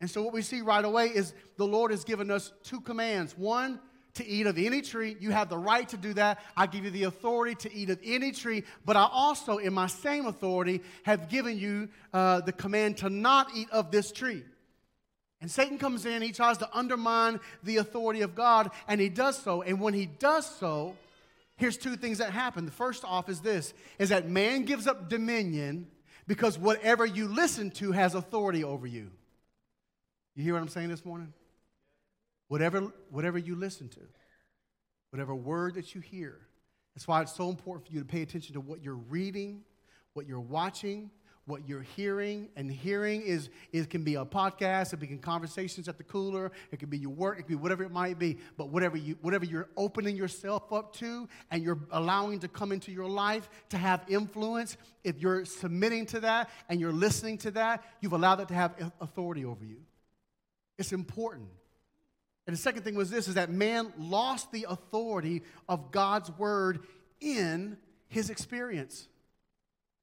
And 0.00 0.10
so, 0.10 0.22
what 0.22 0.32
we 0.32 0.42
see 0.42 0.60
right 0.60 0.84
away 0.84 1.06
is 1.06 1.34
the 1.56 1.66
Lord 1.66 1.90
has 1.90 2.04
given 2.04 2.30
us 2.30 2.52
two 2.62 2.80
commands. 2.80 3.36
One, 3.36 3.80
to 4.18 4.26
eat 4.26 4.46
of 4.46 4.58
any 4.58 4.82
tree. 4.82 5.16
You 5.20 5.30
have 5.30 5.48
the 5.48 5.58
right 5.58 5.88
to 5.88 5.96
do 5.96 6.12
that. 6.14 6.40
I 6.56 6.66
give 6.66 6.84
you 6.84 6.90
the 6.90 7.04
authority 7.04 7.54
to 7.68 7.74
eat 7.74 7.88
of 7.88 7.98
any 8.04 8.32
tree, 8.32 8.64
but 8.84 8.96
I 8.96 9.08
also, 9.10 9.58
in 9.58 9.72
my 9.72 9.86
same 9.86 10.26
authority, 10.26 10.82
have 11.04 11.28
given 11.28 11.56
you 11.56 11.88
uh, 12.12 12.40
the 12.40 12.52
command 12.52 12.98
to 12.98 13.10
not 13.10 13.48
eat 13.54 13.70
of 13.70 13.90
this 13.90 14.12
tree. 14.12 14.42
And 15.40 15.48
Satan 15.48 15.78
comes 15.78 16.04
in, 16.04 16.20
he 16.20 16.32
tries 16.32 16.58
to 16.58 16.76
undermine 16.76 17.38
the 17.62 17.76
authority 17.76 18.22
of 18.22 18.34
God, 18.34 18.72
and 18.88 19.00
he 19.00 19.08
does 19.08 19.40
so. 19.40 19.62
And 19.62 19.80
when 19.80 19.94
he 19.94 20.06
does 20.06 20.46
so, 20.58 20.96
here's 21.58 21.76
two 21.76 21.96
things 21.96 22.18
that 22.18 22.30
happen. 22.30 22.64
The 22.64 22.72
first 22.72 23.04
off 23.04 23.28
is 23.28 23.40
this 23.40 23.74
is 23.98 24.08
that 24.08 24.28
man 24.28 24.64
gives 24.64 24.86
up 24.86 25.10
dominion 25.10 25.88
because 26.26 26.58
whatever 26.58 27.04
you 27.04 27.28
listen 27.28 27.70
to 27.72 27.92
has 27.92 28.14
authority 28.14 28.64
over 28.64 28.86
you. 28.86 29.10
You 30.34 30.44
hear 30.44 30.54
what 30.54 30.62
I'm 30.62 30.68
saying 30.68 30.88
this 30.88 31.04
morning? 31.04 31.32
Whatever, 32.46 32.92
whatever 33.10 33.36
you 33.38 33.56
listen 33.56 33.88
to, 33.90 34.00
whatever 35.10 35.34
word 35.34 35.74
that 35.74 35.94
you 35.94 36.00
hear. 36.00 36.38
That's 36.94 37.06
why 37.06 37.22
it's 37.22 37.34
so 37.34 37.50
important 37.50 37.86
for 37.86 37.92
you 37.92 38.00
to 38.00 38.06
pay 38.06 38.22
attention 38.22 38.54
to 38.54 38.60
what 38.60 38.82
you're 38.82 38.94
reading, 38.94 39.62
what 40.14 40.26
you're 40.26 40.40
watching, 40.40 41.10
what 41.48 41.68
you're 41.68 41.82
hearing. 41.82 42.48
And 42.54 42.70
hearing 42.70 43.22
is, 43.22 43.48
it 43.72 43.90
can 43.90 44.04
be 44.04 44.14
a 44.14 44.24
podcast, 44.24 44.92
it 44.92 45.00
can 45.00 45.08
be 45.08 45.16
conversations 45.16 45.88
at 45.88 45.98
the 45.98 46.04
cooler, 46.04 46.52
it 46.70 46.78
can 46.78 46.88
be 46.88 46.98
your 46.98 47.10
work, 47.10 47.38
it 47.40 47.42
can 47.42 47.56
be 47.56 47.60
whatever 47.60 47.82
it 47.82 47.90
might 47.90 48.18
be. 48.18 48.38
But 48.56 48.68
whatever 48.68 48.96
you 48.96 49.16
whatever 49.22 49.44
you're 49.44 49.68
opening 49.76 50.16
yourself 50.16 50.72
up 50.72 50.92
to 50.96 51.28
and 51.50 51.62
you're 51.62 51.80
allowing 51.90 52.38
to 52.40 52.48
come 52.48 52.70
into 52.70 52.92
your 52.92 53.08
life 53.08 53.48
to 53.70 53.78
have 53.78 54.04
influence, 54.08 54.76
if 55.02 55.18
you're 55.18 55.44
submitting 55.44 56.06
to 56.06 56.20
that 56.20 56.50
and 56.68 56.80
you're 56.80 56.92
listening 56.92 57.38
to 57.38 57.50
that, 57.52 57.82
you've 58.00 58.12
allowed 58.12 58.36
that 58.36 58.48
to 58.48 58.54
have 58.54 58.92
authority 59.00 59.44
over 59.44 59.64
you. 59.64 59.78
It's 60.78 60.92
important. 60.92 61.48
And 62.46 62.56
the 62.56 62.60
second 62.60 62.82
thing 62.82 62.94
was 62.94 63.10
this 63.10 63.28
is 63.28 63.34
that 63.34 63.50
man 63.50 63.92
lost 63.98 64.52
the 64.52 64.66
authority 64.68 65.42
of 65.68 65.90
God's 65.90 66.30
word 66.38 66.80
in 67.20 67.76
his 68.08 68.30
experience. 68.30 69.08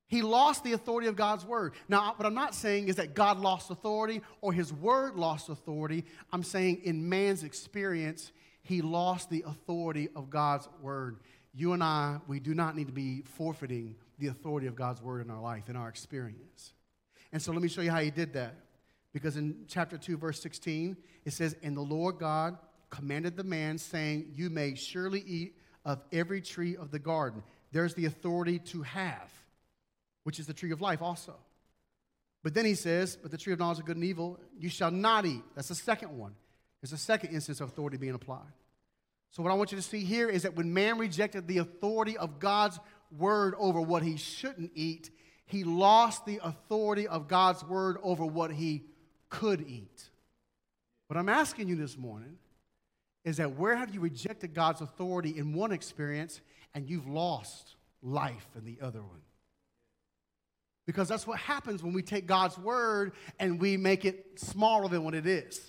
He 0.07 0.21
lost 0.21 0.63
the 0.63 0.73
authority 0.73 1.07
of 1.07 1.15
God's 1.15 1.45
word. 1.45 1.73
Now, 1.89 2.13
what 2.15 2.25
I'm 2.25 2.35
not 2.35 2.53
saying 2.53 2.89
is 2.89 2.97
that 2.97 3.15
God 3.15 3.39
lost 3.39 3.71
authority 3.71 4.21
or 4.41 4.53
his 4.53 4.71
word 4.71 5.15
lost 5.15 5.49
authority. 5.49 6.05
I'm 6.31 6.43
saying 6.43 6.81
in 6.83 7.09
man's 7.09 7.43
experience, 7.43 8.31
he 8.61 8.81
lost 8.81 9.29
the 9.29 9.43
authority 9.47 10.09
of 10.15 10.29
God's 10.29 10.69
word. 10.81 11.17
You 11.53 11.73
and 11.73 11.83
I, 11.83 12.19
we 12.27 12.39
do 12.39 12.53
not 12.53 12.75
need 12.75 12.87
to 12.87 12.93
be 12.93 13.23
forfeiting 13.23 13.95
the 14.19 14.27
authority 14.27 14.67
of 14.67 14.75
God's 14.75 15.01
word 15.01 15.25
in 15.25 15.31
our 15.31 15.41
life, 15.41 15.69
in 15.69 15.75
our 15.75 15.89
experience. 15.89 16.73
And 17.31 17.41
so 17.41 17.51
let 17.51 17.61
me 17.61 17.67
show 17.67 17.81
you 17.81 17.91
how 17.91 17.99
he 17.99 18.11
did 18.11 18.33
that. 18.33 18.55
Because 19.13 19.37
in 19.37 19.65
chapter 19.67 19.97
2, 19.97 20.17
verse 20.17 20.41
16, 20.41 20.97
it 21.23 21.33
says, 21.33 21.55
And 21.63 21.75
the 21.75 21.81
Lord 21.81 22.19
God 22.19 22.57
commanded 22.89 23.37
the 23.37 23.43
man, 23.43 23.77
saying, 23.77 24.33
You 24.35 24.49
may 24.49 24.75
surely 24.75 25.23
eat 25.25 25.57
of 25.85 26.01
every 26.11 26.41
tree 26.41 26.75
of 26.75 26.91
the 26.91 26.99
garden. 26.99 27.43
There's 27.71 27.93
the 27.93 28.05
authority 28.05 28.59
to 28.59 28.81
have, 28.83 29.31
which 30.25 30.39
is 30.39 30.47
the 30.47 30.53
tree 30.53 30.71
of 30.71 30.81
life 30.81 31.03
also. 31.03 31.35
But 32.43 32.55
then 32.55 32.65
he 32.65 32.73
says, 32.73 33.15
But 33.15 33.29
the 33.29 33.37
tree 33.37 33.53
of 33.53 33.59
knowledge 33.59 33.79
of 33.79 33.85
good 33.85 33.95
and 33.95 34.03
evil, 34.03 34.39
you 34.59 34.69
shall 34.69 34.91
not 34.91 35.25
eat. 35.25 35.43
That's 35.53 35.67
the 35.67 35.75
second 35.75 36.17
one. 36.17 36.33
There's 36.81 36.93
a 36.93 36.97
second 36.97 37.33
instance 37.33 37.61
of 37.61 37.69
authority 37.69 37.97
being 37.97 38.15
applied. 38.15 38.51
So, 39.31 39.43
what 39.43 39.51
I 39.51 39.55
want 39.55 39.71
you 39.71 39.77
to 39.77 39.83
see 39.83 40.03
here 40.03 40.27
is 40.27 40.43
that 40.43 40.55
when 40.55 40.73
man 40.73 40.97
rejected 40.97 41.47
the 41.47 41.59
authority 41.59 42.17
of 42.17 42.39
God's 42.39 42.79
word 43.15 43.53
over 43.57 43.79
what 43.79 44.01
he 44.01 44.17
shouldn't 44.17 44.71
eat, 44.73 45.11
he 45.45 45.63
lost 45.63 46.25
the 46.25 46.39
authority 46.43 47.07
of 47.07 47.27
God's 47.27 47.63
word 47.63 47.97
over 48.01 48.25
what 48.25 48.51
he 48.51 48.83
could 49.29 49.61
eat. 49.67 50.09
What 51.07 51.17
I'm 51.17 51.29
asking 51.29 51.67
you 51.67 51.75
this 51.75 51.97
morning 51.97 52.37
is 53.23 53.37
that 53.37 53.55
where 53.55 53.75
have 53.75 53.93
you 53.93 53.99
rejected 53.99 54.55
God's 54.55 54.81
authority 54.81 55.37
in 55.37 55.53
one 55.53 55.71
experience 55.71 56.41
and 56.73 56.89
you've 56.89 57.07
lost 57.07 57.75
life 58.01 58.47
in 58.57 58.65
the 58.65 58.77
other 58.81 59.01
one? 59.01 59.21
Because 60.85 61.07
that's 61.07 61.25
what 61.25 61.39
happens 61.39 61.81
when 61.83 61.93
we 61.93 62.01
take 62.01 62.27
God's 62.27 62.57
word 62.57 63.13
and 63.39 63.59
we 63.59 63.77
make 63.77 64.05
it 64.05 64.39
smaller 64.39 64.87
than 64.87 65.03
what 65.03 65.15
it 65.15 65.25
is. 65.25 65.59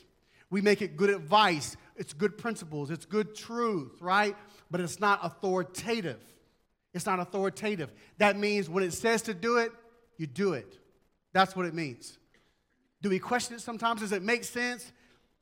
We 0.51 0.61
make 0.61 0.83
it 0.83 0.97
good 0.97 1.11
advice, 1.11 1.77
it's 1.97 2.13
good 2.13 2.39
principles, 2.39 2.91
it's 2.91 3.05
good 3.05 3.35
truth, 3.35 4.01
right? 4.01 4.37
But 4.71 4.81
it's 4.81 5.01
not 5.01 5.21
authoritative. 5.23 6.21
It's 6.95 7.07
not 7.07 7.19
authoritative. 7.19 7.93
That 8.19 8.39
means 8.39 8.69
when 8.71 8.85
it 8.85 8.93
says 8.93 9.23
to 9.23 9.35
do 9.35 9.59
it, 9.59 9.73
you 10.19 10.27
do 10.27 10.53
it. 10.53 10.79
That's 11.33 11.55
what 11.55 11.67
it 11.67 11.75
means. 11.75 12.19
Do 13.03 13.11
we 13.11 13.19
question 13.19 13.57
it 13.57 13.61
sometimes? 13.61 14.01
Does 14.01 14.13
it 14.13 14.23
make 14.23 14.45
sense? 14.45 14.93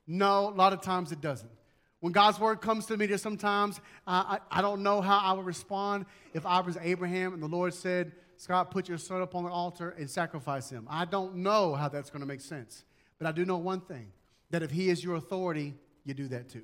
No, 0.07 0.49
a 0.49 0.55
lot 0.55 0.73
of 0.73 0.81
times 0.81 1.11
it 1.11 1.21
doesn't. 1.21 1.51
When 1.99 2.11
God's 2.11 2.39
word 2.39 2.61
comes 2.61 2.85
to 2.87 2.97
me, 2.97 3.05
there's 3.05 3.21
sometimes 3.21 3.79
I, 4.05 4.39
I 4.51 4.61
don't 4.61 4.83
know 4.83 5.01
how 5.01 5.17
I 5.17 5.33
would 5.33 5.45
respond 5.45 6.05
if 6.33 6.45
I 6.45 6.59
was 6.59 6.77
Abraham 6.81 7.33
and 7.33 7.41
the 7.41 7.47
Lord 7.47 7.73
said, 7.73 8.11
Scott, 8.37 8.71
put 8.71 8.89
your 8.89 8.97
son 8.97 9.21
up 9.21 9.35
on 9.35 9.43
the 9.43 9.49
altar 9.49 9.91
and 9.97 10.09
sacrifice 10.09 10.69
him. 10.69 10.87
I 10.89 11.05
don't 11.05 11.37
know 11.37 11.73
how 11.73 11.89
that's 11.89 12.09
going 12.09 12.21
to 12.21 12.27
make 12.27 12.41
sense. 12.41 12.83
But 13.17 13.27
I 13.27 13.31
do 13.31 13.45
know 13.45 13.57
one 13.57 13.81
thing 13.81 14.11
that 14.51 14.63
if 14.63 14.71
he 14.71 14.89
is 14.89 15.03
your 15.03 15.15
authority, 15.15 15.73
you 16.03 16.13
do 16.13 16.27
that 16.29 16.49
too. 16.49 16.63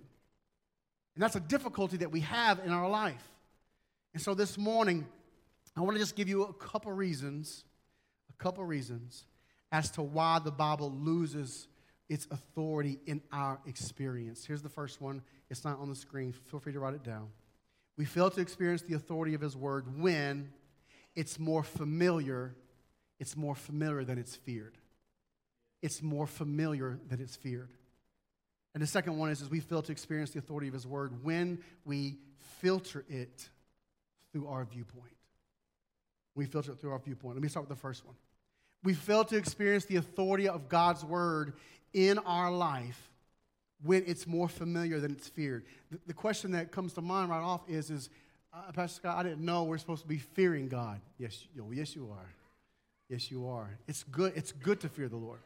And 1.15 1.23
that's 1.23 1.35
a 1.35 1.39
difficulty 1.39 1.97
that 1.97 2.11
we 2.11 2.21
have 2.21 2.59
in 2.59 2.71
our 2.71 2.89
life. 2.89 3.23
And 4.13 4.21
so 4.21 4.33
this 4.33 4.57
morning, 4.57 5.07
I 5.75 5.81
want 5.81 5.95
to 5.95 5.99
just 5.99 6.15
give 6.15 6.27
you 6.27 6.43
a 6.43 6.53
couple 6.53 6.91
reasons, 6.91 7.63
a 8.29 8.43
couple 8.43 8.63
reasons 8.65 9.25
as 9.71 9.89
to 9.91 10.01
why 10.01 10.39
the 10.39 10.51
Bible 10.51 10.91
loses 10.91 11.67
its 12.09 12.27
authority 12.29 12.99
in 13.05 13.21
our 13.31 13.59
experience. 13.65 14.45
Here's 14.45 14.61
the 14.61 14.69
first 14.69 14.99
one. 14.99 15.21
It's 15.49 15.63
not 15.63 15.79
on 15.79 15.89
the 15.89 15.95
screen. 15.95 16.33
Feel 16.33 16.59
free 16.59 16.73
to 16.73 16.79
write 16.79 16.93
it 16.93 17.03
down. 17.03 17.29
We 17.97 18.03
fail 18.03 18.29
to 18.29 18.41
experience 18.41 18.81
the 18.81 18.95
authority 18.95 19.33
of 19.33 19.41
His 19.41 19.55
Word 19.55 19.97
when 19.97 20.49
it's 21.15 21.39
more 21.39 21.63
familiar. 21.63 22.55
It's 23.19 23.35
more 23.35 23.55
familiar 23.55 24.03
than 24.03 24.17
it's 24.17 24.35
feared. 24.35 24.77
It's 25.81 26.01
more 26.01 26.27
familiar 26.27 26.99
than 27.09 27.19
it's 27.19 27.35
feared. 27.35 27.69
And 28.73 28.81
the 28.81 28.87
second 28.87 29.17
one 29.17 29.29
is, 29.29 29.41
is 29.41 29.49
we 29.49 29.59
fail 29.59 29.81
to 29.81 29.91
experience 29.91 30.31
the 30.31 30.39
authority 30.39 30.67
of 30.67 30.73
His 30.73 30.87
Word 30.87 31.23
when 31.23 31.59
we 31.85 32.17
filter 32.59 33.03
it 33.09 33.49
through 34.31 34.47
our 34.47 34.63
viewpoint. 34.63 35.11
We 36.35 36.45
filter 36.45 36.71
it 36.71 36.79
through 36.79 36.91
our 36.91 36.99
viewpoint. 36.99 37.35
Let 37.35 37.43
me 37.43 37.49
start 37.49 37.67
with 37.67 37.77
the 37.77 37.81
first 37.81 38.05
one 38.05 38.15
We 38.83 38.93
fail 38.93 39.25
to 39.25 39.35
experience 39.35 39.85
the 39.85 39.97
authority 39.97 40.47
of 40.47 40.69
God's 40.69 41.03
word 41.03 41.53
in 41.93 42.17
our 42.19 42.51
life 42.51 43.09
when 43.83 44.03
it's 44.05 44.27
more 44.27 44.47
familiar 44.47 44.99
than 44.99 45.11
it's 45.11 45.27
feared. 45.27 45.65
The, 45.89 45.99
the 46.07 46.13
question 46.13 46.51
that 46.51 46.71
comes 46.71 46.93
to 46.93 47.01
mind 47.01 47.29
right 47.29 47.41
off 47.41 47.61
is, 47.67 47.89
is 47.89 48.09
uh, 48.53 48.71
Pastor 48.73 48.95
Scott, 48.95 49.17
I 49.17 49.23
didn't 49.23 49.41
know 49.41 49.63
we're 49.63 49.77
supposed 49.77 50.03
to 50.03 50.07
be 50.07 50.17
fearing 50.17 50.67
God. 50.67 51.01
Yes, 51.17 51.47
you, 51.53 51.65
yes, 51.73 51.95
you 51.95 52.09
are. 52.11 52.29
Yes, 53.09 53.29
you 53.31 53.47
are. 53.47 53.77
It's 53.87 54.03
good. 54.03 54.33
It's 54.35 54.51
good 54.51 54.79
to 54.81 54.89
fear 54.89 55.09
the 55.09 55.17
Lord. 55.17 55.39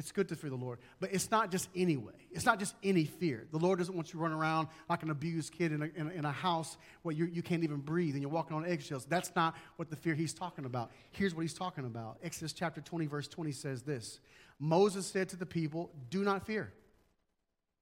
It's 0.00 0.12
good 0.12 0.28
to 0.30 0.34
fear 0.34 0.48
the 0.48 0.56
Lord. 0.56 0.78
But 0.98 1.12
it's 1.12 1.30
not 1.30 1.50
just 1.50 1.68
any 1.76 1.98
way. 1.98 2.14
It's 2.30 2.46
not 2.46 2.58
just 2.58 2.74
any 2.82 3.04
fear. 3.04 3.46
The 3.52 3.58
Lord 3.58 3.78
doesn't 3.78 3.94
want 3.94 4.08
you 4.08 4.18
to 4.18 4.22
run 4.22 4.32
around 4.32 4.68
like 4.88 5.02
an 5.02 5.10
abused 5.10 5.52
kid 5.52 5.72
in 5.72 5.82
a, 5.82 5.90
in 5.94 6.06
a, 6.06 6.10
in 6.10 6.24
a 6.24 6.32
house 6.32 6.78
where 7.02 7.14
you, 7.14 7.26
you 7.26 7.42
can't 7.42 7.64
even 7.64 7.80
breathe 7.80 8.14
and 8.14 8.22
you're 8.22 8.30
walking 8.30 8.56
on 8.56 8.64
eggshells. 8.64 9.04
That's 9.04 9.30
not 9.36 9.54
what 9.76 9.90
the 9.90 9.96
fear 9.96 10.14
he's 10.14 10.32
talking 10.32 10.64
about. 10.64 10.90
Here's 11.10 11.34
what 11.34 11.42
he's 11.42 11.52
talking 11.52 11.84
about. 11.84 12.16
Exodus 12.22 12.54
chapter 12.54 12.80
20, 12.80 13.06
verse 13.06 13.28
20 13.28 13.52
says 13.52 13.82
this 13.82 14.20
Moses 14.58 15.06
said 15.06 15.28
to 15.30 15.36
the 15.36 15.46
people, 15.46 15.90
Do 16.08 16.24
not 16.24 16.46
fear. 16.46 16.72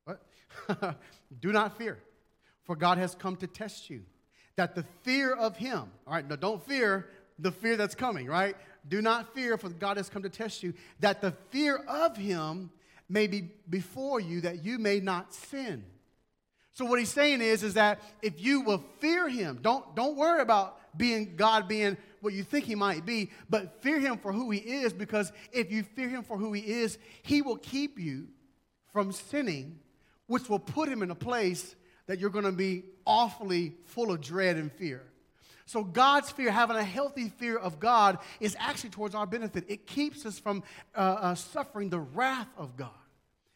What? 0.04 0.20
Do 1.40 1.52
not 1.52 1.78
fear, 1.78 1.98
for 2.64 2.74
God 2.74 2.98
has 2.98 3.14
come 3.14 3.36
to 3.36 3.46
test 3.46 3.90
you. 3.90 4.02
That 4.58 4.74
the 4.74 4.84
fear 5.04 5.32
of 5.32 5.56
him, 5.56 5.84
all 6.04 6.14
right, 6.14 6.28
now 6.28 6.34
don't 6.34 6.60
fear 6.66 7.06
the 7.38 7.52
fear 7.52 7.76
that's 7.76 7.94
coming, 7.94 8.26
right? 8.26 8.56
Do 8.88 9.00
not 9.00 9.32
fear, 9.32 9.56
for 9.56 9.68
God 9.68 9.98
has 9.98 10.08
come 10.08 10.24
to 10.24 10.28
test 10.28 10.64
you, 10.64 10.74
that 10.98 11.20
the 11.20 11.30
fear 11.50 11.76
of 11.76 12.16
him 12.16 12.70
may 13.08 13.28
be 13.28 13.50
before 13.70 14.18
you, 14.18 14.40
that 14.40 14.64
you 14.64 14.80
may 14.80 14.98
not 14.98 15.32
sin. 15.32 15.84
So 16.72 16.84
what 16.86 16.98
he's 16.98 17.08
saying 17.08 17.40
is, 17.40 17.62
is 17.62 17.74
that 17.74 18.00
if 18.20 18.40
you 18.40 18.62
will 18.62 18.82
fear 18.98 19.28
him, 19.28 19.60
don't, 19.62 19.94
don't 19.94 20.16
worry 20.16 20.40
about 20.40 20.76
being 20.98 21.36
God 21.36 21.68
being 21.68 21.96
what 22.20 22.32
you 22.32 22.42
think 22.42 22.64
he 22.64 22.74
might 22.74 23.06
be, 23.06 23.30
but 23.48 23.80
fear 23.80 24.00
him 24.00 24.18
for 24.18 24.32
who 24.32 24.50
he 24.50 24.58
is, 24.58 24.92
because 24.92 25.32
if 25.52 25.70
you 25.70 25.84
fear 25.84 26.08
him 26.08 26.24
for 26.24 26.36
who 26.36 26.52
he 26.52 26.62
is, 26.62 26.98
he 27.22 27.42
will 27.42 27.58
keep 27.58 27.96
you 28.00 28.26
from 28.92 29.12
sinning, 29.12 29.78
which 30.26 30.48
will 30.48 30.58
put 30.58 30.88
him 30.88 31.04
in 31.04 31.12
a 31.12 31.14
place 31.14 31.76
that 32.08 32.18
you're 32.18 32.30
going 32.30 32.44
to 32.44 32.52
be 32.52 32.82
awfully 33.06 33.74
full 33.84 34.10
of 34.10 34.20
dread 34.20 34.56
and 34.56 34.72
fear. 34.72 35.02
So, 35.66 35.84
God's 35.84 36.30
fear, 36.30 36.50
having 36.50 36.76
a 36.76 36.82
healthy 36.82 37.28
fear 37.28 37.56
of 37.56 37.78
God, 37.78 38.18
is 38.40 38.56
actually 38.58 38.90
towards 38.90 39.14
our 39.14 39.26
benefit. 39.26 39.66
It 39.68 39.86
keeps 39.86 40.24
us 40.24 40.38
from 40.38 40.64
uh, 40.96 40.98
uh, 40.98 41.34
suffering 41.34 41.90
the 41.90 42.00
wrath 42.00 42.48
of 42.56 42.76
God, 42.76 42.90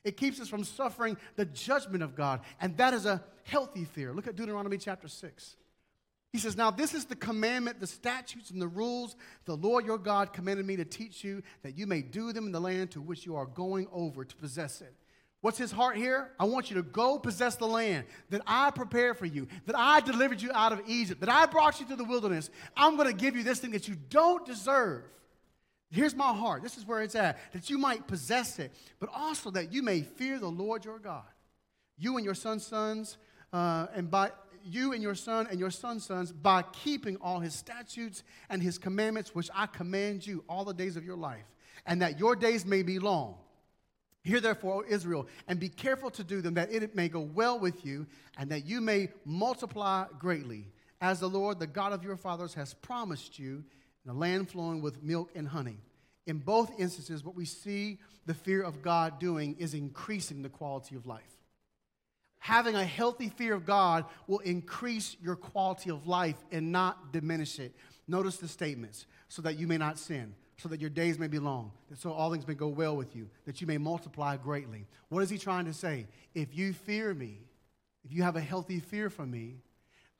it 0.04 0.16
keeps 0.16 0.40
us 0.40 0.48
from 0.48 0.62
suffering 0.62 1.16
the 1.36 1.46
judgment 1.46 2.02
of 2.02 2.14
God. 2.14 2.40
And 2.60 2.76
that 2.76 2.94
is 2.94 3.06
a 3.06 3.24
healthy 3.44 3.84
fear. 3.84 4.12
Look 4.12 4.26
at 4.26 4.36
Deuteronomy 4.36 4.78
chapter 4.78 5.08
6. 5.08 5.56
He 6.32 6.38
says, 6.38 6.56
Now 6.56 6.70
this 6.70 6.92
is 6.92 7.06
the 7.06 7.16
commandment, 7.16 7.80
the 7.80 7.86
statutes, 7.86 8.50
and 8.50 8.60
the 8.60 8.68
rules 8.68 9.16
the 9.44 9.56
Lord 9.56 9.86
your 9.86 9.98
God 9.98 10.32
commanded 10.32 10.66
me 10.66 10.76
to 10.76 10.84
teach 10.84 11.24
you, 11.24 11.42
that 11.62 11.78
you 11.78 11.86
may 11.86 12.02
do 12.02 12.32
them 12.32 12.46
in 12.46 12.52
the 12.52 12.60
land 12.60 12.90
to 12.92 13.00
which 13.00 13.24
you 13.24 13.36
are 13.36 13.46
going 13.46 13.86
over 13.92 14.24
to 14.24 14.36
possess 14.36 14.80
it. 14.80 14.94
What's 15.43 15.59
his 15.59 15.73
heart 15.73 15.97
here? 15.97 16.31
I 16.39 16.44
want 16.44 16.70
you 16.70 16.77
to 16.77 16.85
go 16.85 17.19
possess 17.19 17.56
the 17.56 17.66
land 17.66 18.06
that 18.31 18.43
I 18.47 18.70
prepared 18.70 19.19
for 19.19 19.27
you, 19.27 19.48
that 19.66 19.77
I 19.77 20.01
delivered 20.01 20.40
you 20.40 20.52
out 20.55 20.73
of 20.73 20.81
Egypt, 20.86 21.20
that 21.20 21.28
I 21.28 21.47
brought 21.47 21.81
you 21.81 21.86
through 21.86 21.97
the 21.97 22.05
wilderness. 22.05 22.48
I'm 22.77 22.97
going 22.97 23.09
to 23.09 23.14
give 23.14 23.35
you 23.35 23.43
this 23.43 23.59
thing 23.59 23.73
that 23.73 23.89
you 23.89 23.97
don't 24.09 24.47
deserve. 24.47 25.02
Here's 25.90 26.14
my 26.14 26.32
heart. 26.32 26.62
This 26.62 26.78
is 26.78 26.86
where 26.86 27.02
it's 27.02 27.16
at, 27.16 27.40
that 27.52 27.69
you 27.69 27.77
might 27.77 28.06
possess 28.06 28.60
it, 28.60 28.73
but 29.01 29.10
also 29.12 29.51
that 29.51 29.73
you 29.73 29.82
may 29.82 30.02
fear 30.02 30.39
the 30.39 30.47
Lord 30.47 30.85
your 30.85 31.01
God. 31.01 31.24
You 31.98 32.16
and 32.16 32.24
your 32.24 32.36
son's 32.36 32.64
sons, 32.64 33.19
uh, 33.52 33.89
and 33.94 34.09
by 34.09 34.31
you 34.64 34.93
and 34.93 35.02
your 35.02 35.16
son 35.16 35.48
and 35.51 35.59
your 35.59 35.73
son's 35.73 36.06
sons, 36.06 36.31
by 36.31 36.62
keeping 36.62 37.16
all 37.16 37.40
his 37.40 37.52
statutes 37.52 38.23
and 38.48 38.62
his 38.62 38.78
commandments, 38.78 39.35
which 39.35 39.51
I 39.52 39.66
command 39.66 40.24
you 40.24 40.44
all 40.48 40.64
the 40.64 40.73
days 40.73 40.97
of 40.97 41.05
your 41.05 41.16
life, 41.16 41.44
and 41.85 42.01
that 42.01 42.20
your 42.20 42.36
days 42.36 42.64
may 42.64 42.85
be 42.85 43.01
long. 43.01 43.35
Hear 44.24 44.40
therefore, 44.40 44.85
O 44.85 44.85
Israel, 44.89 45.27
and 45.49 45.59
be 45.59 45.69
careful 45.69 46.11
to 46.11 46.23
do 46.23 46.40
them, 46.40 46.55
that 46.55 46.73
it 46.73 46.94
may 46.94 47.09
go 47.09 47.20
well 47.20 47.59
with 47.59 47.85
you, 47.85 48.07
and 48.39 48.51
that 48.51 48.66
you 48.66 48.81
may 48.81 49.09
multiply 49.24 50.07
greatly, 50.19 50.69
as 51.01 51.19
the 51.19 51.28
Lord, 51.28 51.59
the 51.59 51.66
God 51.66 51.93
of 51.93 52.05
your 52.05 52.16
fathers, 52.16 52.55
has 52.55 52.74
promised 52.74 53.39
you, 53.39 53.65
in 54.05 54.11
a 54.11 54.15
land 54.15 54.49
flowing 54.49 54.81
with 54.81 55.03
milk 55.03 55.31
and 55.35 55.49
honey. 55.49 55.78
In 56.27 56.39
both 56.39 56.78
instances, 56.78 57.24
what 57.24 57.35
we 57.35 57.44
see 57.44 57.99
the 58.27 58.35
fear 58.35 58.62
of 58.62 58.81
God 58.81 59.19
doing 59.19 59.57
is 59.59 59.74
increasing 59.74 60.43
the 60.43 60.49
quality 60.49 60.94
of 60.94 61.07
life. 61.07 61.23
Having 62.39 62.77
a 62.77 62.85
healthy 62.85 63.28
fear 63.28 63.55
of 63.55 63.66
God 63.66 64.05
will 64.28 64.40
increase 64.40 65.16
your 65.20 65.36
quality 65.36 65.90
of 65.90 66.07
life 66.07 66.36
and 66.53 66.70
not 66.70 67.12
diminish 67.12 67.59
it. 67.59 67.74
Notice 68.07 68.36
the 68.36 68.49
statements 68.49 69.07
so 69.28 69.43
that 69.43 69.59
you 69.59 69.66
may 69.66 69.78
not 69.78 69.99
sin 69.99 70.35
so 70.58 70.68
that 70.68 70.80
your 70.80 70.90
days 70.90 71.18
may 71.18 71.26
be 71.26 71.38
long, 71.38 71.72
that 71.90 71.98
so 71.98 72.12
all 72.12 72.30
things 72.30 72.46
may 72.46 72.54
go 72.54 72.68
well 72.68 72.96
with 72.96 73.16
you, 73.16 73.28
that 73.46 73.60
you 73.60 73.66
may 73.66 73.78
multiply 73.78 74.36
greatly. 74.36 74.86
What 75.08 75.22
is 75.22 75.30
he 75.30 75.38
trying 75.38 75.64
to 75.64 75.72
say? 75.72 76.06
If 76.34 76.56
you 76.56 76.72
fear 76.72 77.14
me, 77.14 77.38
if 78.04 78.12
you 78.12 78.22
have 78.22 78.36
a 78.36 78.40
healthy 78.40 78.80
fear 78.80 79.10
for 79.10 79.26
me, 79.26 79.56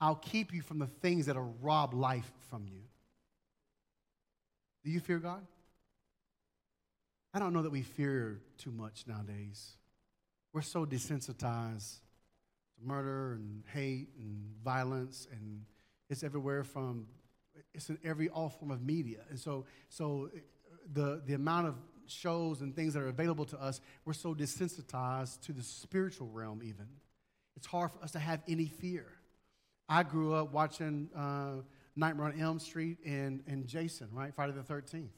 I'll 0.01 0.17
keep 0.17 0.53
you 0.53 0.63
from 0.63 0.79
the 0.79 0.87
things 0.87 1.27
that 1.27 1.37
will 1.37 1.55
rob 1.61 1.95
life 1.95 2.31
from 2.51 2.67
you. 2.67 2.81
Do 4.85 4.91
you 4.91 4.99
fear 4.99 5.19
God? 5.19 5.47
I 7.33 7.39
don't 7.39 7.53
know 7.53 7.63
that 7.63 7.71
we 7.71 7.83
fear 7.83 8.41
too 8.59 8.73
much 8.73 9.05
nowadays. 9.07 9.77
We're 10.53 10.63
so 10.63 10.85
desensitized 10.85 12.01
to 12.75 12.85
murder 12.85 13.35
and 13.35 13.63
hate 13.73 14.09
and 14.19 14.55
violence, 14.65 15.29
and 15.31 15.63
it's 16.11 16.25
everywhere 16.25 16.65
from 16.65 17.07
it's 17.75 17.89
in 17.89 17.99
every 18.05 18.29
all 18.29 18.49
form 18.49 18.71
of 18.71 18.83
media. 18.83 19.19
And 19.31 19.39
so, 19.39 19.67
so 19.89 20.31
the, 20.93 21.23
the 21.27 21.35
amount 21.35 21.69
of 21.69 21.75
shows 22.07 22.61
and 22.61 22.75
things 22.75 22.95
that 22.95 23.03
are 23.03 23.09
available 23.09 23.45
to 23.47 23.61
us, 23.61 23.81
we're 24.05 24.13
so 24.13 24.35
desensitized 24.35 25.41
to 25.43 25.53
the 25.53 25.63
spiritual 25.63 26.29
realm, 26.29 26.63
even. 26.63 26.87
It's 27.57 27.67
hard 27.67 27.91
for 27.93 28.03
us 28.03 28.13
to 28.13 28.19
have 28.19 28.43
any 28.49 28.67
fear. 28.67 29.07
I 29.89 30.03
grew 30.03 30.35
up 30.35 30.53
watching 30.53 31.11
uh, 31.17 31.63
Nightmare 31.97 32.27
on 32.27 32.41
Elm 32.41 32.59
Street 32.59 32.99
and, 33.05 33.43
and 33.47 33.67
Jason, 33.67 34.09
right? 34.13 34.35
Friday 34.35 34.53
the 34.53 34.63
13th. 34.63 35.09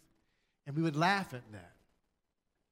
And 0.66 0.76
we 0.76 0.82
would 0.82 0.96
laugh 0.96 1.34
at 1.34 1.42
that. 1.52 1.72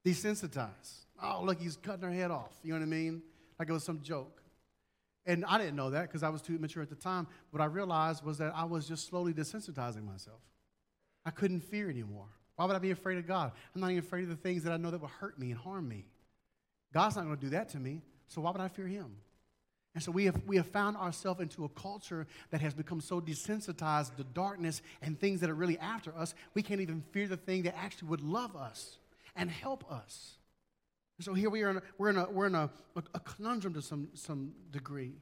Desensitized. 0.05 1.05
Oh, 1.21 1.41
look, 1.43 1.61
he's 1.61 1.77
cutting 1.77 2.03
her 2.03 2.11
head 2.11 2.31
off. 2.31 2.53
You 2.63 2.73
know 2.73 2.79
what 2.79 2.85
I 2.85 2.89
mean? 2.89 3.21
Like 3.57 3.69
it 3.69 3.73
was 3.73 3.83
some 3.83 4.01
joke. 4.01 4.42
And 5.25 5.45
I 5.45 5.57
didn't 5.57 5.75
know 5.75 5.89
that 5.91 6.03
because 6.03 6.23
I 6.23 6.29
was 6.29 6.41
too 6.41 6.55
immature 6.55 6.83
at 6.83 6.89
the 6.89 6.95
time. 6.95 7.27
What 7.51 7.61
I 7.61 7.65
realized 7.65 8.25
was 8.25 8.37
that 8.39 8.53
I 8.55 8.65
was 8.65 8.87
just 8.87 9.07
slowly 9.07 9.33
desensitizing 9.33 10.05
myself. 10.05 10.41
I 11.25 11.31
couldn't 11.31 11.61
fear 11.61 11.89
anymore. 11.89 12.27
Why 12.55 12.65
would 12.65 12.75
I 12.75 12.79
be 12.79 12.91
afraid 12.91 13.17
of 13.17 13.27
God? 13.27 13.51
I'm 13.73 13.81
not 13.81 13.91
even 13.91 14.03
afraid 14.03 14.23
of 14.23 14.29
the 14.29 14.35
things 14.35 14.63
that 14.63 14.73
I 14.73 14.77
know 14.77 14.91
that 14.91 15.01
will 15.01 15.07
hurt 15.07 15.39
me 15.39 15.51
and 15.51 15.59
harm 15.59 15.87
me. 15.87 16.05
God's 16.93 17.15
not 17.15 17.25
going 17.25 17.37
to 17.37 17.41
do 17.41 17.49
that 17.51 17.69
to 17.69 17.79
me, 17.79 18.01
so 18.27 18.41
why 18.41 18.51
would 18.51 18.61
I 18.61 18.67
fear 18.67 18.85
Him? 18.85 19.15
And 19.95 20.03
so 20.03 20.11
we 20.11 20.25
have, 20.25 20.41
we 20.45 20.57
have 20.57 20.67
found 20.67 20.97
ourselves 20.97 21.39
into 21.39 21.65
a 21.65 21.69
culture 21.69 22.27
that 22.49 22.61
has 22.61 22.73
become 22.73 22.99
so 22.99 23.21
desensitized 23.21 24.15
to 24.17 24.23
darkness 24.23 24.81
and 25.01 25.19
things 25.19 25.39
that 25.41 25.49
are 25.49 25.55
really 25.55 25.77
after 25.79 26.15
us, 26.17 26.33
we 26.53 26.63
can't 26.63 26.81
even 26.81 27.03
fear 27.11 27.27
the 27.27 27.37
thing 27.37 27.63
that 27.63 27.77
actually 27.77 28.09
would 28.09 28.21
love 28.21 28.55
us 28.55 28.97
and 29.35 29.49
help 29.49 29.89
us. 29.91 30.37
So 31.19 31.33
here 31.33 31.49
we 31.49 31.61
are, 31.63 31.69
in 31.69 31.77
a, 31.77 31.81
we're 31.97 32.09
in, 32.09 32.17
a, 32.17 32.29
we're 32.29 32.47
in 32.47 32.55
a, 32.55 32.69
a 32.95 33.19
conundrum 33.19 33.73
to 33.75 33.81
some, 33.81 34.09
some 34.13 34.53
degree. 34.71 35.13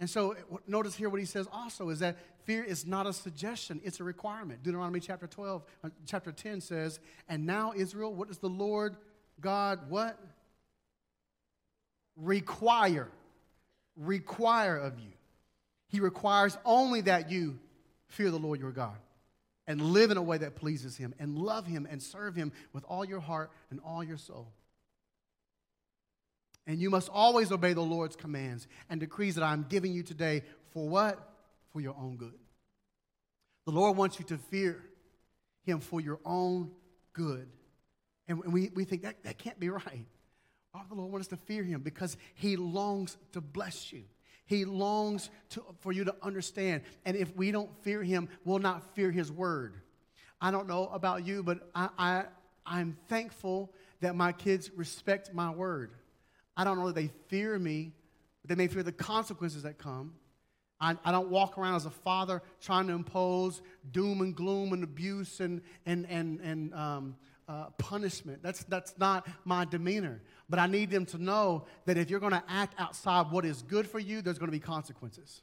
And 0.00 0.08
so 0.08 0.36
notice 0.66 0.94
here 0.94 1.08
what 1.08 1.18
he 1.18 1.26
says 1.26 1.48
also 1.52 1.88
is 1.88 1.98
that 1.98 2.16
fear 2.44 2.62
is 2.62 2.86
not 2.86 3.06
a 3.06 3.12
suggestion, 3.12 3.80
it's 3.82 4.00
a 4.00 4.04
requirement. 4.04 4.62
Deuteronomy 4.62 5.00
chapter 5.00 5.26
12, 5.26 5.64
uh, 5.82 5.88
chapter 6.06 6.30
10 6.30 6.60
says, 6.60 7.00
And 7.28 7.46
now 7.46 7.72
Israel, 7.76 8.14
what 8.14 8.28
does 8.28 8.38
the 8.38 8.48
Lord 8.48 8.96
God 9.40 9.90
what? 9.90 10.18
Require. 12.16 13.08
Require 13.96 14.76
of 14.76 15.00
you. 15.00 15.10
He 15.88 16.00
requires 16.00 16.56
only 16.64 17.00
that 17.02 17.30
you 17.30 17.58
fear 18.06 18.30
the 18.30 18.38
Lord 18.38 18.60
your 18.60 18.70
God 18.70 18.96
and 19.66 19.80
live 19.80 20.10
in 20.10 20.16
a 20.16 20.22
way 20.22 20.38
that 20.38 20.54
pleases 20.54 20.96
him 20.96 21.12
and 21.18 21.36
love 21.38 21.66
him 21.66 21.86
and 21.90 22.02
serve 22.02 22.36
him 22.36 22.52
with 22.72 22.84
all 22.84 23.04
your 23.04 23.20
heart 23.20 23.50
and 23.70 23.80
all 23.84 24.04
your 24.04 24.16
soul. 24.16 24.52
And 26.68 26.78
you 26.78 26.90
must 26.90 27.08
always 27.08 27.50
obey 27.50 27.72
the 27.72 27.80
Lord's 27.80 28.14
commands 28.14 28.68
and 28.90 29.00
decrees 29.00 29.36
that 29.36 29.42
I'm 29.42 29.64
giving 29.70 29.94
you 29.94 30.02
today 30.02 30.42
for 30.72 30.86
what? 30.86 31.18
For 31.72 31.80
your 31.80 31.96
own 31.98 32.18
good. 32.18 32.38
The 33.64 33.72
Lord 33.72 33.96
wants 33.96 34.18
you 34.18 34.26
to 34.26 34.36
fear 34.36 34.84
Him 35.64 35.80
for 35.80 35.98
your 35.98 36.20
own 36.26 36.70
good. 37.14 37.48
And 38.28 38.52
we, 38.52 38.70
we 38.74 38.84
think 38.84 39.02
that, 39.02 39.24
that 39.24 39.38
can't 39.38 39.58
be 39.58 39.70
right. 39.70 40.06
Would 40.74 40.90
the 40.90 40.94
Lord 40.94 41.10
want 41.10 41.22
us 41.22 41.28
to 41.28 41.38
fear 41.38 41.64
Him? 41.64 41.80
Because 41.80 42.18
He 42.34 42.56
longs 42.56 43.16
to 43.32 43.40
bless 43.40 43.90
you. 43.90 44.04
He 44.44 44.66
longs 44.66 45.30
to, 45.50 45.64
for 45.80 45.90
you 45.90 46.04
to 46.04 46.14
understand. 46.22 46.82
And 47.06 47.16
if 47.16 47.34
we 47.34 47.50
don't 47.50 47.70
fear 47.82 48.02
Him, 48.02 48.28
we'll 48.44 48.58
not 48.58 48.94
fear 48.94 49.10
His 49.10 49.32
word. 49.32 49.74
I 50.38 50.50
don't 50.50 50.68
know 50.68 50.88
about 50.92 51.26
you, 51.26 51.42
but 51.42 51.70
I, 51.74 51.88
I, 51.98 52.24
I'm 52.66 52.98
thankful 53.08 53.72
that 54.00 54.14
my 54.14 54.32
kids 54.32 54.70
respect 54.76 55.32
my 55.32 55.50
word. 55.50 55.92
I 56.58 56.64
don't 56.64 56.76
know 56.76 56.88
that 56.88 56.96
they 56.96 57.10
fear 57.28 57.58
me, 57.58 57.92
but 58.42 58.48
they 58.50 58.56
may 58.56 58.66
fear 58.66 58.82
the 58.82 58.92
consequences 58.92 59.62
that 59.62 59.78
come. 59.78 60.12
I, 60.80 60.96
I 61.04 61.12
don't 61.12 61.28
walk 61.28 61.56
around 61.56 61.76
as 61.76 61.86
a 61.86 61.90
father 61.90 62.42
trying 62.60 62.88
to 62.88 62.92
impose 62.92 63.62
doom 63.90 64.20
and 64.20 64.34
gloom 64.34 64.72
and 64.72 64.82
abuse 64.84 65.40
and, 65.40 65.62
and, 65.86 66.04
and, 66.08 66.40
and 66.40 66.74
um, 66.74 67.16
uh, 67.48 67.66
punishment. 67.78 68.42
That's, 68.42 68.64
that's 68.64 68.94
not 68.98 69.26
my 69.44 69.64
demeanor. 69.64 70.20
But 70.48 70.58
I 70.58 70.66
need 70.66 70.90
them 70.90 71.06
to 71.06 71.18
know 71.18 71.66
that 71.86 71.96
if 71.96 72.10
you're 72.10 72.20
going 72.20 72.32
to 72.32 72.44
act 72.48 72.74
outside 72.78 73.30
what 73.30 73.44
is 73.44 73.62
good 73.62 73.88
for 73.88 73.98
you, 73.98 74.20
there's 74.20 74.38
going 74.38 74.48
to 74.48 74.52
be 74.52 74.60
consequences. 74.60 75.42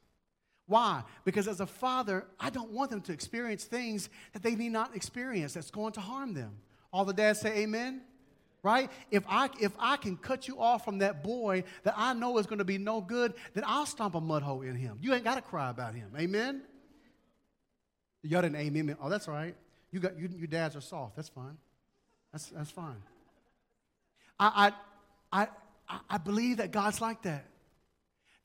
Why? 0.68 1.04
Because 1.26 1.48
as 1.48 1.60
a 1.60 1.68
father, 1.68 2.26
I 2.40 2.50
don't 2.50 2.72
want 2.72 2.90
them 2.90 3.02
to 3.02 3.14
experience 3.14 3.66
things 3.66 4.10
that 4.34 4.42
they 4.42 4.56
need 4.56 4.72
not 4.72 4.96
experience 4.96 5.54
that's 5.54 5.72
going 5.72 5.94
to 5.94 6.02
harm 6.02 6.34
them. 6.34 6.58
All 6.92 7.06
the 7.06 7.14
dads 7.14 7.42
say 7.42 7.64
amen? 7.64 8.02
Right? 8.66 8.90
If 9.12 9.24
I, 9.30 9.52
if 9.62 9.74
I 9.78 9.96
can 9.96 10.18
cut 10.18 10.48
you 10.48 10.60
off 10.60 10.84
from 10.84 10.98
that 10.98 11.22
boy 11.22 11.66
that 11.84 11.94
I 11.96 12.16
know 12.16 12.40
is 12.40 12.48
going 12.48 12.58
to 12.58 12.66
be 12.66 12.80
no 12.80 13.00
good, 13.00 13.36
then 13.54 13.64
I'll 13.68 13.86
stomp 13.86 14.16
a 14.16 14.20
mud 14.20 14.42
hole 14.42 14.64
in 14.64 14.76
him. 14.76 14.98
You 15.02 15.14
ain't 15.14 15.24
got 15.24 15.36
to 15.36 15.44
cry 15.44 15.70
about 15.70 15.94
him. 15.94 16.10
Amen? 16.18 16.64
Y'all 18.24 18.42
didn't 18.42 18.56
amen 18.56 18.88
me. 18.88 18.96
Oh, 19.00 19.08
that's 19.08 19.28
all 19.28 19.36
right. 19.36 19.56
You 19.92 20.00
got, 20.00 20.18
you, 20.18 20.32
your 20.36 20.48
dads 20.48 20.76
are 20.76 20.82
soft. 20.82 21.16
That's 21.16 21.30
fine. 21.30 21.58
That's, 22.32 22.48
that's 22.48 22.72
fine. 22.72 23.04
I, 24.40 24.72
I, 25.32 25.48
I, 25.88 26.00
I 26.10 26.18
believe 26.18 26.58
that 26.58 26.72
God's 26.72 27.00
like 27.00 27.22
that. 27.22 27.46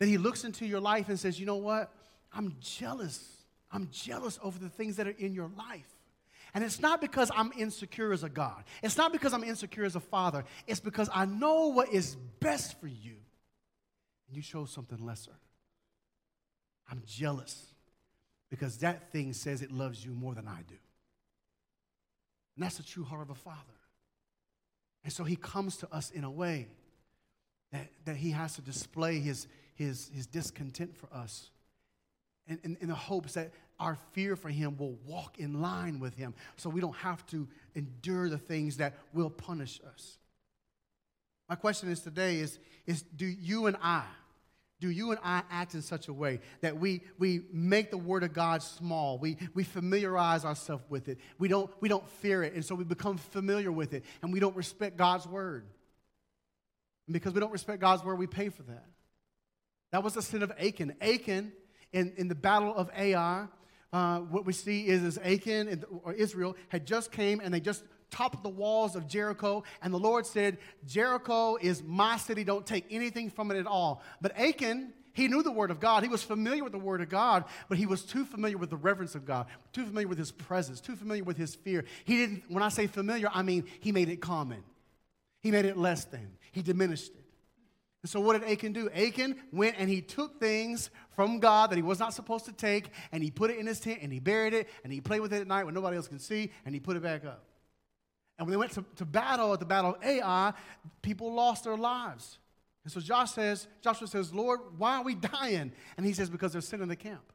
That 0.00 0.06
He 0.06 0.18
looks 0.18 0.44
into 0.44 0.66
your 0.66 0.80
life 0.80 1.08
and 1.08 1.18
says, 1.18 1.40
you 1.40 1.46
know 1.46 1.56
what? 1.56 1.90
I'm 2.30 2.56
jealous. 2.60 3.38
I'm 3.72 3.88
jealous 3.90 4.38
over 4.42 4.58
the 4.58 4.68
things 4.68 4.96
that 4.96 5.06
are 5.06 5.16
in 5.18 5.32
your 5.32 5.50
life. 5.56 5.88
And 6.54 6.64
it's 6.64 6.80
not 6.80 7.00
because 7.00 7.30
I'm 7.34 7.52
insecure 7.56 8.12
as 8.12 8.24
a 8.24 8.28
God. 8.28 8.64
It's 8.82 8.96
not 8.96 9.12
because 9.12 9.32
I'm 9.32 9.44
insecure 9.44 9.84
as 9.84 9.96
a 9.96 10.00
father. 10.00 10.44
It's 10.66 10.80
because 10.80 11.08
I 11.12 11.24
know 11.24 11.68
what 11.68 11.92
is 11.92 12.16
best 12.40 12.80
for 12.80 12.88
you. 12.88 13.16
And 14.28 14.36
you 14.36 14.42
chose 14.42 14.70
something 14.70 15.04
lesser. 15.04 15.32
I'm 16.90 17.02
jealous 17.06 17.74
because 18.50 18.78
that 18.78 19.12
thing 19.12 19.32
says 19.32 19.62
it 19.62 19.70
loves 19.70 20.04
you 20.04 20.12
more 20.12 20.34
than 20.34 20.48
I 20.48 20.62
do. 20.66 20.76
And 22.56 22.64
that's 22.64 22.78
the 22.78 22.82
true 22.82 23.04
heart 23.04 23.22
of 23.22 23.30
a 23.30 23.34
father. 23.34 23.58
And 25.04 25.12
so 25.12 25.24
he 25.24 25.36
comes 25.36 25.76
to 25.78 25.94
us 25.94 26.10
in 26.10 26.24
a 26.24 26.30
way 26.30 26.68
that, 27.72 27.90
that 28.04 28.16
he 28.16 28.32
has 28.32 28.54
to 28.56 28.60
display 28.60 29.20
his, 29.20 29.46
his, 29.74 30.10
his 30.12 30.26
discontent 30.26 30.96
for 30.96 31.08
us 31.12 31.50
in, 32.46 32.58
in, 32.64 32.76
in 32.80 32.88
the 32.88 32.94
hopes 32.94 33.34
that 33.34 33.52
our 33.80 33.96
fear 34.12 34.36
for 34.36 34.50
him 34.50 34.76
will 34.76 34.96
walk 35.06 35.38
in 35.38 35.60
line 35.60 35.98
with 35.98 36.14
him 36.14 36.34
so 36.56 36.70
we 36.70 36.80
don't 36.80 36.96
have 36.96 37.26
to 37.26 37.48
endure 37.74 38.28
the 38.28 38.38
things 38.38 38.76
that 38.76 38.94
will 39.12 39.30
punish 39.30 39.80
us. 39.92 40.18
My 41.48 41.56
question 41.56 41.90
is 41.90 42.00
today 42.00 42.36
is, 42.36 42.58
is 42.86 43.02
do 43.02 43.26
you 43.26 43.66
and 43.66 43.76
I, 43.82 44.04
do 44.80 44.88
you 44.88 45.10
and 45.10 45.18
I 45.24 45.42
act 45.50 45.74
in 45.74 45.82
such 45.82 46.08
a 46.08 46.12
way 46.12 46.40
that 46.60 46.78
we, 46.78 47.02
we 47.18 47.42
make 47.52 47.90
the 47.90 47.98
word 47.98 48.22
of 48.22 48.32
God 48.32 48.62
small? 48.62 49.18
We, 49.18 49.36
we 49.54 49.64
familiarize 49.64 50.44
ourselves 50.44 50.84
with 50.88 51.08
it. 51.08 51.18
We 51.38 51.48
don't, 51.48 51.70
we 51.80 51.88
don't 51.88 52.08
fear 52.08 52.42
it, 52.42 52.54
and 52.54 52.64
so 52.64 52.74
we 52.74 52.84
become 52.84 53.18
familiar 53.18 53.72
with 53.72 53.94
it, 53.94 54.04
and 54.22 54.32
we 54.32 54.40
don't 54.40 54.56
respect 54.56 54.96
God's 54.96 55.26
word. 55.26 55.66
And 57.06 57.14
because 57.14 57.34
we 57.34 57.40
don't 57.40 57.52
respect 57.52 57.80
God's 57.80 58.04
word, 58.04 58.18
we 58.18 58.26
pay 58.26 58.48
for 58.48 58.62
that. 58.62 58.86
That 59.90 60.04
was 60.04 60.14
the 60.14 60.22
sin 60.22 60.42
of 60.42 60.52
Achan. 60.52 60.94
Achan 61.00 61.52
in, 61.92 62.12
in 62.16 62.28
the 62.28 62.34
battle 62.34 62.74
of 62.74 62.90
Ai, 62.96 63.46
uh, 63.92 64.20
what 64.20 64.44
we 64.46 64.52
see 64.52 64.86
is, 64.86 65.02
is 65.02 65.18
Achan 65.18 65.84
or 66.04 66.12
Israel 66.12 66.56
had 66.68 66.86
just 66.86 67.10
came 67.10 67.40
and 67.40 67.52
they 67.52 67.60
just 67.60 67.82
topped 68.10 68.42
the 68.42 68.48
walls 68.48 68.96
of 68.96 69.06
Jericho. 69.06 69.64
And 69.82 69.92
the 69.92 69.98
Lord 69.98 70.26
said, 70.26 70.58
Jericho 70.86 71.56
is 71.56 71.82
my 71.82 72.16
city. 72.16 72.44
Don't 72.44 72.66
take 72.66 72.86
anything 72.90 73.30
from 73.30 73.50
it 73.50 73.56
at 73.56 73.66
all. 73.66 74.02
But 74.20 74.36
Achan, 74.38 74.92
he 75.12 75.28
knew 75.28 75.42
the 75.42 75.50
word 75.50 75.70
of 75.70 75.80
God. 75.80 76.02
He 76.02 76.08
was 76.08 76.22
familiar 76.22 76.62
with 76.62 76.72
the 76.72 76.78
word 76.78 77.00
of 77.00 77.08
God, 77.08 77.44
but 77.68 77.78
he 77.78 77.86
was 77.86 78.02
too 78.02 78.24
familiar 78.24 78.58
with 78.58 78.70
the 78.70 78.76
reverence 78.76 79.14
of 79.14 79.24
God, 79.26 79.46
too 79.72 79.84
familiar 79.84 80.08
with 80.08 80.18
his 80.18 80.30
presence, 80.30 80.80
too 80.80 80.96
familiar 80.96 81.24
with 81.24 81.36
his 81.36 81.54
fear. 81.54 81.84
He 82.04 82.16
didn't, 82.16 82.44
when 82.48 82.62
I 82.62 82.68
say 82.68 82.86
familiar, 82.86 83.28
I 83.32 83.42
mean 83.42 83.64
he 83.80 83.92
made 83.92 84.08
it 84.08 84.20
common. 84.20 84.62
He 85.40 85.50
made 85.50 85.64
it 85.64 85.76
less 85.76 86.04
than. 86.04 86.36
He 86.52 86.62
diminished 86.62 87.12
it. 87.14 87.19
And 88.02 88.08
so, 88.08 88.20
what 88.20 88.40
did 88.40 88.50
Achan 88.50 88.72
do? 88.72 88.88
Achan 88.90 89.36
went 89.52 89.76
and 89.78 89.90
he 89.90 90.00
took 90.00 90.40
things 90.40 90.90
from 91.14 91.38
God 91.38 91.70
that 91.70 91.76
he 91.76 91.82
was 91.82 91.98
not 91.98 92.14
supposed 92.14 92.46
to 92.46 92.52
take, 92.52 92.90
and 93.12 93.22
he 93.22 93.30
put 93.30 93.50
it 93.50 93.58
in 93.58 93.66
his 93.66 93.78
tent, 93.78 93.98
and 94.02 94.12
he 94.12 94.20
buried 94.20 94.54
it, 94.54 94.68
and 94.84 94.92
he 94.92 95.00
played 95.00 95.20
with 95.20 95.32
it 95.34 95.42
at 95.42 95.46
night 95.46 95.64
when 95.64 95.74
nobody 95.74 95.96
else 95.96 96.08
can 96.08 96.18
see, 96.18 96.50
and 96.64 96.74
he 96.74 96.80
put 96.80 96.96
it 96.96 97.02
back 97.02 97.24
up. 97.24 97.44
And 98.38 98.46
when 98.46 98.52
they 98.52 98.56
went 98.56 98.72
to, 98.72 98.84
to 98.96 99.04
battle 99.04 99.52
at 99.52 99.60
the 99.60 99.66
battle 99.66 99.96
of 99.96 100.02
Ai, 100.02 100.54
people 101.02 101.34
lost 101.34 101.64
their 101.64 101.76
lives. 101.76 102.38
And 102.84 102.92
so 102.92 102.98
Josh 103.00 103.32
says, 103.32 103.68
Joshua 103.82 104.08
says, 104.08 104.32
Lord, 104.32 104.60
why 104.78 104.96
are 104.96 105.04
we 105.04 105.14
dying? 105.14 105.72
And 105.98 106.06
he 106.06 106.14
says, 106.14 106.30
because 106.30 106.52
there's 106.52 106.66
sin 106.66 106.80
in 106.80 106.88
the 106.88 106.96
camp. 106.96 107.34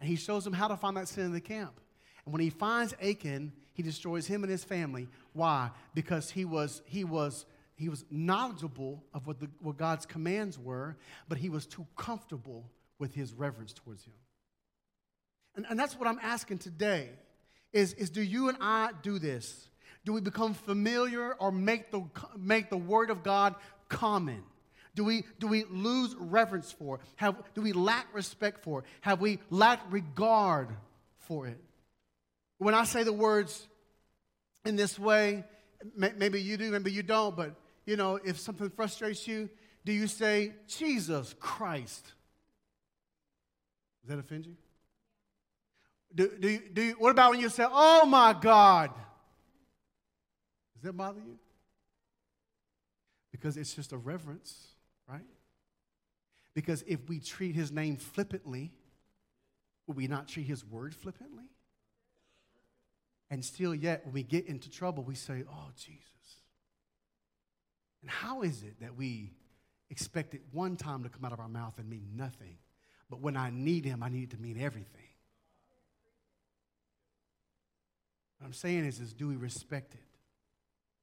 And 0.00 0.08
he 0.08 0.16
shows 0.16 0.42
them 0.42 0.52
how 0.52 0.66
to 0.66 0.76
find 0.76 0.96
that 0.96 1.06
sin 1.06 1.26
in 1.26 1.32
the 1.32 1.40
camp. 1.40 1.80
And 2.24 2.32
when 2.32 2.40
he 2.40 2.50
finds 2.50 2.92
Achan, 3.00 3.52
he 3.72 3.84
destroys 3.84 4.26
him 4.26 4.42
and 4.42 4.50
his 4.50 4.64
family. 4.64 5.06
Why? 5.32 5.70
Because 5.94 6.30
he 6.30 6.44
was, 6.44 6.82
he 6.86 7.04
was 7.04 7.46
he 7.82 7.88
was 7.88 8.04
knowledgeable 8.10 9.02
of 9.12 9.26
what, 9.26 9.40
the, 9.40 9.48
what 9.60 9.76
God's 9.76 10.06
commands 10.06 10.58
were, 10.58 10.96
but 11.28 11.38
he 11.38 11.48
was 11.48 11.66
too 11.66 11.86
comfortable 11.96 12.70
with 12.98 13.14
his 13.14 13.32
reverence 13.32 13.72
towards 13.72 14.04
him. 14.04 14.14
And, 15.56 15.66
and 15.68 15.78
that's 15.78 15.98
what 15.98 16.08
I'm 16.08 16.20
asking 16.22 16.58
today 16.58 17.10
is, 17.72 17.92
is 17.94 18.10
do 18.10 18.22
you 18.22 18.48
and 18.48 18.58
I 18.60 18.90
do 19.02 19.18
this? 19.18 19.68
Do 20.04 20.12
we 20.12 20.20
become 20.20 20.54
familiar 20.54 21.34
or 21.34 21.50
make 21.50 21.90
the, 21.90 22.04
make 22.38 22.70
the 22.70 22.76
word 22.76 23.10
of 23.10 23.22
God 23.22 23.54
common? 23.88 24.42
Do 24.94 25.04
we, 25.04 25.24
do 25.38 25.46
we 25.46 25.64
lose 25.64 26.14
reverence 26.18 26.70
for 26.70 26.96
it? 26.96 27.02
Have, 27.16 27.36
do 27.54 27.62
we 27.62 27.72
lack 27.72 28.14
respect 28.14 28.62
for 28.62 28.80
it? 28.80 28.84
Have 29.00 29.20
we 29.20 29.38
lacked 29.50 29.90
regard 29.92 30.68
for 31.20 31.46
it? 31.46 31.58
When 32.58 32.74
I 32.74 32.84
say 32.84 33.02
the 33.02 33.12
words 33.12 33.66
in 34.64 34.76
this 34.76 34.98
way, 34.98 35.44
maybe 35.96 36.40
you 36.40 36.56
do, 36.56 36.70
maybe 36.70 36.92
you 36.92 37.02
don't, 37.02 37.34
but 37.34 37.56
you 37.86 37.96
know, 37.96 38.18
if 38.24 38.38
something 38.38 38.70
frustrates 38.70 39.26
you, 39.26 39.48
do 39.84 39.92
you 39.92 40.06
say, 40.06 40.52
Jesus 40.68 41.34
Christ? 41.40 42.12
Does 44.02 44.10
that 44.10 44.18
offend 44.18 44.46
you? 44.46 44.56
Do, 46.14 46.30
do, 46.38 46.48
you, 46.48 46.62
do 46.72 46.82
you, 46.82 46.92
what 46.98 47.10
about 47.10 47.30
when 47.30 47.40
you 47.40 47.48
say, 47.48 47.64
oh 47.68 48.04
my 48.06 48.34
God? 48.38 48.90
Does 50.74 50.82
that 50.82 50.96
bother 50.96 51.20
you? 51.20 51.38
Because 53.30 53.56
it's 53.56 53.74
just 53.74 53.92
a 53.92 53.96
reverence, 53.96 54.66
right? 55.08 55.24
Because 56.54 56.84
if 56.86 57.08
we 57.08 57.18
treat 57.18 57.54
his 57.54 57.72
name 57.72 57.96
flippantly, 57.96 58.72
will 59.86 59.94
we 59.94 60.06
not 60.06 60.28
treat 60.28 60.46
his 60.46 60.64
word 60.64 60.94
flippantly? 60.94 61.44
And 63.30 63.42
still, 63.42 63.74
yet, 63.74 64.04
when 64.04 64.12
we 64.12 64.22
get 64.22 64.46
into 64.46 64.68
trouble, 64.70 65.02
we 65.02 65.14
say, 65.14 65.44
oh, 65.50 65.70
Jesus. 65.74 66.11
And 68.02 68.10
how 68.10 68.42
is 68.42 68.62
it 68.62 68.80
that 68.80 68.96
we 68.96 69.30
expect 69.90 70.34
it 70.34 70.42
one 70.52 70.76
time 70.76 71.02
to 71.04 71.08
come 71.08 71.24
out 71.24 71.32
of 71.32 71.40
our 71.40 71.48
mouth 71.48 71.74
and 71.78 71.88
mean 71.88 72.10
nothing, 72.16 72.58
but 73.08 73.20
when 73.20 73.36
I 73.36 73.50
need 73.50 73.84
Him, 73.84 74.02
I 74.02 74.08
need 74.08 74.24
it 74.24 74.30
to 74.30 74.38
mean 74.38 74.60
everything? 74.60 75.08
What 78.38 78.48
I'm 78.48 78.52
saying 78.52 78.84
is, 78.84 78.98
is 78.98 79.12
do 79.12 79.28
we 79.28 79.36
respect 79.36 79.94
it? 79.94 80.00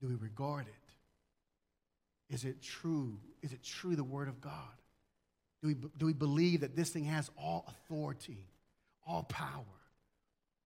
Do 0.02 0.08
we 0.08 0.16
regard 0.16 0.68
it? 0.68 2.34
Is 2.34 2.44
it 2.44 2.62
true? 2.62 3.18
Is 3.42 3.54
it 3.54 3.64
true 3.64 3.96
the 3.96 4.04
Word 4.04 4.28
of 4.28 4.42
God? 4.42 4.52
Do 5.62 5.70
we, 5.70 5.74
do 5.74 6.06
we 6.06 6.14
believe 6.14 6.62
that 6.62 6.76
this 6.76 6.90
thing 6.90 7.06
has 7.06 7.30
all 7.38 7.66
authority, 7.68 8.46
all 9.08 9.24
power? 9.24 9.64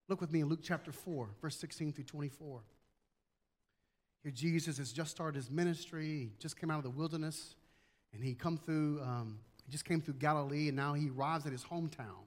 Look 0.08 0.20
with 0.20 0.32
me 0.32 0.40
in 0.40 0.48
Luke 0.48 0.60
chapter 0.62 0.92
4, 0.92 1.28
verse 1.40 1.56
16 1.56 1.92
through 1.92 2.04
24. 2.04 2.60
Here, 4.24 4.32
Jesus 4.32 4.78
has 4.78 4.90
just 4.90 5.10
started 5.10 5.36
his 5.36 5.50
ministry. 5.50 6.06
He 6.06 6.30
just 6.40 6.58
came 6.58 6.70
out 6.70 6.78
of 6.78 6.84
the 6.84 6.90
wilderness, 6.90 7.54
and 8.12 8.24
he 8.24 8.34
come 8.34 8.56
through. 8.56 9.00
Um, 9.02 9.38
he 9.66 9.70
just 9.70 9.84
came 9.84 10.00
through 10.00 10.14
Galilee, 10.14 10.68
and 10.68 10.76
now 10.76 10.94
he 10.94 11.10
arrives 11.10 11.46
at 11.46 11.52
his 11.52 11.62
hometown, 11.62 12.24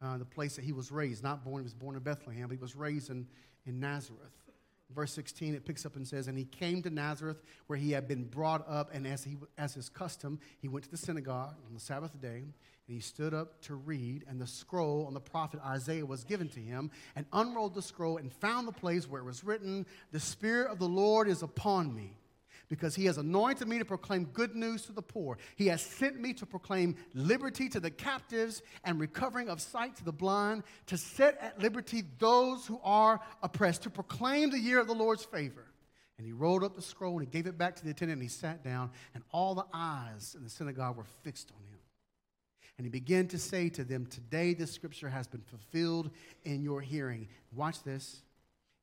uh, 0.00 0.18
the 0.18 0.24
place 0.24 0.56
that 0.56 0.64
he 0.64 0.72
was 0.72 0.90
raised. 0.92 1.22
Not 1.22 1.44
born; 1.44 1.62
he 1.62 1.64
was 1.64 1.74
born 1.74 1.96
in 1.96 2.02
Bethlehem, 2.02 2.48
but 2.48 2.54
he 2.54 2.60
was 2.60 2.76
raised 2.76 3.10
in 3.10 3.26
in 3.66 3.80
Nazareth. 3.80 4.41
Verse 4.94 5.12
16, 5.12 5.54
it 5.54 5.64
picks 5.64 5.84
up 5.86 5.96
and 5.96 6.06
says, 6.06 6.28
And 6.28 6.36
he 6.36 6.44
came 6.44 6.82
to 6.82 6.90
Nazareth 6.90 7.42
where 7.66 7.78
he 7.78 7.92
had 7.92 8.08
been 8.08 8.24
brought 8.24 8.68
up, 8.68 8.90
and 8.92 9.06
as, 9.06 9.24
he, 9.24 9.36
as 9.58 9.74
his 9.74 9.88
custom, 9.88 10.38
he 10.60 10.68
went 10.68 10.84
to 10.84 10.90
the 10.90 10.96
synagogue 10.96 11.54
on 11.66 11.74
the 11.74 11.80
Sabbath 11.80 12.20
day, 12.20 12.38
and 12.38 12.96
he 12.96 13.00
stood 13.00 13.34
up 13.34 13.60
to 13.62 13.74
read, 13.74 14.24
and 14.28 14.40
the 14.40 14.46
scroll 14.46 15.06
on 15.06 15.14
the 15.14 15.20
prophet 15.20 15.60
Isaiah 15.64 16.06
was 16.06 16.24
given 16.24 16.48
to 16.50 16.60
him, 16.60 16.90
and 17.16 17.26
unrolled 17.32 17.74
the 17.74 17.82
scroll 17.82 18.18
and 18.18 18.32
found 18.32 18.68
the 18.68 18.72
place 18.72 19.08
where 19.08 19.20
it 19.20 19.24
was 19.24 19.44
written, 19.44 19.86
The 20.10 20.20
Spirit 20.20 20.70
of 20.70 20.78
the 20.78 20.88
Lord 20.88 21.28
is 21.28 21.42
upon 21.42 21.94
me 21.94 22.16
because 22.72 22.94
he 22.94 23.04
has 23.04 23.18
anointed 23.18 23.68
me 23.68 23.78
to 23.78 23.84
proclaim 23.84 24.24
good 24.32 24.56
news 24.56 24.86
to 24.86 24.92
the 24.92 25.02
poor. 25.02 25.36
He 25.56 25.66
has 25.66 25.82
sent 25.82 26.18
me 26.18 26.32
to 26.32 26.46
proclaim 26.46 26.96
liberty 27.12 27.68
to 27.68 27.78
the 27.78 27.90
captives 27.90 28.62
and 28.82 28.98
recovering 28.98 29.50
of 29.50 29.60
sight 29.60 29.94
to 29.96 30.04
the 30.06 30.12
blind, 30.12 30.62
to 30.86 30.96
set 30.96 31.36
at 31.42 31.60
liberty 31.60 32.02
those 32.18 32.66
who 32.66 32.80
are 32.82 33.20
oppressed, 33.42 33.82
to 33.82 33.90
proclaim 33.90 34.48
the 34.48 34.58
year 34.58 34.80
of 34.80 34.86
the 34.86 34.94
Lord's 34.94 35.22
favor. 35.22 35.66
And 36.16 36.26
he 36.26 36.32
rolled 36.32 36.64
up 36.64 36.74
the 36.74 36.80
scroll 36.80 37.18
and 37.18 37.20
he 37.20 37.30
gave 37.30 37.46
it 37.46 37.58
back 37.58 37.76
to 37.76 37.84
the 37.84 37.90
attendant 37.90 38.22
and 38.22 38.22
he 38.22 38.34
sat 38.34 38.64
down, 38.64 38.90
and 39.14 39.22
all 39.32 39.54
the 39.54 39.66
eyes 39.74 40.34
in 40.34 40.42
the 40.42 40.48
synagogue 40.48 40.96
were 40.96 41.04
fixed 41.22 41.50
on 41.50 41.62
him. 41.74 41.78
And 42.78 42.86
he 42.86 42.90
began 42.90 43.28
to 43.28 43.38
say 43.38 43.68
to 43.68 43.84
them, 43.84 44.06
Today 44.06 44.54
this 44.54 44.72
scripture 44.72 45.10
has 45.10 45.26
been 45.28 45.42
fulfilled 45.42 46.10
in 46.44 46.62
your 46.62 46.80
hearing. 46.80 47.28
Watch 47.54 47.82
this. 47.82 48.22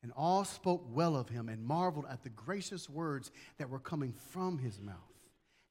And 0.01 0.13
all 0.15 0.45
spoke 0.45 0.85
well 0.91 1.15
of 1.15 1.29
him 1.29 1.49
and 1.49 1.63
marveled 1.63 2.05
at 2.09 2.23
the 2.23 2.29
gracious 2.29 2.89
words 2.89 3.31
that 3.57 3.69
were 3.69 3.79
coming 3.79 4.13
from 4.31 4.57
his 4.57 4.79
mouth. 4.79 4.95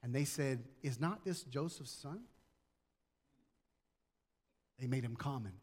And 0.03 0.13
they 0.13 0.25
said, 0.25 0.63
Is 0.83 0.99
not 0.99 1.25
this 1.25 1.43
Joseph's 1.43 1.91
son? 1.91 2.21
They 4.79 4.87
made 4.87 5.03
him 5.03 5.15
common. 5.15 5.53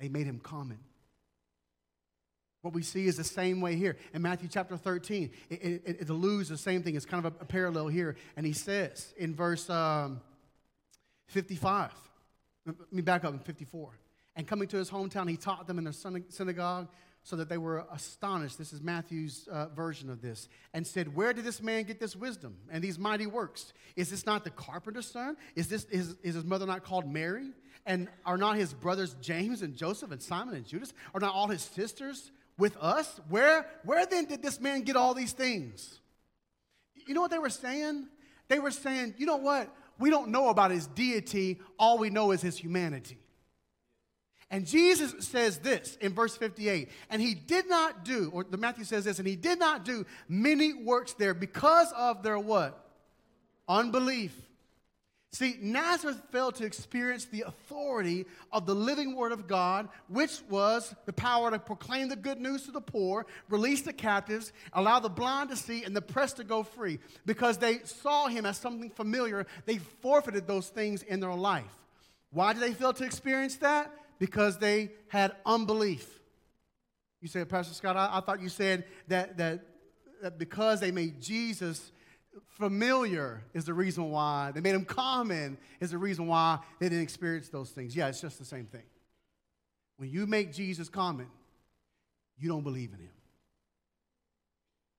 They 0.00 0.08
made 0.08 0.26
him 0.26 0.40
common. 0.40 0.78
What 2.62 2.74
we 2.74 2.82
see 2.82 3.06
is 3.06 3.16
the 3.16 3.24
same 3.24 3.60
way 3.60 3.76
here. 3.76 3.96
In 4.12 4.22
Matthew 4.22 4.48
chapter 4.48 4.76
13, 4.76 5.30
it, 5.50 5.54
it, 5.54 5.82
it 6.00 6.08
alludes 6.08 6.48
the 6.48 6.58
same 6.58 6.82
thing. 6.82 6.96
It's 6.96 7.06
kind 7.06 7.24
of 7.24 7.32
a, 7.34 7.42
a 7.42 7.44
parallel 7.44 7.86
here. 7.86 8.16
And 8.36 8.44
he 8.44 8.52
says 8.52 9.14
in 9.16 9.36
verse 9.36 9.70
um, 9.70 10.20
55, 11.28 11.92
let 12.66 12.92
me 12.92 13.02
back 13.02 13.24
up 13.24 13.32
in 13.32 13.38
54. 13.38 13.90
And 14.36 14.46
coming 14.46 14.68
to 14.68 14.76
his 14.76 14.90
hometown, 14.90 15.28
he 15.28 15.36
taught 15.36 15.66
them 15.66 15.78
in 15.78 15.84
the 15.84 16.22
synagogue 16.28 16.88
so 17.26 17.34
that 17.34 17.48
they 17.48 17.58
were 17.58 17.84
astonished. 17.90 18.56
This 18.56 18.72
is 18.72 18.80
Matthew's 18.80 19.48
uh, 19.50 19.66
version 19.74 20.10
of 20.10 20.22
this. 20.22 20.48
And 20.74 20.86
said, 20.86 21.16
Where 21.16 21.32
did 21.32 21.44
this 21.44 21.60
man 21.60 21.82
get 21.82 21.98
this 21.98 22.14
wisdom 22.14 22.56
and 22.70 22.84
these 22.84 23.00
mighty 23.00 23.26
works? 23.26 23.72
Is 23.96 24.10
this 24.10 24.26
not 24.26 24.44
the 24.44 24.50
carpenter's 24.50 25.10
son? 25.10 25.36
Is, 25.56 25.68
this, 25.68 25.86
is, 25.86 26.14
is 26.22 26.36
his 26.36 26.44
mother 26.44 26.66
not 26.66 26.84
called 26.84 27.10
Mary? 27.10 27.50
And 27.84 28.08
are 28.24 28.36
not 28.36 28.56
his 28.56 28.72
brothers 28.72 29.16
James 29.20 29.62
and 29.62 29.74
Joseph 29.74 30.12
and 30.12 30.22
Simon 30.22 30.54
and 30.54 30.64
Judas? 30.64 30.92
Are 31.14 31.20
not 31.20 31.34
all 31.34 31.48
his 31.48 31.62
sisters 31.62 32.30
with 32.58 32.76
us? 32.76 33.20
Where, 33.28 33.66
where 33.84 34.06
then 34.06 34.26
did 34.26 34.42
this 34.42 34.60
man 34.60 34.82
get 34.82 34.94
all 34.96 35.14
these 35.14 35.32
things? 35.32 35.98
You 37.08 37.14
know 37.14 37.22
what 37.22 37.30
they 37.30 37.38
were 37.38 37.50
saying? 37.50 38.06
They 38.48 38.60
were 38.60 38.70
saying, 38.70 39.14
You 39.18 39.26
know 39.26 39.36
what? 39.36 39.74
We 39.98 40.10
don't 40.10 40.28
know 40.28 40.50
about 40.50 40.70
his 40.70 40.86
deity, 40.86 41.58
all 41.78 41.98
we 41.98 42.10
know 42.10 42.30
is 42.30 42.42
his 42.42 42.56
humanity. 42.56 43.18
And 44.50 44.64
Jesus 44.64 45.26
says 45.26 45.58
this 45.58 45.96
in 46.00 46.14
verse 46.14 46.36
58 46.36 46.90
and 47.10 47.20
he 47.20 47.34
did 47.34 47.68
not 47.68 48.04
do, 48.04 48.30
or 48.32 48.44
the 48.44 48.56
Matthew 48.56 48.84
says 48.84 49.04
this, 49.04 49.18
and 49.18 49.26
he 49.26 49.36
did 49.36 49.58
not 49.58 49.84
do 49.84 50.06
many 50.28 50.72
works 50.72 51.14
there 51.14 51.34
because 51.34 51.92
of 51.96 52.22
their 52.22 52.38
what? 52.38 52.82
Unbelief. 53.68 54.34
See, 55.32 55.58
Nazareth 55.60 56.22
failed 56.30 56.54
to 56.54 56.64
experience 56.64 57.26
the 57.26 57.42
authority 57.42 58.24
of 58.52 58.64
the 58.64 58.74
living 58.74 59.14
word 59.14 59.32
of 59.32 59.46
God, 59.46 59.88
which 60.08 60.40
was 60.48 60.94
the 61.04 61.12
power 61.12 61.50
to 61.50 61.58
proclaim 61.58 62.08
the 62.08 62.16
good 62.16 62.40
news 62.40 62.62
to 62.62 62.70
the 62.70 62.80
poor, 62.80 63.26
release 63.50 63.82
the 63.82 63.92
captives, 63.92 64.52
allow 64.72 64.98
the 64.98 65.10
blind 65.10 65.50
to 65.50 65.56
see, 65.56 65.84
and 65.84 65.94
the 65.94 66.00
pressed 66.00 66.38
to 66.38 66.44
go 66.44 66.62
free. 66.62 67.00
Because 67.26 67.58
they 67.58 67.80
saw 67.80 68.28
him 68.28 68.46
as 68.46 68.56
something 68.56 68.88
familiar, 68.88 69.46
they 69.66 69.76
forfeited 69.76 70.46
those 70.46 70.68
things 70.68 71.02
in 71.02 71.20
their 71.20 71.34
life. 71.34 71.64
Why 72.30 72.54
did 72.54 72.62
they 72.62 72.72
fail 72.72 72.94
to 72.94 73.04
experience 73.04 73.56
that? 73.56 73.92
Because 74.18 74.58
they 74.58 74.90
had 75.08 75.34
unbelief. 75.44 76.08
You 77.20 77.28
said, 77.28 77.48
Pastor 77.48 77.74
Scott, 77.74 77.96
I, 77.96 78.18
I 78.18 78.20
thought 78.20 78.40
you 78.40 78.48
said 78.48 78.84
that, 79.08 79.38
that, 79.38 79.60
that 80.22 80.38
because 80.38 80.80
they 80.80 80.90
made 80.90 81.20
Jesus 81.20 81.92
familiar 82.48 83.42
is 83.54 83.64
the 83.64 83.74
reason 83.74 84.10
why, 84.10 84.52
they 84.54 84.60
made 84.60 84.74
him 84.74 84.84
common 84.84 85.58
is 85.80 85.90
the 85.90 85.98
reason 85.98 86.26
why 86.26 86.58
they 86.78 86.88
didn't 86.88 87.02
experience 87.02 87.48
those 87.48 87.70
things. 87.70 87.96
Yeah, 87.96 88.08
it's 88.08 88.20
just 88.20 88.38
the 88.38 88.44
same 88.44 88.66
thing. 88.66 88.82
When 89.96 90.10
you 90.10 90.26
make 90.26 90.52
Jesus 90.52 90.88
common, 90.88 91.28
you 92.38 92.48
don't 92.48 92.62
believe 92.62 92.92
in 92.92 93.00
him 93.00 93.10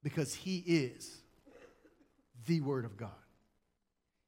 because 0.04 0.34
he 0.34 0.58
is 0.58 1.18
the 2.48 2.62
Word 2.62 2.86
of 2.86 2.98
God. 2.98 3.12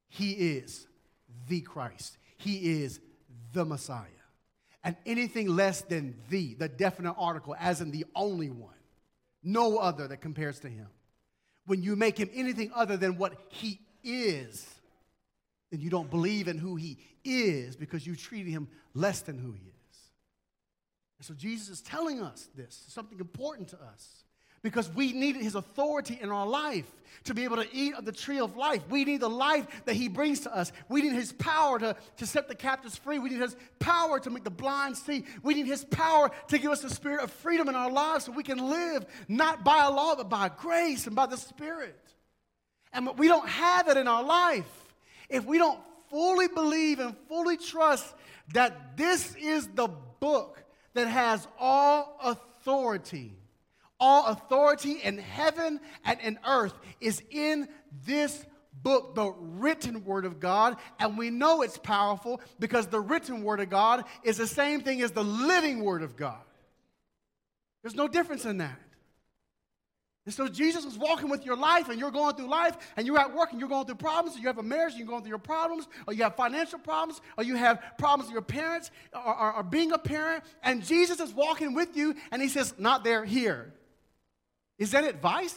He 0.09 0.31
is 0.31 0.87
the 1.47 1.61
Christ. 1.61 2.17
He 2.37 2.83
is 2.83 2.99
the 3.53 3.65
Messiah 3.65 4.05
and 4.83 4.95
anything 5.05 5.47
less 5.47 5.81
than 5.81 6.15
the, 6.29 6.53
the 6.55 6.69
definite 6.69 7.13
article, 7.17 7.55
as 7.59 7.81
in 7.81 7.91
the 7.91 8.05
only 8.15 8.49
one, 8.49 8.73
no 9.43 9.77
other 9.77 10.07
that 10.07 10.21
compares 10.21 10.59
to 10.61 10.69
him. 10.69 10.87
When 11.65 11.83
you 11.83 11.95
make 11.95 12.17
him 12.17 12.29
anything 12.33 12.71
other 12.73 12.97
than 12.97 13.17
what 13.17 13.33
he 13.49 13.79
is, 14.03 14.67
then 15.71 15.81
you 15.81 15.89
don't 15.89 16.09
believe 16.09 16.47
in 16.47 16.57
who 16.57 16.75
he 16.75 16.97
is 17.23 17.75
because 17.75 18.07
you 18.07 18.15
treated 18.15 18.49
him 18.49 18.67
less 18.93 19.21
than 19.21 19.37
who 19.37 19.51
he 19.51 19.59
is. 19.59 19.97
And 21.19 21.25
so 21.25 21.33
Jesus 21.33 21.69
is 21.69 21.81
telling 21.81 22.21
us 22.21 22.47
this, 22.55 22.85
something 22.87 23.19
important 23.19 23.67
to 23.69 23.81
us 23.81 24.23
because 24.61 24.89
we 24.93 25.13
needed 25.13 25.41
his 25.41 25.55
authority 25.55 26.17
in 26.21 26.29
our 26.29 26.47
life 26.47 26.85
to 27.25 27.33
be 27.33 27.43
able 27.43 27.57
to 27.57 27.67
eat 27.73 27.95
of 27.95 28.05
the 28.05 28.11
tree 28.11 28.39
of 28.39 28.55
life. 28.55 28.81
We 28.89 29.03
need 29.05 29.21
the 29.21 29.29
life 29.29 29.67
that 29.85 29.95
he 29.95 30.07
brings 30.07 30.41
to 30.41 30.55
us. 30.55 30.71
We 30.87 31.01
need 31.01 31.13
his 31.13 31.31
power 31.33 31.79
to, 31.79 31.95
to 32.17 32.25
set 32.25 32.47
the 32.47 32.55
captives 32.55 32.97
free. 32.97 33.19
We 33.19 33.29
need 33.29 33.41
his 33.41 33.55
power 33.79 34.19
to 34.19 34.29
make 34.29 34.43
the 34.43 34.49
blind 34.49 34.97
see. 34.97 35.25
We 35.43 35.53
need 35.53 35.65
his 35.65 35.83
power 35.85 36.31
to 36.47 36.57
give 36.57 36.71
us 36.71 36.81
the 36.81 36.89
spirit 36.89 37.21
of 37.21 37.31
freedom 37.31 37.69
in 37.69 37.75
our 37.75 37.91
lives 37.91 38.25
so 38.25 38.31
we 38.31 38.43
can 38.43 38.57
live 38.57 39.05
not 39.27 39.63
by 39.63 39.85
a 39.85 39.89
law, 39.89 40.15
but 40.15 40.29
by 40.29 40.49
grace 40.49 41.07
and 41.07 41.15
by 41.15 41.25
the 41.25 41.37
spirit. 41.37 41.99
And 42.93 43.17
we 43.17 43.27
don't 43.27 43.47
have 43.47 43.87
it 43.87 43.97
in 43.97 44.07
our 44.07 44.23
life 44.23 44.69
if 45.29 45.45
we 45.45 45.57
don't 45.57 45.79
fully 46.09 46.47
believe 46.47 46.99
and 46.99 47.15
fully 47.27 47.57
trust 47.57 48.15
that 48.53 48.97
this 48.97 49.35
is 49.35 49.67
the 49.67 49.87
book 50.19 50.63
that 50.93 51.07
has 51.07 51.47
all 51.59 52.17
authority 52.23 53.38
all 53.99 54.27
authority 54.27 54.99
in 55.03 55.17
heaven 55.17 55.79
and 56.05 56.19
in 56.21 56.39
earth 56.47 56.73
is 56.99 57.21
in 57.29 57.67
this 58.05 58.45
book, 58.81 59.15
the 59.15 59.33
written 59.37 60.05
word 60.05 60.25
of 60.25 60.39
God, 60.39 60.77
and 60.99 61.17
we 61.17 61.29
know 61.29 61.61
it's 61.61 61.77
powerful 61.77 62.41
because 62.59 62.87
the 62.87 62.99
written 62.99 63.43
word 63.43 63.59
of 63.59 63.69
God 63.69 64.05
is 64.23 64.37
the 64.37 64.47
same 64.47 64.81
thing 64.81 65.01
as 65.01 65.11
the 65.11 65.23
living 65.23 65.83
word 65.83 66.01
of 66.01 66.15
God. 66.15 66.41
There's 67.81 67.95
no 67.95 68.07
difference 68.07 68.45
in 68.45 68.57
that. 68.57 68.79
And 70.25 70.33
so 70.33 70.47
Jesus 70.47 70.85
was 70.85 70.97
walking 70.97 71.29
with 71.29 71.45
your 71.45 71.55
life, 71.55 71.89
and 71.89 71.99
you're 71.99 72.11
going 72.11 72.35
through 72.35 72.49
life, 72.49 72.77
and 72.95 73.07
you're 73.07 73.17
at 73.17 73.33
work, 73.33 73.51
and 73.51 73.59
you're 73.59 73.69
going 73.69 73.85
through 73.85 73.95
problems, 73.95 74.37
you 74.37 74.45
have 74.47 74.59
a 74.59 74.63
marriage, 74.63 74.91
and 74.91 74.99
you're 74.99 75.07
going 75.07 75.21
through 75.21 75.29
your 75.29 75.39
problems, 75.39 75.87
or 76.05 76.13
you 76.13 76.21
have 76.23 76.35
financial 76.35 76.77
problems, 76.77 77.19
or 77.37 77.43
you 77.43 77.55
have 77.55 77.81
problems 77.97 78.27
with 78.27 78.33
your 78.33 78.43
parents, 78.43 78.91
or, 79.13 79.35
or, 79.35 79.53
or 79.55 79.63
being 79.63 79.91
a 79.91 79.97
parent, 79.97 80.43
and 80.61 80.85
Jesus 80.85 81.19
is 81.19 81.33
walking 81.33 81.73
with 81.73 81.97
you, 81.97 82.15
and 82.31 82.41
he 82.41 82.47
says, 82.47 82.75
Not 82.77 83.03
there, 83.03 83.25
here. 83.25 83.73
Is 84.79 84.91
that 84.91 85.03
advice? 85.03 85.55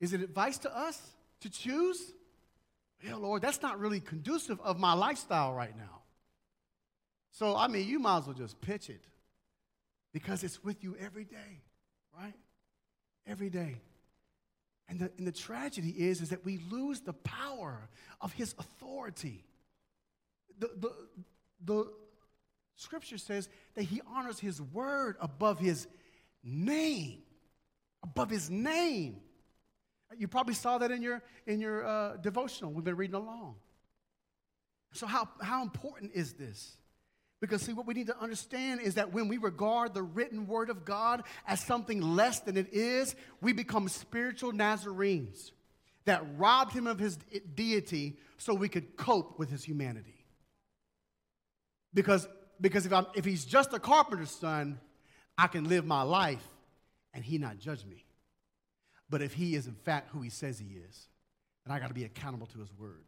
Is 0.00 0.14
it 0.14 0.22
advice 0.22 0.58
to 0.58 0.76
us 0.76 1.00
to 1.40 1.50
choose? 1.50 2.00
Yeah, 3.04 3.16
Lord, 3.16 3.42
that's 3.42 3.60
not 3.60 3.78
really 3.78 4.00
conducive 4.00 4.58
of 4.62 4.80
my 4.80 4.94
lifestyle 4.94 5.52
right 5.52 5.76
now. 5.76 6.00
So, 7.32 7.54
I 7.54 7.68
mean, 7.68 7.86
you 7.86 7.98
might 7.98 8.18
as 8.18 8.26
well 8.26 8.34
just 8.34 8.60
pitch 8.62 8.88
it 8.88 9.04
because 10.14 10.42
it's 10.42 10.64
with 10.64 10.82
you 10.82 10.96
every 10.98 11.24
day, 11.24 11.60
right? 12.18 12.32
Every 13.26 13.50
day. 13.50 13.76
And 14.88 14.98
the, 14.98 15.10
and 15.18 15.26
the 15.26 15.32
tragedy 15.32 15.90
is, 15.90 16.22
is 16.22 16.30
that 16.30 16.44
we 16.44 16.58
lose 16.70 17.00
the 17.00 17.12
power 17.12 17.90
of 18.22 18.32
his 18.32 18.54
authority. 18.58 19.44
The, 20.58 20.70
the, 20.78 20.92
the 21.62 21.92
scripture 22.76 23.18
says 23.18 23.50
that 23.74 23.82
he 23.82 24.00
honors 24.06 24.38
his 24.38 24.62
word 24.62 25.16
above 25.20 25.58
his 25.58 25.86
name 26.42 27.18
above 28.02 28.30
his 28.30 28.50
name. 28.50 29.20
You 30.16 30.28
probably 30.28 30.54
saw 30.54 30.78
that 30.78 30.90
in 30.90 31.02
your, 31.02 31.22
in 31.46 31.60
your 31.60 31.84
uh, 31.84 32.16
devotional. 32.16 32.72
We've 32.72 32.84
been 32.84 32.96
reading 32.96 33.16
along. 33.16 33.56
So, 34.92 35.06
how, 35.06 35.28
how 35.42 35.62
important 35.62 36.12
is 36.14 36.34
this? 36.34 36.76
Because, 37.40 37.60
see, 37.62 37.74
what 37.74 37.86
we 37.86 37.92
need 37.92 38.06
to 38.06 38.18
understand 38.18 38.80
is 38.80 38.94
that 38.94 39.12
when 39.12 39.28
we 39.28 39.36
regard 39.36 39.92
the 39.92 40.02
written 40.02 40.46
word 40.46 40.70
of 40.70 40.84
God 40.84 41.22
as 41.46 41.60
something 41.60 42.00
less 42.00 42.40
than 42.40 42.56
it 42.56 42.72
is, 42.72 43.14
we 43.42 43.52
become 43.52 43.88
spiritual 43.88 44.52
Nazarenes 44.52 45.52
that 46.06 46.24
robbed 46.38 46.72
him 46.72 46.86
of 46.86 46.98
his 46.98 47.18
deity 47.54 48.16
so 48.38 48.54
we 48.54 48.68
could 48.68 48.96
cope 48.96 49.38
with 49.38 49.50
his 49.50 49.64
humanity. 49.64 50.24
Because, 51.92 52.26
because 52.60 52.86
if, 52.86 52.92
I'm, 52.92 53.06
if 53.14 53.24
he's 53.24 53.44
just 53.44 53.74
a 53.74 53.78
carpenter's 53.78 54.30
son, 54.30 54.80
I 55.36 55.46
can 55.46 55.68
live 55.68 55.84
my 55.84 56.02
life 56.02 56.42
and 57.16 57.24
he 57.24 57.38
not 57.38 57.58
judge 57.58 57.84
me. 57.86 58.04
But 59.08 59.22
if 59.22 59.32
he 59.32 59.54
is 59.54 59.66
in 59.66 59.74
fact 59.74 60.10
who 60.10 60.20
he 60.20 60.28
says 60.28 60.58
he 60.58 60.76
is, 60.76 61.08
then 61.64 61.74
I 61.74 61.80
got 61.80 61.88
to 61.88 61.94
be 61.94 62.04
accountable 62.04 62.46
to 62.48 62.58
his 62.58 62.68
word. 62.78 63.06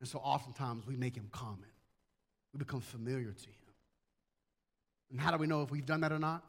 And 0.00 0.08
so 0.08 0.18
oftentimes 0.18 0.86
we 0.86 0.96
make 0.96 1.14
him 1.14 1.28
common. 1.30 1.68
We 2.54 2.58
become 2.58 2.80
familiar 2.80 3.32
to 3.32 3.46
him. 3.46 3.74
And 5.10 5.20
how 5.20 5.30
do 5.30 5.36
we 5.36 5.46
know 5.46 5.62
if 5.62 5.70
we've 5.70 5.84
done 5.84 6.00
that 6.00 6.10
or 6.10 6.18
not? 6.18 6.42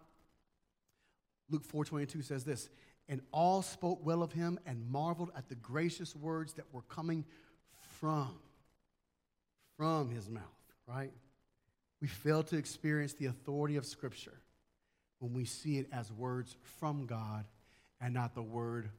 Luke 1.49 1.67
4:22 1.67 2.23
says 2.23 2.45
this, 2.45 2.69
and 3.09 3.21
all 3.31 3.61
spoke 3.61 4.05
well 4.05 4.23
of 4.23 4.31
him 4.31 4.57
and 4.65 4.89
marveled 4.89 5.31
at 5.35 5.49
the 5.49 5.55
gracious 5.55 6.15
words 6.15 6.53
that 6.53 6.65
were 6.73 6.81
coming 6.83 7.25
from 7.99 8.39
from 9.75 10.09
his 10.09 10.29
mouth, 10.29 10.43
right? 10.87 11.11
We 12.01 12.07
fail 12.07 12.41
to 12.43 12.57
experience 12.57 13.13
the 13.13 13.25
authority 13.25 13.75
of 13.75 13.85
scripture 13.85 14.41
when 15.19 15.33
we 15.33 15.45
see 15.45 15.77
it 15.77 15.87
as 15.91 16.11
words 16.11 16.55
from 16.79 17.05
God 17.05 17.45
and 17.99 18.13
not 18.13 18.35
the 18.35 18.43
word 18.43 18.89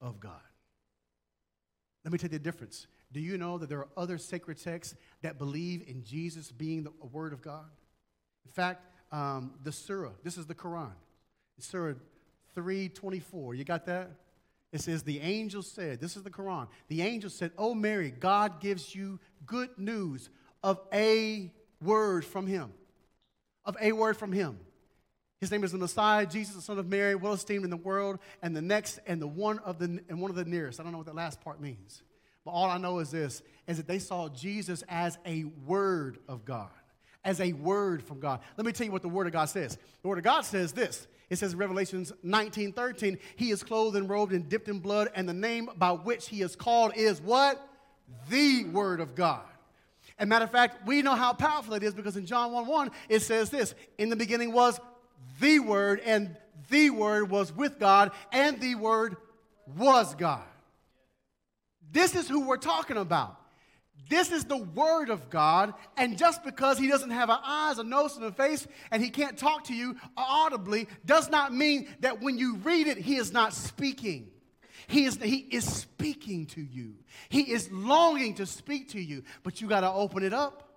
of 0.00 0.20
God. 0.20 0.40
Let 2.04 2.12
me 2.12 2.18
tell 2.18 2.30
you 2.30 2.38
the 2.38 2.44
difference. 2.44 2.86
Do 3.12 3.20
you 3.20 3.36
know 3.36 3.58
that 3.58 3.68
there 3.68 3.78
are 3.78 3.88
other 3.96 4.18
sacred 4.18 4.62
texts 4.62 4.94
that 5.22 5.38
believe 5.38 5.84
in 5.86 6.04
Jesus 6.04 6.50
being 6.50 6.84
the 6.84 6.92
Word 7.06 7.32
of 7.32 7.42
God? 7.42 7.66
In 8.46 8.52
fact, 8.52 8.86
um, 9.12 9.52
the 9.62 9.72
Surah, 9.72 10.12
this 10.22 10.38
is 10.38 10.46
the 10.46 10.54
Quran. 10.54 10.92
Surah 11.58 11.94
324. 12.54 13.54
You 13.54 13.64
got 13.64 13.84
that? 13.86 14.10
It 14.72 14.80
says, 14.80 15.02
The 15.02 15.20
angel 15.20 15.62
said, 15.62 16.00
This 16.00 16.16
is 16.16 16.22
the 16.22 16.30
Quran. 16.30 16.68
The 16.88 17.02
angel 17.02 17.28
said, 17.28 17.50
Oh, 17.58 17.74
Mary, 17.74 18.10
God 18.10 18.60
gives 18.60 18.94
you 18.94 19.18
good 19.44 19.70
news 19.76 20.30
of 20.62 20.80
a 20.92 21.52
word 21.82 22.24
from 22.24 22.46
him. 22.46 22.72
Of 23.64 23.76
a 23.80 23.92
word 23.92 24.16
from 24.16 24.32
him. 24.32 24.58
His 25.40 25.50
name 25.50 25.64
is 25.64 25.72
the 25.72 25.78
Messiah, 25.78 26.26
Jesus, 26.26 26.54
the 26.54 26.60
Son 26.60 26.78
of 26.78 26.86
Mary, 26.86 27.14
well 27.14 27.32
esteemed 27.32 27.64
in 27.64 27.70
the 27.70 27.76
world, 27.76 28.18
and 28.42 28.54
the 28.54 28.60
next 28.60 29.00
and 29.06 29.22
the 29.22 29.26
one 29.26 29.58
of 29.60 29.78
the 29.78 30.00
and 30.08 30.20
one 30.20 30.30
of 30.30 30.36
the 30.36 30.44
nearest. 30.44 30.78
I 30.78 30.82
don't 30.82 30.92
know 30.92 30.98
what 30.98 31.06
that 31.06 31.14
last 31.14 31.40
part 31.40 31.60
means. 31.60 32.02
But 32.44 32.52
all 32.52 32.66
I 32.70 32.76
know 32.78 32.98
is 32.98 33.10
this 33.10 33.42
is 33.66 33.78
that 33.78 33.86
they 33.86 33.98
saw 33.98 34.28
Jesus 34.28 34.82
as 34.88 35.18
a 35.24 35.44
word 35.66 36.18
of 36.28 36.44
God. 36.44 36.70
As 37.24 37.40
a 37.40 37.52
word 37.52 38.02
from 38.02 38.20
God. 38.20 38.40
Let 38.56 38.66
me 38.66 38.72
tell 38.72 38.86
you 38.86 38.92
what 38.92 39.02
the 39.02 39.08
word 39.08 39.26
of 39.26 39.32
God 39.32 39.46
says. 39.46 39.78
The 40.02 40.08
word 40.08 40.18
of 40.18 40.24
God 40.24 40.42
says 40.42 40.72
this. 40.72 41.06
It 41.28 41.36
says 41.36 41.52
in 41.52 41.58
Revelations 41.58 42.12
19, 42.22 42.72
13, 42.72 43.18
he 43.36 43.50
is 43.50 43.62
clothed 43.62 43.96
and 43.96 44.08
robed 44.08 44.32
and 44.32 44.48
dipped 44.48 44.68
in 44.68 44.80
blood, 44.80 45.10
and 45.14 45.28
the 45.28 45.34
name 45.34 45.70
by 45.76 45.92
which 45.92 46.28
he 46.28 46.42
is 46.42 46.56
called 46.56 46.92
is 46.96 47.20
what? 47.20 47.64
The 48.28 48.64
word 48.64 49.00
of 49.00 49.14
God. 49.14 49.44
And 50.18 50.28
matter 50.28 50.44
of 50.44 50.50
fact, 50.50 50.86
we 50.86 51.02
know 51.02 51.14
how 51.14 51.32
powerful 51.32 51.74
it 51.74 51.82
is 51.82 51.94
because 51.94 52.16
in 52.16 52.26
John 52.26 52.52
1 52.52 52.66
1, 52.66 52.90
it 53.08 53.20
says 53.20 53.48
this 53.48 53.74
In 53.96 54.08
the 54.08 54.16
beginning 54.16 54.52
was 54.52 54.80
the 55.40 55.58
Word, 55.58 56.00
and 56.04 56.36
the 56.68 56.90
Word 56.90 57.30
was 57.30 57.52
with 57.52 57.78
God, 57.78 58.12
and 58.32 58.60
the 58.60 58.74
Word 58.76 59.16
was 59.76 60.14
God. 60.14 60.42
This 61.92 62.14
is 62.14 62.28
who 62.28 62.46
we're 62.46 62.56
talking 62.56 62.96
about. 62.96 63.36
This 64.08 64.32
is 64.32 64.44
the 64.44 64.56
Word 64.56 65.08
of 65.10 65.30
God, 65.30 65.74
and 65.96 66.18
just 66.18 66.44
because 66.44 66.78
He 66.78 66.88
doesn't 66.88 67.10
have 67.10 67.30
an 67.30 67.38
eyes, 67.44 67.78
a 67.78 67.84
nose, 67.84 68.16
and 68.16 68.24
a 68.24 68.32
face, 68.32 68.66
and 68.90 69.02
He 69.02 69.10
can't 69.10 69.38
talk 69.38 69.64
to 69.64 69.74
you 69.74 69.96
audibly, 70.16 70.88
does 71.04 71.30
not 71.30 71.54
mean 71.54 71.88
that 72.00 72.20
when 72.20 72.38
you 72.38 72.56
read 72.56 72.86
it, 72.86 72.98
He 72.98 73.16
is 73.16 73.32
not 73.32 73.54
speaking. 73.54 74.30
He 74.88 75.04
is, 75.04 75.16
he 75.22 75.36
is 75.36 75.64
speaking 75.64 76.46
to 76.46 76.60
you. 76.60 76.94
He 77.28 77.52
is 77.52 77.70
longing 77.70 78.34
to 78.36 78.46
speak 78.46 78.88
to 78.90 79.00
you, 79.00 79.22
but 79.44 79.60
you 79.60 79.68
got 79.68 79.80
to 79.80 79.90
open 79.90 80.24
it 80.24 80.32
up. 80.32 80.69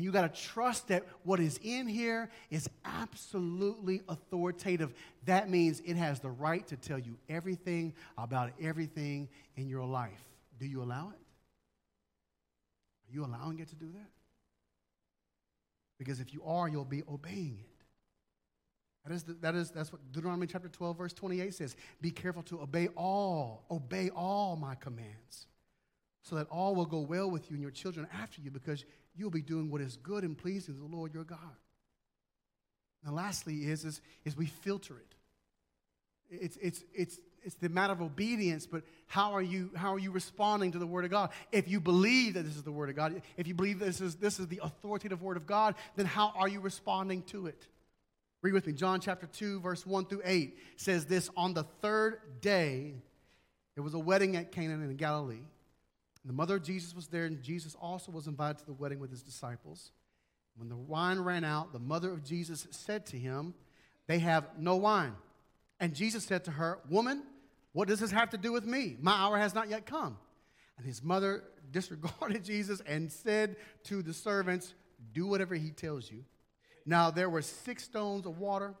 And 0.00 0.04
you 0.06 0.12
got 0.12 0.34
to 0.34 0.40
trust 0.40 0.88
that 0.88 1.04
what 1.24 1.40
is 1.40 1.60
in 1.62 1.86
here 1.86 2.30
is 2.48 2.70
absolutely 2.86 4.00
authoritative. 4.08 4.94
That 5.26 5.50
means 5.50 5.82
it 5.84 5.96
has 5.96 6.20
the 6.20 6.30
right 6.30 6.66
to 6.68 6.76
tell 6.76 6.98
you 6.98 7.18
everything 7.28 7.92
about 8.16 8.52
everything 8.58 9.28
in 9.56 9.68
your 9.68 9.84
life. 9.84 10.24
Do 10.58 10.64
you 10.64 10.82
allow 10.82 11.10
it? 11.10 11.20
Are 13.10 13.12
you 13.12 13.26
allowing 13.26 13.58
it 13.58 13.68
to 13.68 13.74
do 13.74 13.90
that? 13.92 14.10
Because 15.98 16.18
if 16.18 16.32
you 16.32 16.42
are, 16.46 16.66
you'll 16.66 16.86
be 16.86 17.02
obeying 17.06 17.58
it. 17.60 17.84
That 19.06 19.14
is, 19.14 19.22
the, 19.24 19.34
that 19.34 19.54
is 19.54 19.70
that's 19.70 19.92
what 19.92 20.00
Deuteronomy 20.12 20.46
chapter 20.46 20.70
12, 20.70 20.96
verse 20.96 21.12
28 21.12 21.52
says. 21.52 21.76
Be 22.00 22.10
careful 22.10 22.42
to 22.44 22.62
obey 22.62 22.88
all, 22.96 23.66
obey 23.70 24.08
all 24.16 24.56
my 24.56 24.76
commands, 24.76 25.46
so 26.22 26.36
that 26.36 26.46
all 26.50 26.74
will 26.74 26.86
go 26.86 27.00
well 27.00 27.30
with 27.30 27.50
you 27.50 27.54
and 27.54 27.60
your 27.60 27.70
children 27.70 28.06
after 28.14 28.40
you, 28.40 28.50
because 28.50 28.86
you'll 29.16 29.30
be 29.30 29.42
doing 29.42 29.70
what 29.70 29.80
is 29.80 29.96
good 29.96 30.24
and 30.24 30.36
pleasing 30.36 30.74
to 30.74 30.80
the 30.80 30.96
Lord 30.96 31.12
your 31.14 31.24
God. 31.24 31.38
And 33.04 33.14
lastly 33.14 33.64
is, 33.64 33.84
is, 33.84 34.00
is 34.24 34.36
we 34.36 34.46
filter 34.46 34.94
it. 34.98 35.14
It's, 36.30 36.56
it's, 36.60 36.84
it's, 36.94 37.18
it's 37.42 37.54
the 37.56 37.68
matter 37.68 37.92
of 37.92 38.02
obedience, 38.02 38.66
but 38.66 38.82
how 39.06 39.32
are, 39.32 39.42
you, 39.42 39.70
how 39.74 39.94
are 39.94 39.98
you 39.98 40.10
responding 40.10 40.72
to 40.72 40.78
the 40.78 40.86
Word 40.86 41.04
of 41.04 41.10
God? 41.10 41.30
If 41.50 41.68
you 41.68 41.80
believe 41.80 42.34
that 42.34 42.44
this 42.44 42.56
is 42.56 42.62
the 42.62 42.72
Word 42.72 42.90
of 42.90 42.96
God, 42.96 43.20
if 43.36 43.48
you 43.48 43.54
believe 43.54 43.78
this 43.78 44.00
is, 44.00 44.16
this 44.16 44.38
is 44.38 44.46
the 44.46 44.60
authoritative 44.62 45.22
Word 45.22 45.36
of 45.36 45.46
God, 45.46 45.74
then 45.96 46.06
how 46.06 46.32
are 46.36 46.48
you 46.48 46.60
responding 46.60 47.22
to 47.24 47.46
it? 47.46 47.66
Read 48.42 48.54
with 48.54 48.66
me. 48.66 48.72
John 48.72 49.00
chapter 49.00 49.26
2, 49.26 49.60
verse 49.60 49.84
1 49.84 50.06
through 50.06 50.22
8 50.24 50.56
says 50.76 51.04
this 51.06 51.30
On 51.36 51.52
the 51.52 51.64
third 51.82 52.20
day, 52.40 52.94
there 53.74 53.84
was 53.84 53.94
a 53.94 53.98
wedding 53.98 54.36
at 54.36 54.52
Canaan 54.52 54.82
in 54.82 54.96
Galilee. 54.96 55.42
The 56.24 56.32
mother 56.32 56.56
of 56.56 56.62
Jesus 56.62 56.94
was 56.94 57.06
there, 57.06 57.24
and 57.24 57.42
Jesus 57.42 57.74
also 57.80 58.12
was 58.12 58.26
invited 58.26 58.58
to 58.58 58.66
the 58.66 58.72
wedding 58.72 58.98
with 58.98 59.10
his 59.10 59.22
disciples. 59.22 59.92
When 60.56 60.68
the 60.68 60.76
wine 60.76 61.20
ran 61.20 61.44
out, 61.44 61.72
the 61.72 61.78
mother 61.78 62.12
of 62.12 62.24
Jesus 62.24 62.66
said 62.70 63.06
to 63.06 63.16
him, 63.16 63.54
They 64.06 64.18
have 64.18 64.46
no 64.58 64.76
wine. 64.76 65.14
And 65.78 65.94
Jesus 65.94 66.24
said 66.24 66.44
to 66.44 66.50
her, 66.50 66.78
Woman, 66.90 67.22
what 67.72 67.88
does 67.88 68.00
this 68.00 68.10
have 68.10 68.30
to 68.30 68.38
do 68.38 68.52
with 68.52 68.66
me? 68.66 68.96
My 69.00 69.12
hour 69.12 69.38
has 69.38 69.54
not 69.54 69.70
yet 69.70 69.86
come. 69.86 70.18
And 70.76 70.86
his 70.86 71.02
mother 71.02 71.44
disregarded 71.70 72.44
Jesus 72.44 72.80
and 72.86 73.10
said 73.10 73.56
to 73.84 74.02
the 74.02 74.12
servants, 74.12 74.74
Do 75.14 75.26
whatever 75.26 75.54
he 75.54 75.70
tells 75.70 76.10
you. 76.10 76.24
Now 76.84 77.10
there 77.10 77.30
were 77.30 77.42
six 77.42 77.84
stones 77.84 78.26
of 78.26 78.38
water, 78.38 78.74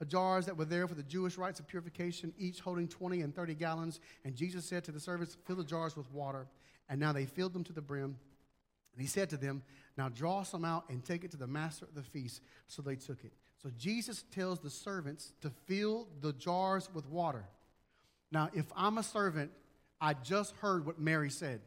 uh, 0.00 0.04
jars 0.04 0.46
that 0.46 0.56
were 0.56 0.64
there 0.64 0.86
for 0.86 0.94
the 0.94 1.02
Jewish 1.02 1.36
rites 1.36 1.58
of 1.58 1.66
purification, 1.66 2.32
each 2.38 2.60
holding 2.60 2.88
20 2.88 3.20
and 3.22 3.34
30 3.34 3.54
gallons. 3.54 4.00
And 4.24 4.34
Jesus 4.34 4.64
said 4.64 4.84
to 4.84 4.92
the 4.92 5.00
servants, 5.00 5.36
Fill 5.46 5.56
the 5.56 5.64
jars 5.64 5.96
with 5.96 6.10
water. 6.12 6.46
And 6.88 7.00
now 7.00 7.12
they 7.12 7.24
filled 7.24 7.52
them 7.52 7.64
to 7.64 7.72
the 7.72 7.80
brim. 7.80 8.16
And 8.92 9.00
he 9.00 9.06
said 9.06 9.30
to 9.30 9.36
them, 9.36 9.62
Now 9.96 10.08
draw 10.08 10.42
some 10.42 10.64
out 10.64 10.84
and 10.88 11.04
take 11.04 11.24
it 11.24 11.30
to 11.32 11.36
the 11.36 11.46
master 11.46 11.84
of 11.84 11.94
the 11.94 12.02
feast. 12.02 12.40
So 12.68 12.82
they 12.82 12.96
took 12.96 13.24
it. 13.24 13.32
So 13.62 13.70
Jesus 13.78 14.24
tells 14.32 14.60
the 14.60 14.70
servants 14.70 15.32
to 15.42 15.50
fill 15.66 16.06
the 16.20 16.32
jars 16.32 16.88
with 16.92 17.06
water. 17.08 17.44
Now, 18.30 18.50
if 18.54 18.66
I'm 18.76 18.98
a 18.98 19.02
servant, 19.02 19.50
I 20.00 20.14
just 20.14 20.54
heard 20.56 20.84
what 20.84 20.98
Mary 20.98 21.30
said. 21.30 21.60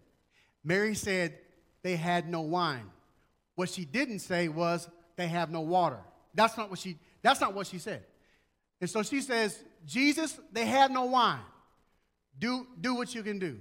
Mary 0.63 0.95
said 0.95 1.37
they 1.81 1.95
had 1.95 2.29
no 2.29 2.41
wine. 2.41 2.89
What 3.55 3.69
she 3.69 3.85
didn't 3.85 4.19
say 4.19 4.47
was 4.47 4.87
they 5.15 5.27
have 5.27 5.51
no 5.51 5.61
water. 5.61 5.99
That's 6.33 6.57
not 6.57 6.69
what 6.69 6.79
she 6.79 6.97
that's 7.21 7.41
not 7.41 7.53
what 7.53 7.67
she 7.67 7.79
said. 7.79 8.03
And 8.81 8.89
so 8.89 9.03
she 9.03 9.21
says, 9.21 9.61
Jesus, 9.85 10.39
they 10.51 10.65
have 10.65 10.91
no 10.91 11.05
wine. 11.05 11.41
Do, 12.37 12.65
do 12.79 12.95
what 12.95 13.13
you 13.13 13.23
can 13.23 13.39
do. 13.39 13.59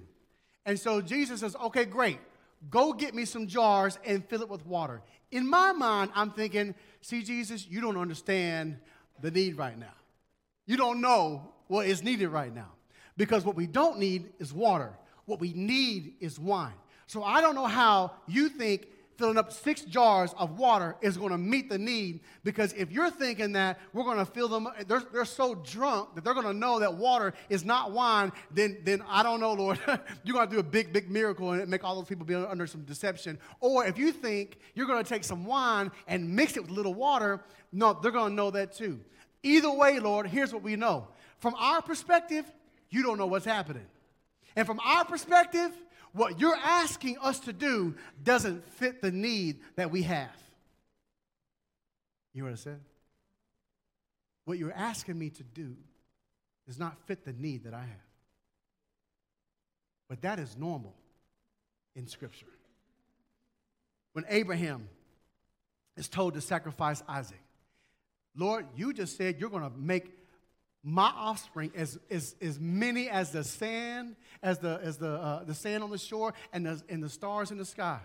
And 0.66 0.78
so 0.78 1.00
Jesus 1.00 1.40
says, 1.40 1.56
okay, 1.56 1.84
great. 1.84 2.18
Go 2.70 2.92
get 2.92 3.14
me 3.14 3.24
some 3.24 3.46
jars 3.46 3.98
and 4.04 4.24
fill 4.24 4.42
it 4.42 4.48
with 4.48 4.66
water. 4.66 5.00
In 5.30 5.48
my 5.48 5.72
mind, 5.72 6.10
I'm 6.14 6.30
thinking, 6.30 6.74
see, 7.00 7.22
Jesus, 7.22 7.66
you 7.68 7.80
don't 7.80 7.96
understand 7.96 8.78
the 9.20 9.30
need 9.30 9.56
right 9.56 9.78
now. 9.78 9.94
You 10.66 10.76
don't 10.76 11.00
know 11.00 11.52
what 11.68 11.86
is 11.86 12.02
needed 12.02 12.28
right 12.28 12.54
now. 12.54 12.72
Because 13.16 13.44
what 13.44 13.56
we 13.56 13.66
don't 13.66 13.98
need 13.98 14.30
is 14.38 14.52
water. 14.52 14.92
What 15.26 15.40
we 15.40 15.52
need 15.52 16.14
is 16.20 16.38
wine. 16.38 16.74
So 17.06 17.22
I 17.22 17.40
don't 17.40 17.54
know 17.54 17.66
how 17.66 18.12
you 18.26 18.48
think 18.48 18.88
filling 19.18 19.36
up 19.36 19.52
six 19.52 19.82
jars 19.82 20.32
of 20.38 20.58
water 20.58 20.96
is 21.02 21.16
going 21.18 21.32
to 21.32 21.38
meet 21.38 21.68
the 21.68 21.76
need 21.76 22.20
because 22.44 22.72
if 22.74 22.92
you're 22.92 23.10
thinking 23.10 23.52
that 23.52 23.78
we're 23.92 24.04
going 24.04 24.18
to 24.18 24.24
fill 24.24 24.48
them, 24.48 24.68
they're, 24.86 25.02
they're 25.12 25.24
so 25.24 25.56
drunk 25.56 26.14
that 26.14 26.22
they're 26.22 26.34
going 26.34 26.46
to 26.46 26.54
know 26.54 26.78
that 26.78 26.94
water 26.94 27.34
is 27.48 27.64
not 27.64 27.90
wine, 27.90 28.30
then, 28.52 28.78
then 28.84 29.02
I 29.08 29.24
don't 29.24 29.40
know, 29.40 29.52
Lord. 29.52 29.80
you're 30.22 30.34
going 30.34 30.48
to 30.48 30.54
do 30.54 30.60
a 30.60 30.62
big, 30.62 30.92
big 30.92 31.10
miracle 31.10 31.50
and 31.50 31.68
make 31.68 31.82
all 31.82 31.96
those 31.96 32.08
people 32.08 32.24
be 32.24 32.36
under 32.36 32.66
some 32.66 32.82
deception. 32.82 33.38
Or 33.60 33.84
if 33.84 33.98
you 33.98 34.12
think 34.12 34.58
you're 34.74 34.86
going 34.86 35.02
to 35.02 35.08
take 35.08 35.24
some 35.24 35.44
wine 35.44 35.90
and 36.06 36.34
mix 36.34 36.56
it 36.56 36.62
with 36.62 36.70
a 36.70 36.74
little 36.74 36.94
water, 36.94 37.40
no, 37.72 37.98
they're 38.00 38.12
going 38.12 38.30
to 38.30 38.34
know 38.34 38.52
that 38.52 38.72
too. 38.72 39.00
Either 39.42 39.70
way, 39.70 39.98
Lord, 39.98 40.28
here's 40.28 40.52
what 40.52 40.62
we 40.62 40.76
know. 40.76 41.08
From 41.40 41.56
our 41.58 41.82
perspective, 41.82 42.44
you 42.88 43.02
don't 43.02 43.18
know 43.18 43.26
what's 43.26 43.44
happening. 43.44 43.86
And 44.54 44.66
from 44.66 44.80
our 44.80 45.04
perspective, 45.04 45.72
what 46.18 46.40
you're 46.40 46.56
asking 46.56 47.16
us 47.18 47.38
to 47.40 47.52
do 47.52 47.94
doesn't 48.22 48.68
fit 48.74 49.00
the 49.00 49.10
need 49.10 49.60
that 49.76 49.90
we 49.90 50.02
have. 50.02 50.36
You 52.34 52.42
know 52.42 52.50
what 52.50 52.58
I 52.58 52.62
said? 52.62 52.80
What 54.44 54.58
you're 54.58 54.72
asking 54.72 55.18
me 55.18 55.30
to 55.30 55.42
do 55.42 55.76
does 56.66 56.78
not 56.78 56.96
fit 57.06 57.24
the 57.24 57.32
need 57.32 57.64
that 57.64 57.74
I 57.74 57.80
have. 57.80 58.08
But 60.08 60.22
that 60.22 60.38
is 60.38 60.56
normal 60.56 60.94
in 61.94 62.06
Scripture. 62.06 62.46
When 64.12 64.24
Abraham 64.28 64.88
is 65.96 66.08
told 66.08 66.34
to 66.34 66.40
sacrifice 66.40 67.02
Isaac, 67.08 67.40
Lord, 68.36 68.66
you 68.76 68.92
just 68.92 69.16
said 69.16 69.36
you're 69.38 69.50
going 69.50 69.70
to 69.70 69.76
make 69.76 70.17
my 70.88 71.12
offspring 71.14 71.70
as, 71.76 71.98
as, 72.10 72.34
as 72.40 72.58
many 72.58 73.10
as 73.10 73.30
the 73.30 73.44
sand, 73.44 74.16
as 74.42 74.58
the, 74.58 74.80
as 74.82 74.96
the, 74.96 75.10
uh, 75.10 75.44
the 75.44 75.54
sand 75.54 75.82
on 75.82 75.90
the 75.90 75.98
shore 75.98 76.32
and 76.52 76.64
the, 76.64 76.82
and 76.88 77.02
the 77.02 77.10
stars 77.10 77.50
in 77.50 77.58
the 77.58 77.64
sky. 77.64 78.00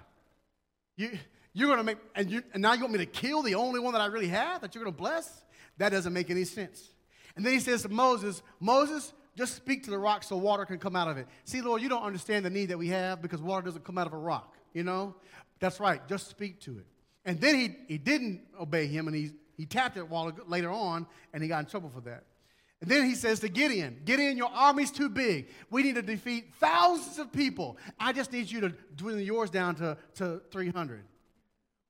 You, 0.97 1.17
you're 1.53 1.67
going 1.67 1.77
to 1.77 1.83
make, 1.83 1.97
and, 2.13 2.29
you, 2.29 2.43
and 2.53 2.61
now 2.61 2.73
you 2.73 2.81
want 2.81 2.91
me 2.91 2.99
to 2.99 3.05
kill 3.05 3.41
the 3.41 3.55
only 3.55 3.79
one 3.79 3.93
that 3.93 4.01
I 4.01 4.07
really 4.07 4.27
have 4.27 4.61
that 4.61 4.75
you're 4.75 4.83
going 4.83 4.93
to 4.93 5.01
bless? 5.01 5.43
That 5.77 5.89
doesn't 5.89 6.11
make 6.11 6.29
any 6.29 6.43
sense. 6.43 6.89
And 7.37 7.45
then 7.45 7.53
he 7.53 7.59
says 7.61 7.83
to 7.83 7.89
Moses, 7.89 8.43
Moses, 8.59 9.13
just 9.37 9.55
speak 9.55 9.85
to 9.85 9.89
the 9.89 9.97
rock 9.97 10.23
so 10.23 10.35
water 10.35 10.65
can 10.65 10.77
come 10.77 10.97
out 10.97 11.07
of 11.07 11.17
it. 11.17 11.27
See, 11.45 11.61
Lord, 11.61 11.81
you 11.81 11.87
don't 11.87 12.03
understand 12.03 12.45
the 12.45 12.49
need 12.49 12.65
that 12.65 12.77
we 12.77 12.89
have 12.89 13.21
because 13.21 13.41
water 13.41 13.65
doesn't 13.65 13.85
come 13.85 13.97
out 13.97 14.07
of 14.07 14.13
a 14.13 14.17
rock, 14.17 14.55
you 14.73 14.83
know? 14.83 15.15
That's 15.59 15.79
right, 15.79 16.05
just 16.09 16.29
speak 16.29 16.59
to 16.61 16.79
it. 16.79 16.85
And 17.23 17.39
then 17.39 17.55
he, 17.55 17.75
he 17.87 17.97
didn't 17.97 18.41
obey 18.59 18.87
him 18.87 19.07
and 19.07 19.15
he, 19.15 19.31
he 19.55 19.65
tapped 19.65 19.95
it 19.95 20.09
while, 20.09 20.33
later 20.47 20.69
on 20.69 21.07
and 21.33 21.41
he 21.41 21.47
got 21.47 21.59
in 21.59 21.65
trouble 21.67 21.89
for 21.89 22.01
that. 22.01 22.25
And 22.83 22.91
then 22.91 23.05
he 23.05 23.15
says 23.15 23.39
to 23.39 23.47
Gideon, 23.47 24.01
Gideon, 24.03 24.35
your 24.35 24.49
army's 24.53 24.91
too 24.91 25.07
big. 25.07 25.47
We 25.69 25.83
need 25.83 25.95
to 25.95 26.01
defeat 26.01 26.53
thousands 26.59 27.17
of 27.17 27.31
people. 27.31 27.77
I 27.97 28.11
just 28.11 28.33
need 28.33 28.51
you 28.51 28.59
to 28.59 28.73
dwindle 28.97 29.21
yours 29.21 29.49
down 29.49 29.75
to, 29.75 29.97
to 30.15 30.41
300. 30.51 31.05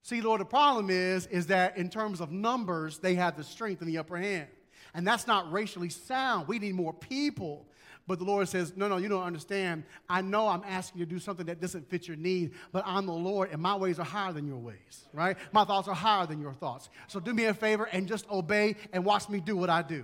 See, 0.04 0.22
Lord, 0.22 0.40
the 0.40 0.46
problem 0.46 0.92
is, 0.92 1.26
is 1.26 1.48
that 1.48 1.78
in 1.78 1.90
terms 1.90 2.22
of 2.22 2.32
numbers, 2.32 3.00
they 3.00 3.16
have 3.16 3.36
the 3.36 3.44
strength 3.44 3.82
in 3.82 3.88
the 3.88 3.98
upper 3.98 4.18
hand. 4.18 4.48
And 4.94 5.08
that's 5.08 5.26
not 5.26 5.52
racially 5.52 5.90
sound. 5.90 6.48
We 6.48 6.60
need 6.60 6.76
more 6.76 6.94
people. 6.94 7.66
But 8.06 8.20
the 8.20 8.26
Lord 8.26 8.48
says, 8.48 8.74
No, 8.76 8.88
no, 8.88 8.98
you 8.98 9.10
don't 9.10 9.24
understand. 9.24 9.86
I 10.08 10.22
know 10.22 10.48
I'm 10.48 10.64
asking 10.64 11.00
you 11.00 11.08
to 11.08 11.10
do 11.10 11.18
something 11.18 11.48
that 11.48 11.60
doesn't 11.60 11.90
fit 11.90 12.08
your 12.08 12.18
need, 12.18 12.52
but 12.72 12.84
I'm 12.86 13.08
the 13.08 13.14
Lord, 13.14 13.50
and 13.52 13.60
my 13.60 13.76
ways 13.76 13.98
are 13.98 14.06
higher 14.06 14.32
than 14.32 14.46
your 14.46 14.60
ways, 14.60 15.08
right? 15.12 15.38
My 15.54 15.64
thoughts 15.64 15.88
are 15.88 15.96
higher 15.96 16.28
than 16.28 16.40
your 16.40 16.54
thoughts. 16.54 16.92
So 17.08 17.20
do 17.20 17.34
me 17.34 17.46
a 17.46 17.54
favor 17.56 17.86
and 17.86 18.08
just 18.08 18.30
obey 18.30 18.76
and 18.92 19.04
watch 19.04 19.28
me 19.28 19.40
do 19.40 19.58
what 19.58 19.72
I 19.72 19.82
do. 19.82 20.04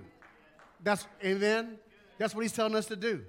That's, 0.82 1.06
amen? 1.24 1.78
That's 2.18 2.34
what 2.34 2.42
he's 2.42 2.52
telling 2.52 2.74
us 2.74 2.86
to 2.86 2.96
do. 2.96 3.24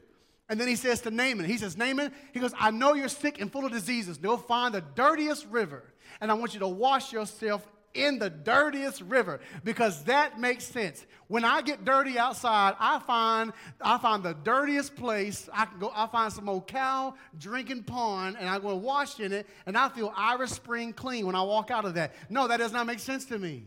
And 0.49 0.59
then 0.59 0.67
he 0.67 0.75
says 0.75 0.99
to 1.01 1.11
Naaman, 1.11 1.45
he 1.45 1.57
says, 1.57 1.77
Naaman, 1.77 2.11
he 2.33 2.39
goes, 2.39 2.53
I 2.59 2.71
know 2.71 2.93
you're 2.93 3.07
sick 3.07 3.39
and 3.39 3.49
full 3.51 3.65
of 3.65 3.71
diseases. 3.71 4.17
Go 4.17 4.35
find 4.35 4.73
the 4.73 4.81
dirtiest 4.95 5.47
river, 5.47 5.83
and 6.19 6.29
I 6.29 6.33
want 6.33 6.53
you 6.53 6.59
to 6.59 6.67
wash 6.67 7.13
yourself 7.13 7.65
in 7.93 8.19
the 8.19 8.29
dirtiest 8.29 9.01
river 9.01 9.39
because 9.63 10.03
that 10.05 10.39
makes 10.39 10.65
sense. 10.65 11.05
When 11.27 11.45
I 11.45 11.61
get 11.61 11.85
dirty 11.85 12.17
outside, 12.17 12.75
I 12.79 12.99
find 12.99 13.53
I 13.81 13.97
find 13.97 14.23
the 14.23 14.33
dirtiest 14.33 14.95
place. 14.95 15.49
I 15.53 15.65
can 15.65 15.79
go. 15.79 15.91
I 15.95 16.07
find 16.07 16.31
some 16.31 16.49
old 16.49 16.67
cow 16.67 17.15
drinking 17.37 17.83
pond, 17.83 18.35
and 18.39 18.49
I 18.49 18.59
go 18.59 18.75
wash 18.75 19.19
in 19.19 19.31
it, 19.31 19.47
and 19.65 19.77
I 19.77 19.89
feel 19.89 20.13
Irish 20.15 20.51
Spring 20.51 20.93
clean 20.93 21.25
when 21.25 21.35
I 21.35 21.41
walk 21.43 21.71
out 21.71 21.85
of 21.85 21.93
that. 21.95 22.13
No, 22.29 22.47
that 22.47 22.57
does 22.57 22.73
not 22.73 22.87
make 22.87 22.99
sense 22.99 23.25
to 23.25 23.39
me. 23.39 23.65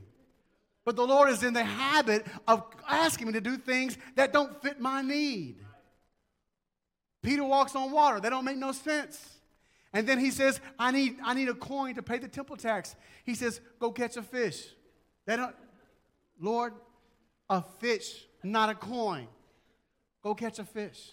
But 0.85 0.97
the 0.97 1.07
Lord 1.07 1.31
is 1.31 1.43
in 1.43 1.55
the 1.55 1.65
habit 1.65 2.27
of 2.47 2.65
asking 2.89 3.29
me 3.29 3.33
to 3.35 3.41
do 3.41 3.57
things 3.57 3.97
that 4.17 4.33
don't 4.33 4.61
fit 4.63 4.81
my 4.81 5.01
need. 5.01 5.57
Peter 7.23 7.43
walks 7.43 7.75
on 7.75 7.91
water. 7.91 8.21
they 8.21 8.29
don't 8.29 8.45
make 8.45 8.59
no 8.59 8.73
sense. 8.73 9.39
And 9.95 10.07
then 10.07 10.19
he 10.19 10.31
says, 10.31 10.61
I 10.79 10.91
need, 10.91 11.17
I 11.25 11.35
need 11.35 11.49
a 11.49 11.55
coin 11.55 11.95
to 11.95 12.03
pay 12.03 12.19
the 12.19 12.29
temple 12.29 12.57
tax. 12.57 12.95
He 13.25 13.35
says, 13.35 13.61
Go 13.79 13.93
catch 13.93 14.17
a 14.17 14.23
fish. 14.23 14.67
They 15.25 15.37
don't, 15.37 15.55
Lord, 16.39 16.75
a 17.49 17.63
fish, 17.63 18.27
not 18.43 18.69
a 18.69 18.75
coin. 18.75 19.29
Go 20.23 20.35
catch 20.35 20.59
a 20.59 20.65
fish. 20.65 21.13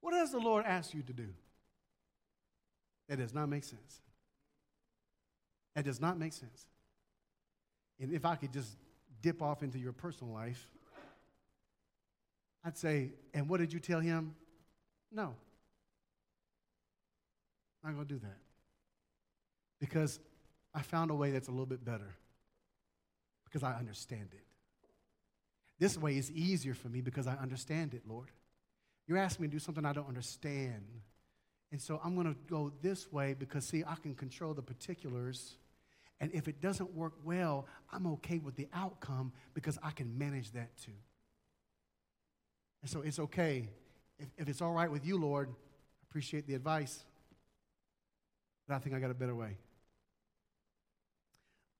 What 0.00 0.12
does 0.12 0.32
the 0.32 0.38
Lord 0.38 0.64
ask 0.64 0.94
you 0.94 1.02
to 1.02 1.12
do? 1.12 1.28
That 3.08 3.18
does 3.18 3.34
not 3.34 3.48
make 3.48 3.64
sense. 3.64 4.00
That 5.74 5.84
does 5.84 6.00
not 6.00 6.18
make 6.18 6.32
sense. 6.32 6.66
And 8.00 8.12
if 8.12 8.24
I 8.24 8.34
could 8.36 8.52
just 8.52 8.76
dip 9.22 9.42
off 9.42 9.62
into 9.62 9.78
your 9.78 9.92
personal 9.92 10.32
life, 10.32 10.68
I'd 12.64 12.76
say, 12.76 13.12
and 13.32 13.48
what 13.48 13.60
did 13.60 13.72
you 13.72 13.80
tell 13.80 14.00
him? 14.00 14.34
No. 15.12 15.34
I'm 17.82 17.90
not 17.90 17.96
going 17.96 18.08
to 18.08 18.14
do 18.14 18.20
that. 18.20 18.38
Because 19.80 20.20
I 20.74 20.82
found 20.82 21.10
a 21.10 21.14
way 21.14 21.30
that's 21.30 21.48
a 21.48 21.50
little 21.50 21.66
bit 21.66 21.84
better. 21.84 22.16
Because 23.44 23.62
I 23.62 23.74
understand 23.74 24.28
it. 24.32 24.44
This 25.78 25.96
way 25.96 26.18
is 26.18 26.30
easier 26.32 26.74
for 26.74 26.88
me 26.88 27.00
because 27.00 27.26
I 27.26 27.34
understand 27.36 27.94
it, 27.94 28.02
Lord. 28.06 28.28
You're 29.06 29.18
asking 29.18 29.44
me 29.44 29.48
to 29.48 29.52
do 29.52 29.58
something 29.58 29.84
I 29.84 29.94
don't 29.94 30.08
understand. 30.08 30.84
And 31.72 31.80
so 31.80 32.00
I'm 32.04 32.14
going 32.14 32.26
to 32.26 32.38
go 32.48 32.70
this 32.82 33.10
way 33.10 33.34
because, 33.36 33.64
see, 33.64 33.82
I 33.86 33.94
can 33.94 34.14
control 34.14 34.52
the 34.52 34.62
particulars. 34.62 35.56
And 36.20 36.30
if 36.34 36.48
it 36.48 36.60
doesn't 36.60 36.94
work 36.94 37.14
well, 37.24 37.66
I'm 37.92 38.06
okay 38.06 38.38
with 38.38 38.54
the 38.54 38.68
outcome 38.74 39.32
because 39.54 39.78
I 39.82 39.90
can 39.90 40.18
manage 40.18 40.52
that 40.52 40.76
too. 40.76 40.92
And 42.82 42.90
so 42.90 43.00
it's 43.00 43.18
okay. 43.18 43.68
If, 44.18 44.28
if 44.36 44.48
it's 44.48 44.60
all 44.60 44.72
right 44.72 44.90
with 44.90 45.06
you, 45.06 45.18
Lord, 45.18 45.48
I 45.48 46.02
appreciate 46.08 46.46
the 46.46 46.54
advice. 46.54 47.04
But 48.68 48.74
I 48.74 48.78
think 48.78 48.94
I 48.94 49.00
got 49.00 49.10
a 49.10 49.14
better 49.14 49.34
way. 49.34 49.56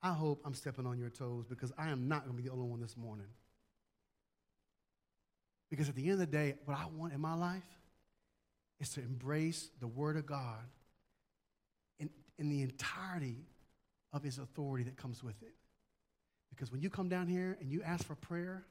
I 0.02 0.12
hope 0.12 0.41
I'm 0.47 0.55
stepping 0.55 0.86
on 0.86 0.99
your 0.99 1.10
toes 1.10 1.44
because 1.47 1.73
I 1.77 1.91
am 1.91 2.09
not 2.09 2.25
going 2.25 2.35
to 2.35 2.43
be 2.43 2.49
the 2.49 2.55
only 2.55 2.67
one 2.67 2.81
this 2.81 2.97
morning. 2.97 3.27
Because 5.70 5.89
at 5.89 5.94
the 5.94 6.02
end 6.02 6.12
of 6.12 6.19
the 6.19 6.27
day, 6.27 6.55
what 6.65 6.77
I 6.77 6.86
want 6.97 7.12
in 7.12 7.20
my 7.20 7.35
life 7.35 7.62
is 8.81 8.89
to 8.94 9.01
embrace 9.01 9.69
the 9.78 9.86
Word 9.86 10.17
of 10.17 10.25
God 10.25 10.65
in, 11.99 12.09
in 12.39 12.49
the 12.49 12.62
entirety 12.62 13.36
of 14.13 14.23
His 14.23 14.39
authority 14.39 14.85
that 14.85 14.97
comes 14.97 15.23
with 15.23 15.41
it. 15.43 15.55
Because 16.51 16.73
when 16.73 16.81
you 16.81 16.91
come 16.91 17.09
down 17.09 17.29
here 17.29 17.57
and 17.61 17.71
you 17.71 17.83
ask 17.83 18.05
for 18.05 18.17
prayer, 18.17 18.65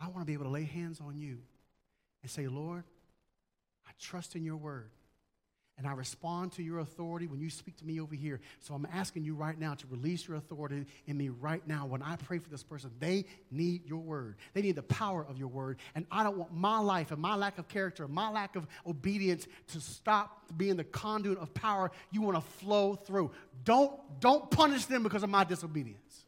I 0.00 0.08
want 0.08 0.20
to 0.20 0.24
be 0.24 0.34
able 0.34 0.44
to 0.44 0.50
lay 0.50 0.64
hands 0.64 1.00
on 1.00 1.16
you 1.16 1.38
and 2.22 2.30
say, 2.30 2.46
Lord, 2.46 2.84
I 3.86 3.90
trust 3.98 4.36
in 4.36 4.44
your 4.44 4.56
Word 4.56 4.90
and 5.78 5.86
I 5.86 5.92
respond 5.92 6.52
to 6.54 6.62
your 6.62 6.80
authority 6.80 7.28
when 7.28 7.40
you 7.40 7.48
speak 7.48 7.76
to 7.76 7.84
me 7.86 8.00
over 8.00 8.16
here. 8.16 8.40
So 8.58 8.74
I'm 8.74 8.86
asking 8.92 9.22
you 9.22 9.36
right 9.36 9.56
now 9.58 9.74
to 9.74 9.86
release 9.86 10.26
your 10.26 10.36
authority 10.36 10.84
in 11.06 11.16
me 11.16 11.28
right 11.28 11.66
now. 11.68 11.86
When 11.86 12.02
I 12.02 12.16
pray 12.16 12.38
for 12.38 12.50
this 12.50 12.64
person, 12.64 12.90
they 12.98 13.26
need 13.52 13.86
your 13.86 14.00
word. 14.00 14.34
They 14.54 14.62
need 14.62 14.74
the 14.74 14.82
power 14.82 15.24
of 15.24 15.38
your 15.38 15.46
word. 15.46 15.78
And 15.94 16.04
I 16.10 16.24
don't 16.24 16.36
want 16.36 16.52
my 16.52 16.80
life 16.80 17.12
and 17.12 17.22
my 17.22 17.36
lack 17.36 17.58
of 17.58 17.68
character, 17.68 18.08
my 18.08 18.28
lack 18.28 18.56
of 18.56 18.66
obedience 18.86 19.46
to 19.68 19.80
stop 19.80 20.42
being 20.56 20.74
the 20.74 20.84
conduit 20.84 21.38
of 21.38 21.54
power 21.54 21.92
you 22.10 22.22
want 22.22 22.34
to 22.36 22.50
flow 22.58 22.96
through. 22.96 23.30
Don't, 23.62 23.92
don't 24.18 24.50
punish 24.50 24.86
them 24.86 25.04
because 25.04 25.22
of 25.22 25.30
my 25.30 25.44
disobedience. 25.44 26.24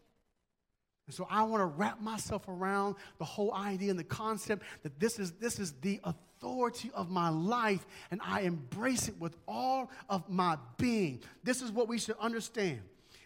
And 1.08 1.14
so 1.14 1.26
I 1.28 1.42
want 1.42 1.60
to 1.60 1.66
wrap 1.66 2.00
myself 2.00 2.46
around 2.46 2.94
the 3.18 3.24
whole 3.24 3.52
idea 3.52 3.90
and 3.90 3.98
the 3.98 4.04
concept 4.04 4.62
that 4.84 5.00
this 5.00 5.18
is, 5.18 5.32
this 5.32 5.58
is 5.58 5.72
the 5.80 5.98
authority 6.04 6.29
of 6.42 7.10
my 7.10 7.28
life, 7.28 7.86
and 8.10 8.20
I 8.24 8.40
embrace 8.40 9.08
it 9.08 9.14
with 9.18 9.36
all 9.46 9.90
of 10.08 10.28
my 10.28 10.58
being. 10.76 11.20
This 11.42 11.62
is 11.62 11.70
what 11.70 11.88
we 11.88 11.98
should 11.98 12.16
understand. 12.20 12.80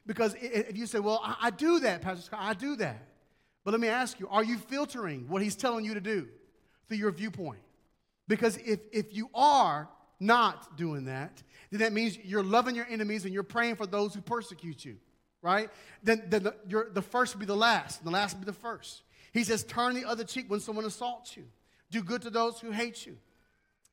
Because 0.07 0.35
if 0.39 0.77
you 0.77 0.87
say, 0.87 0.99
Well, 0.99 1.21
I, 1.23 1.37
I 1.43 1.51
do 1.51 1.81
that, 1.81 2.03
Pastor 2.03 2.23
Scott, 2.23 2.41
I 2.43 2.55
do 2.55 2.77
that. 2.77 3.09
But 3.65 3.71
let 3.73 3.81
me 3.81 3.89
ask 3.89 4.21
you, 4.21 4.29
are 4.29 4.45
you 4.45 4.59
filtering 4.59 5.27
what 5.29 5.41
he's 5.43 5.57
telling 5.57 5.85
you 5.85 5.95
to 5.95 6.01
do 6.01 6.29
through 6.87 6.99
your 6.99 7.11
viewpoint? 7.11 7.61
Because 8.29 8.59
if, 8.59 8.81
if 8.93 9.15
you 9.15 9.31
are 9.35 9.89
not 10.21 10.77
doing 10.77 11.07
that, 11.07 11.43
then 11.71 11.81
that 11.81 11.93
means 11.93 12.19
you're 12.23 12.43
loving 12.43 12.75
your 12.75 12.87
enemies 12.91 13.25
and 13.25 13.33
you're 13.33 13.43
praying 13.43 13.77
for 13.77 13.87
those 13.87 14.15
who 14.15 14.21
persecute 14.21 14.85
you 14.85 14.97
right? 15.45 15.69
Then, 16.03 16.23
then 16.29 16.45
the, 16.45 16.89
the 16.91 17.03
first 17.03 17.35
will 17.35 17.41
be 17.41 17.47
the 17.47 17.55
last, 17.55 18.01
and 18.01 18.07
the 18.07 18.13
last 18.13 18.33
will 18.35 18.41
be 18.41 18.47
the 18.47 18.55
first. 18.55 19.03
He 19.33 19.45
says, 19.45 19.63
turn 19.63 19.95
the 19.95 20.07
other 20.07 20.25
cheek 20.25 20.47
when 20.49 20.59
someone 20.59 20.87
assaults 20.87 21.37
you. 21.37 21.45
Do 21.91 22.03
good 22.03 22.23
to 22.23 22.31
those 22.31 22.61
who 22.61 22.71
hate 22.71 23.07
you. 23.07 23.17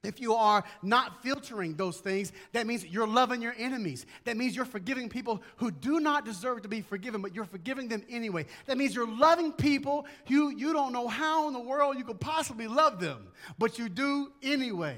If 0.04 0.20
you 0.20 0.34
are 0.34 0.64
not 0.82 1.22
filtering 1.22 1.76
those 1.76 2.00
things, 2.00 2.32
that 2.54 2.66
means 2.66 2.84
you're 2.84 3.06
loving 3.06 3.40
your 3.40 3.54
enemies. 3.56 4.08
That 4.24 4.36
means 4.36 4.56
you're 4.56 4.66
forgiving 4.66 5.10
people 5.10 5.44
who 5.58 5.70
do 5.70 6.00
not 6.00 6.26
deserve 6.26 6.64
to 6.64 6.68
be 6.68 6.82
forgiven, 6.82 7.22
but 7.22 7.36
you're 7.36 7.46
forgiving 7.46 7.88
them 7.88 8.04
anyway. 8.10 8.48
That 8.66 8.80
means 8.80 8.96
you're 8.96 9.08
loving 9.08 9.52
people 9.52 10.08
who 10.28 10.50
you 10.50 10.74
don't 10.74 10.92
know 10.92 11.08
how 11.08 11.48
in 11.48 11.54
the 11.54 11.60
world 11.60 11.98
you 11.98 12.04
could 12.04 12.20
possibly 12.20 12.68
love 12.68 13.00
them, 13.00 13.28
but 13.60 13.78
you 13.78 13.90
do 13.90 14.32
anyway. 14.42 14.98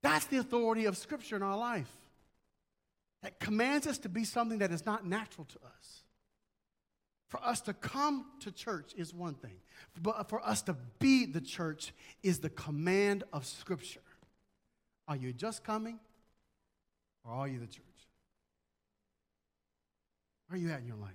That's 0.00 0.24
the 0.26 0.38
authority 0.38 0.86
of 0.86 0.96
Scripture 0.96 1.36
in 1.36 1.42
our 1.42 1.58
life 1.58 1.90
that 3.22 3.40
commands 3.40 3.86
us 3.86 3.98
to 3.98 4.08
be 4.08 4.24
something 4.24 4.58
that 4.58 4.70
is 4.70 4.86
not 4.86 5.06
natural 5.06 5.46
to 5.46 5.58
us. 5.78 6.03
For 7.34 7.44
us 7.44 7.60
to 7.62 7.72
come 7.72 8.26
to 8.42 8.52
church 8.52 8.92
is 8.96 9.12
one 9.12 9.34
thing, 9.34 9.56
but 10.00 10.30
for 10.30 10.40
us 10.46 10.62
to 10.62 10.76
be 11.00 11.26
the 11.26 11.40
church 11.40 11.92
is 12.22 12.38
the 12.38 12.48
command 12.48 13.24
of 13.32 13.44
Scripture. 13.44 14.04
Are 15.08 15.16
you 15.16 15.32
just 15.32 15.64
coming, 15.64 15.98
or 17.24 17.32
are 17.32 17.48
you 17.48 17.58
the 17.58 17.66
church? 17.66 17.82
Where 20.46 20.56
are 20.56 20.62
you 20.62 20.70
at 20.70 20.78
in 20.78 20.86
your 20.86 20.94
life? 20.94 21.10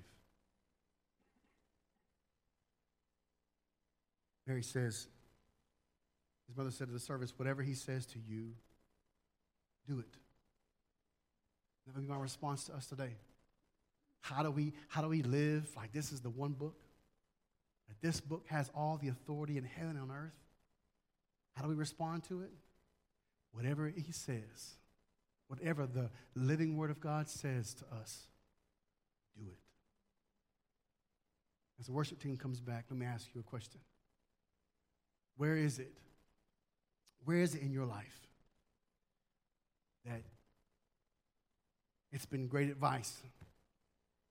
Mary 4.45 4.61
says, 4.61 5.07
his 6.49 6.57
mother 6.57 6.71
said 6.71 6.87
to 6.87 6.93
the 6.93 6.99
service, 6.99 7.31
whatever 7.37 7.61
he 7.61 7.75
says 7.75 8.05
to 8.07 8.19
you, 8.27 8.55
do 9.87 9.99
it. 9.99 10.17
That 11.87 11.95
would 11.95 12.05
be 12.05 12.09
my 12.11 12.19
response 12.19 12.65
to 12.65 12.73
us 12.73 12.87
today. 12.87 13.15
How 14.21 14.43
do 14.43 14.51
we, 14.51 14.73
how 14.87 15.01
do 15.01 15.07
we 15.07 15.23
live 15.23 15.69
like 15.75 15.91
this 15.91 16.11
is 16.11 16.21
the 16.21 16.29
one 16.29 16.53
book? 16.53 16.75
That 17.87 18.01
this 18.01 18.19
book 18.19 18.45
has 18.47 18.69
all 18.75 18.99
the 19.01 19.07
authority 19.07 19.57
in 19.57 19.63
heaven 19.63 19.91
and 19.91 20.11
on 20.11 20.15
earth? 20.15 20.35
How 21.55 21.63
do 21.63 21.69
we 21.69 21.75
respond 21.75 22.23
to 22.25 22.41
it? 22.41 22.51
Whatever 23.51 23.87
he 23.87 24.11
says, 24.11 24.77
whatever 25.47 25.87
the 25.87 26.09
living 26.35 26.77
word 26.77 26.91
of 26.91 26.99
God 26.99 27.27
says 27.27 27.73
to 27.75 27.85
us, 27.99 28.27
do 29.35 29.45
it. 29.45 29.59
As 31.79 31.87
the 31.87 31.93
worship 31.93 32.21
team 32.21 32.37
comes 32.37 32.59
back, 32.59 32.85
let 32.89 32.99
me 32.99 33.05
ask 33.05 33.27
you 33.33 33.41
a 33.41 33.43
question. 33.43 33.79
Where 35.37 35.55
is 35.55 35.79
it? 35.79 35.93
Where 37.25 37.37
is 37.37 37.55
it 37.55 37.61
in 37.61 37.71
your 37.71 37.85
life 37.85 38.19
that 40.05 40.21
it's 42.11 42.25
been 42.25 42.47
great 42.47 42.69
advice. 42.69 43.21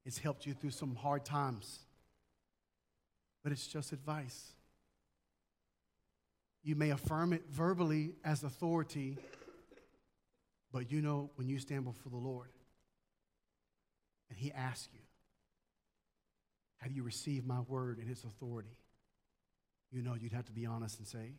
It's 0.08 0.16
helped 0.16 0.46
you 0.46 0.54
through 0.54 0.70
some 0.70 0.94
hard 0.94 1.26
times. 1.26 1.80
but 3.42 3.52
it's 3.52 3.66
just 3.66 3.92
advice. 3.92 4.52
You 6.62 6.76
may 6.76 6.90
affirm 6.90 7.34
it 7.34 7.42
verbally 7.50 8.14
as 8.24 8.42
authority, 8.42 9.18
but 10.72 10.90
you 10.90 11.02
know 11.02 11.30
when 11.34 11.46
you 11.46 11.58
stand 11.58 11.84
before 11.84 12.10
the 12.10 12.16
Lord 12.16 12.48
and 14.30 14.38
He 14.38 14.50
asks 14.50 14.88
you, 14.94 15.00
Have 16.78 16.92
you 16.92 17.02
received 17.02 17.46
my 17.46 17.60
word 17.60 17.98
and 17.98 18.10
its 18.10 18.24
authority? 18.24 18.78
You 19.92 20.00
know 20.00 20.14
you'd 20.14 20.32
have 20.32 20.46
to 20.46 20.52
be 20.52 20.64
honest 20.64 20.98
and 20.98 21.06
say, 21.06 21.34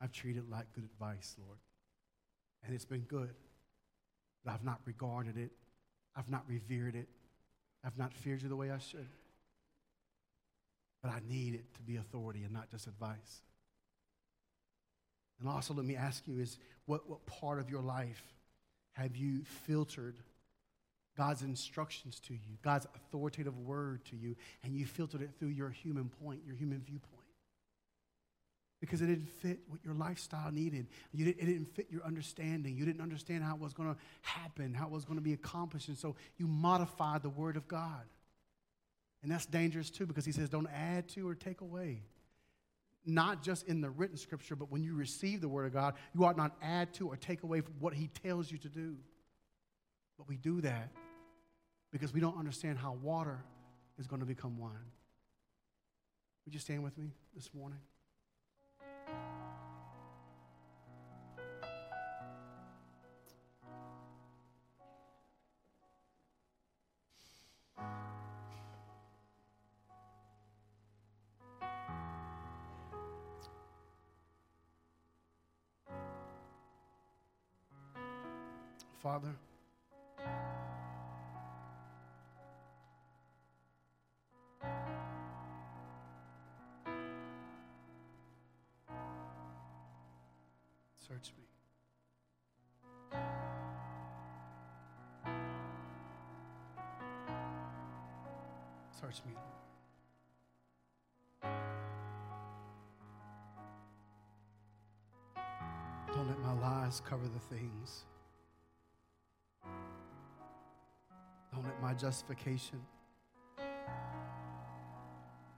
I've 0.00 0.12
treated 0.12 0.44
it 0.44 0.50
like 0.50 0.72
good 0.72 0.84
advice, 0.84 1.36
Lord. 1.38 1.58
And 2.64 2.74
it's 2.74 2.86
been 2.86 3.02
good, 3.02 3.34
but 4.44 4.52
I've 4.52 4.64
not 4.64 4.80
regarded 4.86 5.36
it, 5.36 5.50
I've 6.16 6.30
not 6.30 6.44
revered 6.48 6.94
it, 6.94 7.08
I've 7.84 7.98
not 7.98 8.12
feared 8.12 8.42
you 8.42 8.48
the 8.48 8.56
way 8.56 8.70
I 8.70 8.78
should. 8.78 9.08
But 11.02 11.10
I 11.12 11.20
need 11.28 11.54
it 11.54 11.74
to 11.74 11.82
be 11.82 11.96
authority 11.96 12.42
and 12.44 12.52
not 12.52 12.70
just 12.70 12.86
advice. 12.86 13.42
And 15.40 15.48
also, 15.48 15.72
let 15.72 15.86
me 15.86 15.96
ask 15.96 16.28
you 16.28 16.38
is 16.38 16.58
what, 16.84 17.08
what 17.08 17.24
part 17.24 17.58
of 17.58 17.70
your 17.70 17.80
life 17.80 18.22
have 18.92 19.16
you 19.16 19.42
filtered 19.66 20.16
God's 21.16 21.42
instructions 21.42 22.20
to 22.20 22.34
you, 22.34 22.58
God's 22.62 22.86
authoritative 22.94 23.58
word 23.58 24.04
to 24.06 24.16
you, 24.16 24.36
and 24.62 24.76
you 24.76 24.84
filtered 24.84 25.22
it 25.22 25.30
through 25.38 25.48
your 25.48 25.70
human 25.70 26.10
point, 26.22 26.40
your 26.46 26.56
human 26.56 26.80
viewpoint? 26.80 27.19
Because 28.80 29.02
it 29.02 29.06
didn't 29.06 29.28
fit 29.28 29.60
what 29.68 29.80
your 29.84 29.94
lifestyle 29.94 30.50
needed. 30.50 30.86
You 31.12 31.26
didn't, 31.26 31.42
it 31.42 31.46
didn't 31.46 31.74
fit 31.74 31.88
your 31.90 32.02
understanding. 32.02 32.76
You 32.76 32.86
didn't 32.86 33.02
understand 33.02 33.44
how 33.44 33.54
it 33.54 33.60
was 33.60 33.74
going 33.74 33.92
to 33.94 34.00
happen, 34.22 34.72
how 34.72 34.86
it 34.86 34.90
was 34.90 35.04
going 35.04 35.18
to 35.18 35.22
be 35.22 35.34
accomplished. 35.34 35.88
And 35.88 35.98
so 35.98 36.16
you 36.38 36.46
modified 36.46 37.22
the 37.22 37.28
word 37.28 37.56
of 37.56 37.68
God. 37.68 38.04
And 39.22 39.30
that's 39.30 39.44
dangerous 39.44 39.90
too 39.90 40.06
because 40.06 40.24
he 40.24 40.32
says, 40.32 40.48
don't 40.48 40.68
add 40.74 41.08
to 41.10 41.28
or 41.28 41.34
take 41.34 41.60
away 41.60 42.02
not 43.06 43.42
just 43.42 43.66
in 43.66 43.80
the 43.80 43.90
written 43.90 44.16
scripture, 44.16 44.56
but 44.56 44.70
when 44.70 44.82
you 44.82 44.94
receive 44.94 45.40
the 45.40 45.48
word 45.48 45.66
of 45.66 45.72
God, 45.72 45.94
you 46.14 46.24
ought 46.24 46.36
not 46.36 46.56
add 46.62 46.92
to 46.94 47.08
or 47.08 47.16
take 47.16 47.42
away 47.42 47.60
from 47.60 47.74
what 47.80 47.94
he 47.94 48.08
tells 48.08 48.50
you 48.50 48.58
to 48.58 48.68
do. 48.68 48.96
But 50.18 50.28
we 50.28 50.36
do 50.36 50.60
that 50.60 50.90
because 51.92 52.12
we 52.12 52.20
don't 52.20 52.38
understand 52.38 52.78
how 52.78 52.98
water 53.02 53.38
is 53.98 54.06
going 54.06 54.20
to 54.20 54.26
become 54.26 54.58
wine. 54.58 54.72
Would 56.44 56.54
you 56.54 56.60
stand 56.60 56.82
with 56.82 56.96
me 56.98 57.10
this 57.34 57.50
morning? 57.54 57.78
Father. 79.02 79.34
Search 90.98 91.32
me. 91.38 91.44
Search 99.00 99.22
me, 99.24 99.32
Don't 106.12 106.28
let 106.28 106.38
my 106.40 106.52
lies 106.60 107.00
cover 107.08 107.24
the 107.24 107.56
things 107.56 108.04
my 111.90 111.96
justification 111.96 112.80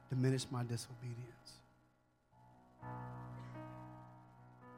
diminish 0.08 0.46
my 0.50 0.62
disobedience. 0.62 1.60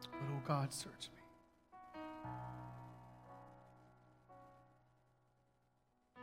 But 0.03 0.27
oh 0.33 0.41
God, 0.45 0.73
search 0.73 1.11
me. 1.15 1.21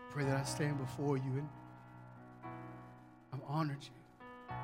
Pray 0.10 0.26
that 0.26 0.36
I 0.36 0.44
stand 0.44 0.78
before 0.78 1.16
you 1.16 1.24
and 1.24 1.48
I've 3.34 3.40
honored 3.48 3.82
you. 3.82 4.56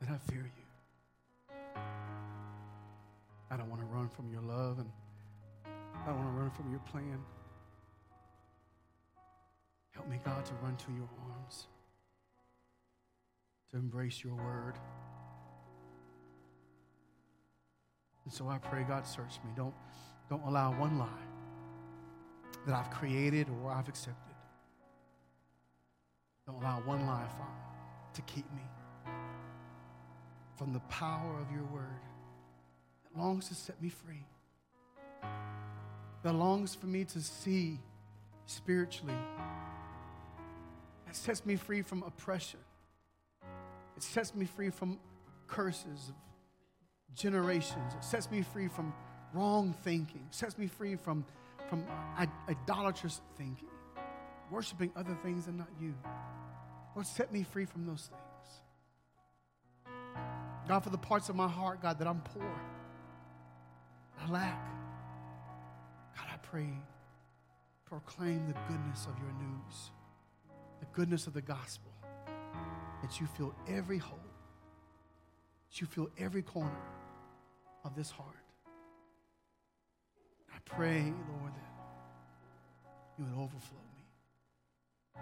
That 0.00 0.10
I 0.10 0.18
fear 0.30 0.44
you. 0.44 1.56
I 3.50 3.56
don't 3.56 3.70
want 3.70 3.80
to 3.80 3.86
run 3.86 4.10
from 4.10 4.30
your 4.30 4.42
love 4.42 4.78
and 4.78 4.90
I 5.64 6.08
don't 6.08 6.18
want 6.18 6.36
to 6.36 6.38
run 6.38 6.50
from 6.50 6.70
your 6.70 6.80
plan. 6.80 7.18
Help 10.06 10.12
me, 10.12 10.20
God, 10.24 10.44
to 10.44 10.54
run 10.62 10.76
to 10.76 10.92
your 10.92 11.08
arms, 11.32 11.66
to 13.72 13.76
embrace 13.76 14.22
your 14.22 14.34
word. 14.34 14.74
And 18.24 18.32
so 18.32 18.48
I 18.48 18.58
pray, 18.58 18.84
God, 18.84 19.04
search 19.04 19.40
me. 19.44 19.50
Don't, 19.56 19.74
don't 20.30 20.44
allow 20.46 20.70
one 20.78 20.96
lie 20.96 21.08
that 22.66 22.74
I've 22.76 22.90
created 22.90 23.48
or 23.48 23.72
I've 23.72 23.88
accepted. 23.88 24.34
Don't 26.46 26.62
allow 26.62 26.80
one 26.84 27.04
lie, 27.04 27.26
Father, 27.26 27.50
to 28.14 28.22
keep 28.22 28.48
me 28.52 28.62
from 30.54 30.72
the 30.72 30.80
power 30.80 31.34
of 31.40 31.50
your 31.52 31.64
word 31.64 32.00
that 33.02 33.20
longs 33.20 33.48
to 33.48 33.56
set 33.56 33.82
me 33.82 33.88
free, 33.88 34.24
that 36.22 36.32
longs 36.32 36.76
for 36.76 36.86
me 36.86 37.04
to 37.06 37.20
see 37.20 37.80
spiritually 38.46 39.12
it 39.12 39.65
sets 41.16 41.44
me 41.44 41.56
free 41.56 41.82
from 41.82 42.02
oppression. 42.02 42.60
It 43.96 44.02
sets 44.02 44.34
me 44.34 44.44
free 44.46 44.70
from 44.70 44.98
curses 45.46 46.10
of 46.10 47.14
generations. 47.14 47.94
It 47.94 48.04
sets 48.04 48.30
me 48.30 48.42
free 48.42 48.68
from 48.68 48.92
wrong 49.32 49.74
thinking. 49.82 50.22
It 50.28 50.34
sets 50.34 50.58
me 50.58 50.66
free 50.66 50.96
from, 50.96 51.24
from 51.68 51.84
uh, 52.18 52.26
idolatrous 52.48 53.20
thinking, 53.36 53.68
worshiping 54.50 54.92
other 54.96 55.16
things 55.22 55.46
and 55.46 55.58
not 55.58 55.68
you. 55.80 55.94
Lord, 56.94 57.06
set 57.06 57.32
me 57.32 57.42
free 57.42 57.64
from 57.64 57.86
those 57.86 58.10
things. 58.10 58.22
God, 60.68 60.80
for 60.80 60.90
the 60.90 60.98
parts 60.98 61.28
of 61.28 61.36
my 61.36 61.48
heart, 61.48 61.80
God, 61.80 61.98
that 61.98 62.08
I'm 62.08 62.20
poor, 62.20 62.50
I 64.20 64.30
lack. 64.30 64.66
God, 66.16 66.26
I 66.32 66.36
pray, 66.38 66.68
proclaim 67.84 68.46
the 68.46 68.54
goodness 68.68 69.06
of 69.06 69.16
your 69.18 69.32
news 69.32 69.90
goodness 70.96 71.26
of 71.26 71.34
the 71.34 71.42
gospel, 71.42 71.92
that 73.02 73.20
you 73.20 73.26
fill 73.26 73.54
every 73.68 73.98
hole, 73.98 74.18
that 75.68 75.80
you 75.80 75.86
fill 75.86 76.08
every 76.18 76.40
corner 76.40 76.80
of 77.84 77.94
this 77.94 78.10
heart. 78.10 78.34
I 80.50 80.58
pray, 80.64 81.02
Lord, 81.02 81.52
that 81.54 81.70
you 83.18 83.24
would 83.26 83.34
overflow 83.34 83.78
me. 83.94 85.20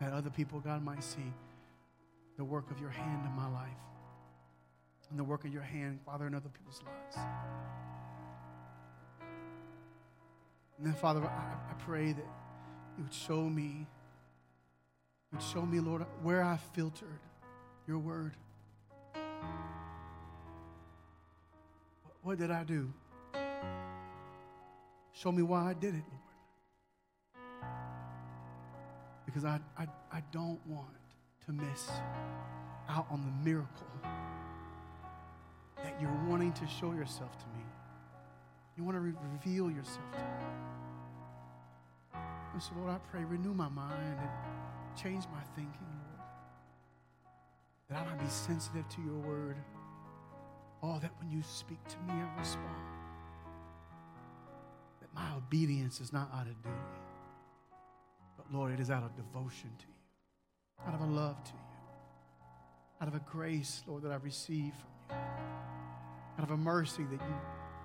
That 0.00 0.12
other 0.12 0.30
people, 0.30 0.60
God, 0.60 0.84
might 0.84 1.02
see 1.02 1.32
the 2.36 2.44
work 2.44 2.70
of 2.70 2.80
your 2.80 2.90
hand 2.90 3.26
in 3.26 3.32
my 3.32 3.50
life 3.50 3.68
and 5.10 5.18
the 5.18 5.24
work 5.24 5.44
of 5.44 5.52
your 5.52 5.62
hand, 5.62 5.98
Father, 6.06 6.28
in 6.28 6.34
other 6.36 6.50
people's 6.50 6.80
lives. 6.84 7.16
And 10.78 10.86
then, 10.86 10.94
Father, 10.94 11.24
I, 11.24 11.26
I 11.70 11.74
pray 11.84 12.12
that 12.12 12.26
you 12.96 13.02
would 13.02 13.12
show 13.12 13.42
me 13.42 13.88
would 15.32 15.42
show 15.42 15.64
me, 15.64 15.80
Lord, 15.80 16.04
where 16.22 16.42
I 16.42 16.58
filtered 16.74 17.20
your 17.86 17.98
word. 17.98 18.32
What 22.22 22.38
did 22.38 22.50
I 22.50 22.64
do? 22.64 22.92
Show 25.12 25.32
me 25.32 25.42
why 25.42 25.70
I 25.70 25.72
did 25.74 25.94
it, 25.94 26.04
Lord. 27.34 27.42
Because 29.26 29.44
I, 29.44 29.60
I, 29.76 29.86
I 30.12 30.22
don't 30.32 30.60
want 30.66 30.86
to 31.46 31.52
miss 31.52 31.90
out 32.88 33.06
on 33.10 33.20
the 33.22 33.50
miracle 33.50 33.86
that 35.76 36.00
you're 36.00 36.20
wanting 36.28 36.52
to 36.52 36.66
show 36.66 36.92
yourself 36.92 37.36
to 37.38 37.44
me. 37.46 37.64
You 38.76 38.84
want 38.84 38.96
to 38.96 39.00
re- 39.00 39.14
reveal 39.32 39.70
yourself 39.70 40.12
to 40.12 40.18
me. 40.18 40.24
And 42.52 42.62
so, 42.62 42.70
Lord, 42.78 42.90
I 42.90 42.98
pray, 43.10 43.24
renew 43.24 43.54
my 43.54 43.68
mind 43.68 44.18
and 44.20 44.30
Change 45.02 45.24
my 45.32 45.42
thinking, 45.54 45.72
Lord. 45.80 46.28
That 47.88 47.98
I 47.98 48.04
might 48.10 48.20
be 48.22 48.28
sensitive 48.28 48.88
to 48.88 49.02
your 49.02 49.18
word. 49.18 49.56
Oh, 50.82 50.98
that 51.00 51.12
when 51.20 51.30
you 51.30 51.42
speak 51.42 51.78
to 51.88 51.96
me, 52.06 52.14
I 52.14 52.38
respond. 52.38 52.64
That 55.00 55.14
my 55.14 55.36
obedience 55.36 56.00
is 56.00 56.12
not 56.12 56.30
out 56.34 56.46
of 56.46 56.62
duty, 56.62 56.76
but 58.36 58.52
Lord, 58.52 58.72
it 58.72 58.80
is 58.80 58.90
out 58.90 59.04
of 59.04 59.14
devotion 59.16 59.70
to 59.78 59.86
you. 59.86 59.94
out 60.86 60.94
of 60.94 61.00
a 61.00 61.06
love 61.06 61.42
to 61.44 61.52
you, 61.52 61.58
out 63.00 63.08
of 63.08 63.14
a 63.14 63.22
grace, 63.30 63.82
Lord, 63.86 64.02
that 64.02 64.12
I've 64.12 64.24
received 64.24 64.76
from 64.76 65.16
you, 65.16 65.16
out 66.38 66.44
of 66.44 66.50
a 66.50 66.56
mercy 66.56 67.04
that 67.04 67.20
you 67.20 67.34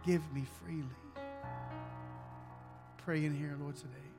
give 0.05 0.21
me 0.33 0.45
freely. 0.63 0.87
Pray 2.97 3.25
in 3.25 3.35
here, 3.35 3.55
Lord, 3.59 3.75
today. 3.75 4.12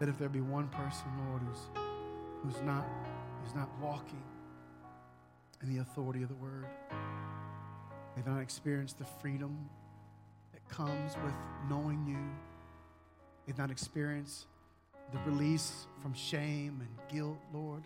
That 0.00 0.08
if 0.08 0.18
there 0.18 0.28
be 0.28 0.40
one 0.40 0.66
person, 0.68 1.06
Lord, 1.28 1.42
who's, 1.42 1.68
who's, 2.42 2.62
not, 2.64 2.84
who's 3.44 3.54
not 3.54 3.68
walking 3.80 4.22
in 5.62 5.72
the 5.72 5.82
authority 5.82 6.22
of 6.22 6.28
the 6.28 6.34
word, 6.34 6.66
they've 8.16 8.26
not 8.26 8.40
experienced 8.40 8.98
the 8.98 9.04
freedom 9.04 9.68
that 10.52 10.68
comes 10.68 11.14
with 11.22 11.34
knowing 11.68 12.04
you, 12.08 12.18
they've 13.46 13.58
not 13.58 13.70
experienced 13.70 14.46
the 15.12 15.18
release 15.30 15.86
from 16.00 16.14
shame 16.14 16.80
and 16.80 16.88
guilt, 17.14 17.38
Lord. 17.52 17.82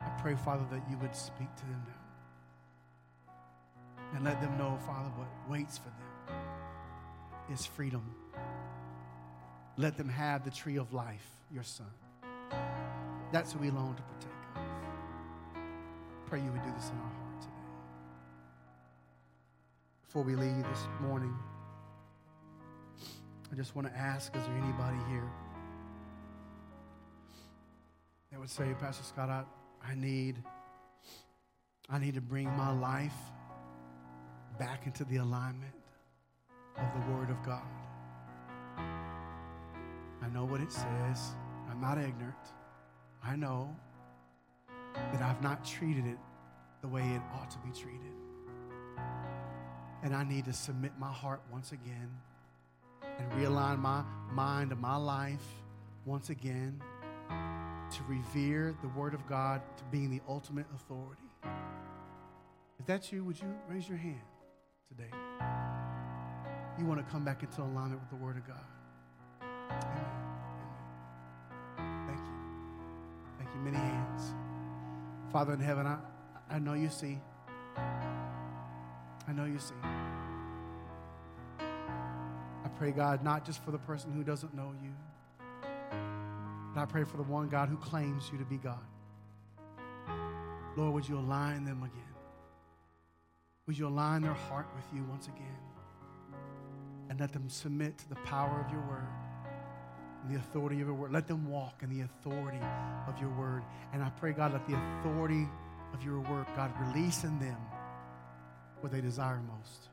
I 0.00 0.08
pray, 0.20 0.34
Father, 0.36 0.64
that 0.70 0.82
you 0.90 0.96
would 0.98 1.14
speak 1.14 1.54
to 1.56 1.62
them 1.62 1.82
now. 1.86 3.34
And 4.14 4.24
let 4.24 4.40
them 4.40 4.56
know, 4.56 4.78
Father, 4.86 5.10
what 5.16 5.28
waits 5.50 5.78
for 5.78 5.90
them 5.90 6.38
is 7.52 7.66
freedom. 7.66 8.02
Let 9.78 9.96
them 9.96 10.08
have 10.08 10.44
the 10.44 10.50
tree 10.50 10.76
of 10.76 10.92
life, 10.92 11.24
your 11.52 11.62
son. 11.62 11.86
That's 13.30 13.52
who 13.52 13.60
we 13.60 13.70
long 13.70 13.94
to 13.94 14.02
partake 14.02 14.30
of. 14.56 14.62
Pray 16.26 16.40
you 16.40 16.50
would 16.50 16.64
do 16.64 16.72
this 16.76 16.90
in 16.90 16.96
our 16.96 17.04
heart 17.04 17.40
today. 17.40 17.54
Before 20.04 20.24
we 20.24 20.34
leave 20.34 20.64
this 20.64 20.88
morning, 21.00 21.32
I 23.52 23.54
just 23.54 23.76
want 23.76 23.86
to 23.86 23.96
ask 23.96 24.34
is 24.34 24.42
there 24.42 24.56
anybody 24.56 24.98
here 25.10 25.30
that 28.32 28.40
would 28.40 28.50
say, 28.50 28.74
Pastor 28.80 29.04
Scott, 29.04 29.30
I, 29.30 29.44
I 29.88 29.94
need 29.94 30.42
I 31.88 31.98
need 31.98 32.14
to 32.14 32.20
bring 32.20 32.48
my 32.56 32.72
life 32.72 33.16
back 34.58 34.86
into 34.86 35.04
the 35.04 35.18
alignment 35.18 35.72
of 36.76 36.84
the 36.94 37.12
Word 37.12 37.30
of 37.30 37.42
God. 37.46 37.62
I 40.22 40.28
know 40.28 40.44
what 40.44 40.60
it 40.60 40.72
says. 40.72 41.34
I'm 41.70 41.80
not 41.80 41.98
ignorant. 41.98 42.34
I 43.24 43.36
know 43.36 43.74
that 44.94 45.22
I've 45.22 45.42
not 45.42 45.64
treated 45.64 46.06
it 46.06 46.18
the 46.82 46.88
way 46.88 47.02
it 47.02 47.22
ought 47.34 47.50
to 47.50 47.58
be 47.58 47.70
treated. 47.70 48.12
And 50.02 50.14
I 50.14 50.24
need 50.24 50.44
to 50.46 50.52
submit 50.52 50.92
my 50.98 51.12
heart 51.12 51.40
once 51.50 51.72
again 51.72 52.10
and 53.02 53.30
realign 53.32 53.78
my 53.78 54.02
mind 54.32 54.72
and 54.72 54.80
my 54.80 54.96
life 54.96 55.44
once 56.04 56.30
again 56.30 56.80
to 57.28 58.02
revere 58.06 58.74
the 58.82 58.88
Word 58.88 59.14
of 59.14 59.26
God 59.26 59.60
to 59.76 59.84
being 59.84 60.10
the 60.10 60.20
ultimate 60.28 60.66
authority. 60.74 61.22
If 62.78 62.86
that's 62.86 63.10
you, 63.12 63.24
would 63.24 63.40
you 63.40 63.48
raise 63.68 63.88
your 63.88 63.98
hand 63.98 64.20
today? 64.88 65.10
You 66.78 66.84
want 66.84 67.04
to 67.04 67.12
come 67.12 67.24
back 67.24 67.42
into 67.42 67.62
alignment 67.62 68.00
with 68.00 68.10
the 68.10 68.24
Word 68.24 68.36
of 68.36 68.46
God. 68.46 68.64
Amen. 69.82 70.06
Thank 72.06 72.18
you. 72.18 72.34
Thank 73.38 73.50
you. 73.54 73.60
Many 73.60 73.76
hands. 73.76 74.34
Father 75.32 75.52
in 75.52 75.60
heaven, 75.60 75.86
I, 75.86 75.98
I 76.50 76.58
know 76.58 76.74
you 76.74 76.88
see. 76.88 77.18
I 77.76 79.32
know 79.32 79.44
you 79.44 79.58
see. 79.58 79.74
I 81.60 82.68
pray, 82.78 82.92
God, 82.92 83.22
not 83.22 83.44
just 83.44 83.62
for 83.62 83.70
the 83.70 83.78
person 83.78 84.12
who 84.12 84.22
doesn't 84.24 84.54
know 84.54 84.72
you, 84.82 84.90
but 86.74 86.80
I 86.80 86.86
pray 86.86 87.04
for 87.04 87.16
the 87.18 87.22
one, 87.24 87.48
God, 87.48 87.68
who 87.68 87.76
claims 87.76 88.30
you 88.32 88.38
to 88.38 88.44
be 88.44 88.56
God. 88.56 88.78
Lord, 90.76 90.94
would 90.94 91.08
you 91.08 91.18
align 91.18 91.64
them 91.64 91.82
again? 91.82 92.02
Would 93.66 93.78
you 93.78 93.86
align 93.88 94.22
their 94.22 94.32
heart 94.32 94.66
with 94.74 94.84
you 94.94 95.04
once 95.10 95.26
again? 95.26 95.58
And 97.10 97.20
let 97.20 97.32
them 97.32 97.48
submit 97.48 97.98
to 97.98 98.08
the 98.08 98.14
power 98.16 98.64
of 98.64 98.72
your 98.72 98.80
word 98.82 99.08
the 100.28 100.36
authority 100.36 100.80
of 100.80 100.88
your 100.88 100.94
word. 100.94 101.12
Let 101.12 101.26
them 101.26 101.48
walk 101.48 101.82
in 101.82 101.90
the 101.90 102.04
authority 102.04 102.60
of 103.06 103.18
your 103.20 103.30
word. 103.30 103.62
And 103.92 104.02
I 104.02 104.10
pray, 104.10 104.32
God, 104.32 104.52
let 104.52 104.66
the 104.66 104.76
authority 104.76 105.46
of 105.94 106.02
your 106.02 106.20
word, 106.20 106.46
God, 106.56 106.72
release 106.88 107.24
in 107.24 107.38
them 107.38 107.56
what 108.80 108.92
they 108.92 109.00
desire 109.00 109.40
most 109.58 109.88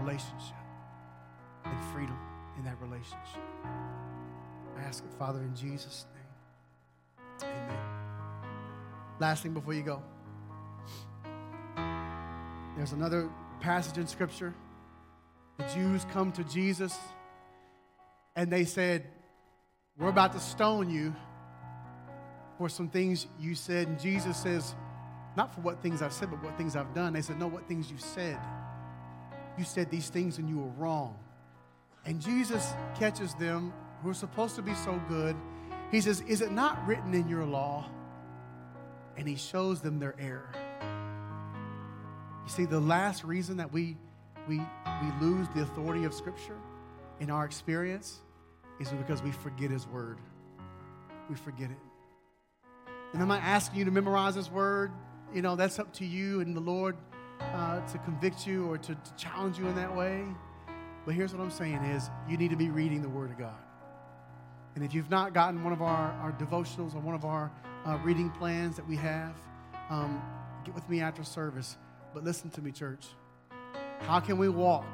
relationship 0.00 0.54
and 1.64 1.84
freedom 1.92 2.16
in 2.56 2.64
that 2.64 2.80
relationship. 2.80 3.42
I 4.76 4.82
ask 4.82 5.04
it, 5.04 5.12
Father, 5.18 5.40
in 5.40 5.54
Jesus' 5.54 6.06
name. 6.14 7.50
Amen. 7.50 7.76
Last 9.18 9.42
thing 9.42 9.52
before 9.52 9.74
you 9.74 9.82
go. 9.82 10.02
There's 12.76 12.92
another 12.92 13.28
passage 13.60 13.98
in 13.98 14.06
Scripture. 14.06 14.54
The 15.58 15.64
Jews 15.74 16.06
come 16.12 16.30
to 16.32 16.44
Jesus 16.44 16.96
and 18.38 18.52
they 18.52 18.64
said, 18.64 19.04
We're 19.98 20.10
about 20.10 20.32
to 20.34 20.38
stone 20.38 20.88
you 20.88 21.12
for 22.56 22.68
some 22.68 22.88
things 22.88 23.26
you 23.40 23.56
said. 23.56 23.88
And 23.88 23.98
Jesus 23.98 24.36
says, 24.36 24.76
Not 25.36 25.52
for 25.52 25.60
what 25.60 25.82
things 25.82 26.02
I've 26.02 26.12
said, 26.12 26.30
but 26.30 26.40
what 26.44 26.56
things 26.56 26.76
I've 26.76 26.94
done. 26.94 27.14
They 27.14 27.20
said, 27.20 27.40
No, 27.40 27.48
what 27.48 27.66
things 27.66 27.90
you 27.90 27.98
said. 27.98 28.38
You 29.58 29.64
said 29.64 29.90
these 29.90 30.08
things 30.08 30.38
and 30.38 30.48
you 30.48 30.58
were 30.58 30.70
wrong. 30.78 31.18
And 32.04 32.20
Jesus 32.20 32.72
catches 32.96 33.34
them 33.34 33.72
who 34.04 34.10
are 34.10 34.14
supposed 34.14 34.54
to 34.54 34.62
be 34.62 34.74
so 34.74 35.02
good. 35.08 35.34
He 35.90 36.00
says, 36.00 36.20
Is 36.20 36.40
it 36.40 36.52
not 36.52 36.86
written 36.86 37.14
in 37.14 37.28
your 37.28 37.44
law? 37.44 37.90
And 39.16 39.26
he 39.26 39.34
shows 39.34 39.80
them 39.80 39.98
their 39.98 40.14
error. 40.16 40.52
You 42.44 42.50
see, 42.50 42.66
the 42.66 42.78
last 42.78 43.24
reason 43.24 43.56
that 43.56 43.72
we, 43.72 43.96
we, 44.46 44.58
we 44.58 45.26
lose 45.26 45.48
the 45.56 45.62
authority 45.62 46.04
of 46.04 46.14
Scripture 46.14 46.56
in 47.18 47.30
our 47.30 47.44
experience 47.44 48.20
is 48.80 48.88
because 48.90 49.22
we 49.22 49.32
forget 49.32 49.70
His 49.70 49.86
Word. 49.86 50.18
We 51.28 51.36
forget 51.36 51.70
it. 51.70 51.78
And 53.12 53.22
I'm 53.22 53.28
not 53.28 53.42
asking 53.42 53.78
you 53.78 53.84
to 53.86 53.90
memorize 53.90 54.34
His 54.34 54.50
Word. 54.50 54.90
You 55.34 55.42
know, 55.42 55.56
that's 55.56 55.78
up 55.78 55.92
to 55.94 56.06
you 56.06 56.40
and 56.40 56.56
the 56.56 56.60
Lord 56.60 56.96
uh, 57.40 57.80
to 57.86 57.98
convict 57.98 58.46
you 58.46 58.70
or 58.70 58.78
to, 58.78 58.94
to 58.94 59.14
challenge 59.16 59.58
you 59.58 59.66
in 59.66 59.74
that 59.76 59.94
way. 59.94 60.24
But 61.04 61.14
here's 61.14 61.32
what 61.32 61.42
I'm 61.42 61.50
saying 61.50 61.76
is 61.84 62.10
you 62.28 62.36
need 62.36 62.50
to 62.50 62.56
be 62.56 62.68
reading 62.68 63.02
the 63.02 63.08
Word 63.08 63.30
of 63.30 63.38
God. 63.38 63.54
And 64.74 64.84
if 64.84 64.94
you've 64.94 65.10
not 65.10 65.34
gotten 65.34 65.64
one 65.64 65.72
of 65.72 65.82
our, 65.82 66.12
our 66.12 66.32
devotionals 66.32 66.94
or 66.94 67.00
one 67.00 67.14
of 67.14 67.24
our 67.24 67.50
uh, 67.84 67.98
reading 68.04 68.30
plans 68.30 68.76
that 68.76 68.86
we 68.86 68.96
have, 68.96 69.34
um, 69.90 70.22
get 70.64 70.74
with 70.74 70.88
me 70.88 71.00
after 71.00 71.24
service. 71.24 71.76
But 72.14 72.24
listen 72.24 72.50
to 72.50 72.62
me, 72.62 72.70
church. 72.70 73.06
How 74.00 74.20
can 74.20 74.38
we 74.38 74.48
walk 74.48 74.86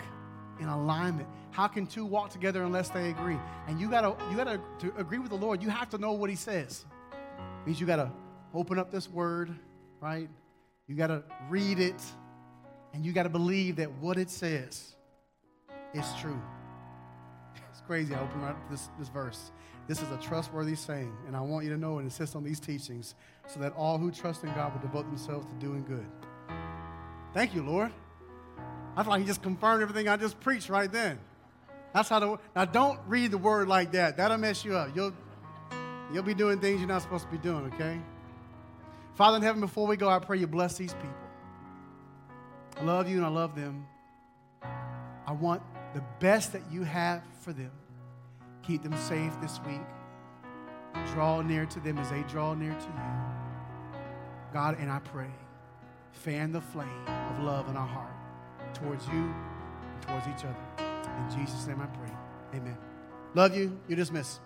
in 0.60 0.68
alignment? 0.68 1.28
How 1.50 1.68
can 1.68 1.86
two 1.86 2.05
walk 2.05 2.31
together 2.31 2.62
unless 2.62 2.89
they 2.91 3.10
agree? 3.10 3.39
And 3.68 3.81
you 3.81 3.91
gotta, 3.91 4.16
you 4.31 4.36
gotta 4.36 4.60
to 4.81 4.92
agree 4.97 5.18
with 5.18 5.31
the 5.31 5.36
Lord. 5.36 5.62
You 5.62 5.68
have 5.68 5.91
to 5.91 5.99
know 5.99 6.12
what 6.12 6.31
He 6.31 6.36
says. 6.36 6.84
It 7.12 7.66
means 7.66 7.81
you 7.81 7.86
gotta 7.86 8.10
open 8.52 8.78
up 8.78 8.91
this 8.91 9.08
Word, 9.08 9.55
right? 10.00 10.28
You 10.86 10.94
gotta 10.94 11.23
read 11.49 11.78
it, 11.78 12.02
and 12.92 13.05
you 13.05 13.12
gotta 13.12 13.28
believe 13.28 13.76
that 13.76 13.91
what 14.00 14.18
it 14.18 14.31
says 14.31 14.94
is 15.92 16.07
true. 16.20 16.41
It's 17.70 17.81
crazy. 17.89 18.15
I 18.15 18.20
open 18.20 18.44
up 18.44 18.57
this 18.70 18.89
this 19.00 19.08
verse. 19.08 19.50
This 19.86 20.00
is 20.00 20.10
a 20.10 20.16
trustworthy 20.16 20.76
saying, 20.76 21.12
and 21.26 21.36
I 21.36 21.41
want 21.41 21.65
you 21.65 21.70
to 21.73 21.76
know 21.76 21.99
and 21.99 22.07
insist 22.07 22.34
on 22.36 22.44
these 22.44 22.58
teachings 22.58 23.15
so 23.47 23.60
that 23.60 23.73
all 23.74 23.99
who 23.99 24.10
trust 24.10 24.44
in 24.44 24.52
God 24.55 24.73
will 24.73 24.81
devote 24.81 25.07
themselves 25.07 25.44
to 25.47 25.52
doing 25.55 25.84
good. 25.84 26.07
Thank 27.34 27.55
you, 27.55 27.62
Lord. 27.62 27.92
I 28.97 29.02
feel 29.02 29.10
like 29.10 29.20
He 29.20 29.26
just 29.26 29.42
confirmed 29.42 29.82
everything 29.82 30.08
I 30.08 30.16
just 30.16 30.39
preached 30.40 30.68
right 30.68 30.90
then. 30.90 31.18
That's 31.92 32.08
how 32.08 32.18
the 32.18 32.39
now 32.56 32.64
don't 32.64 32.98
read 33.06 33.31
the 33.31 33.39
word 33.39 33.68
like 33.68 33.92
that. 33.92 34.16
That'll 34.16 34.36
mess 34.39 34.64
you 34.64 34.76
up. 34.76 34.90
You'll 34.94 35.12
you'll 36.12 36.24
be 36.24 36.34
doing 36.34 36.60
things 36.60 36.81
you're 36.81 36.89
not 36.89 37.02
supposed 37.02 37.24
to 37.24 37.31
be 37.31 37.39
doing, 37.39 37.73
okay? 37.74 38.00
Father 39.14 39.36
in 39.36 39.42
heaven, 39.42 39.60
before 39.60 39.86
we 39.86 39.97
go, 39.97 40.08
I 40.08 40.18
pray 40.18 40.39
you 40.39 40.48
bless 40.48 40.76
these 40.76 40.92
people. 40.92 41.14
I 42.81 42.82
love 42.82 43.08
you 43.08 43.16
and 43.16 43.24
I 43.24 43.28
love 43.28 43.55
them. 43.55 43.86
I 45.26 45.32
want 45.32 45.62
the 45.94 46.02
best 46.18 46.52
that 46.52 46.62
you 46.70 46.82
have 46.82 47.23
for 47.40 47.52
them. 47.52 47.70
Keep 48.64 48.82
them 48.82 48.97
safe 48.97 49.32
this 49.40 49.60
week. 49.64 49.81
Draw 51.12 51.42
near 51.42 51.66
to 51.66 51.81
them 51.81 51.98
as 51.98 52.10
they 52.10 52.23
draw 52.24 52.55
near 52.55 52.73
to 52.73 52.86
you. 52.86 54.00
God, 54.52 54.76
and 54.81 54.90
I 54.90 54.98
pray, 54.98 55.31
fan 56.10 56.50
the 56.50 56.60
flame 56.60 57.06
of 57.06 57.44
love 57.44 57.68
in 57.68 57.76
our 57.76 57.86
heart 57.86 58.14
towards 58.75 59.07
you 59.09 59.12
and 59.93 60.03
towards 60.03 60.27
each 60.28 60.44
other. 60.44 60.57
In 60.78 61.36
Jesus' 61.39 61.67
name 61.67 61.81
I 61.81 61.86
pray. 61.86 62.59
Amen. 62.59 62.77
Love 63.35 63.57
you. 63.57 63.78
You're 63.89 63.97
dismissed. 63.97 64.41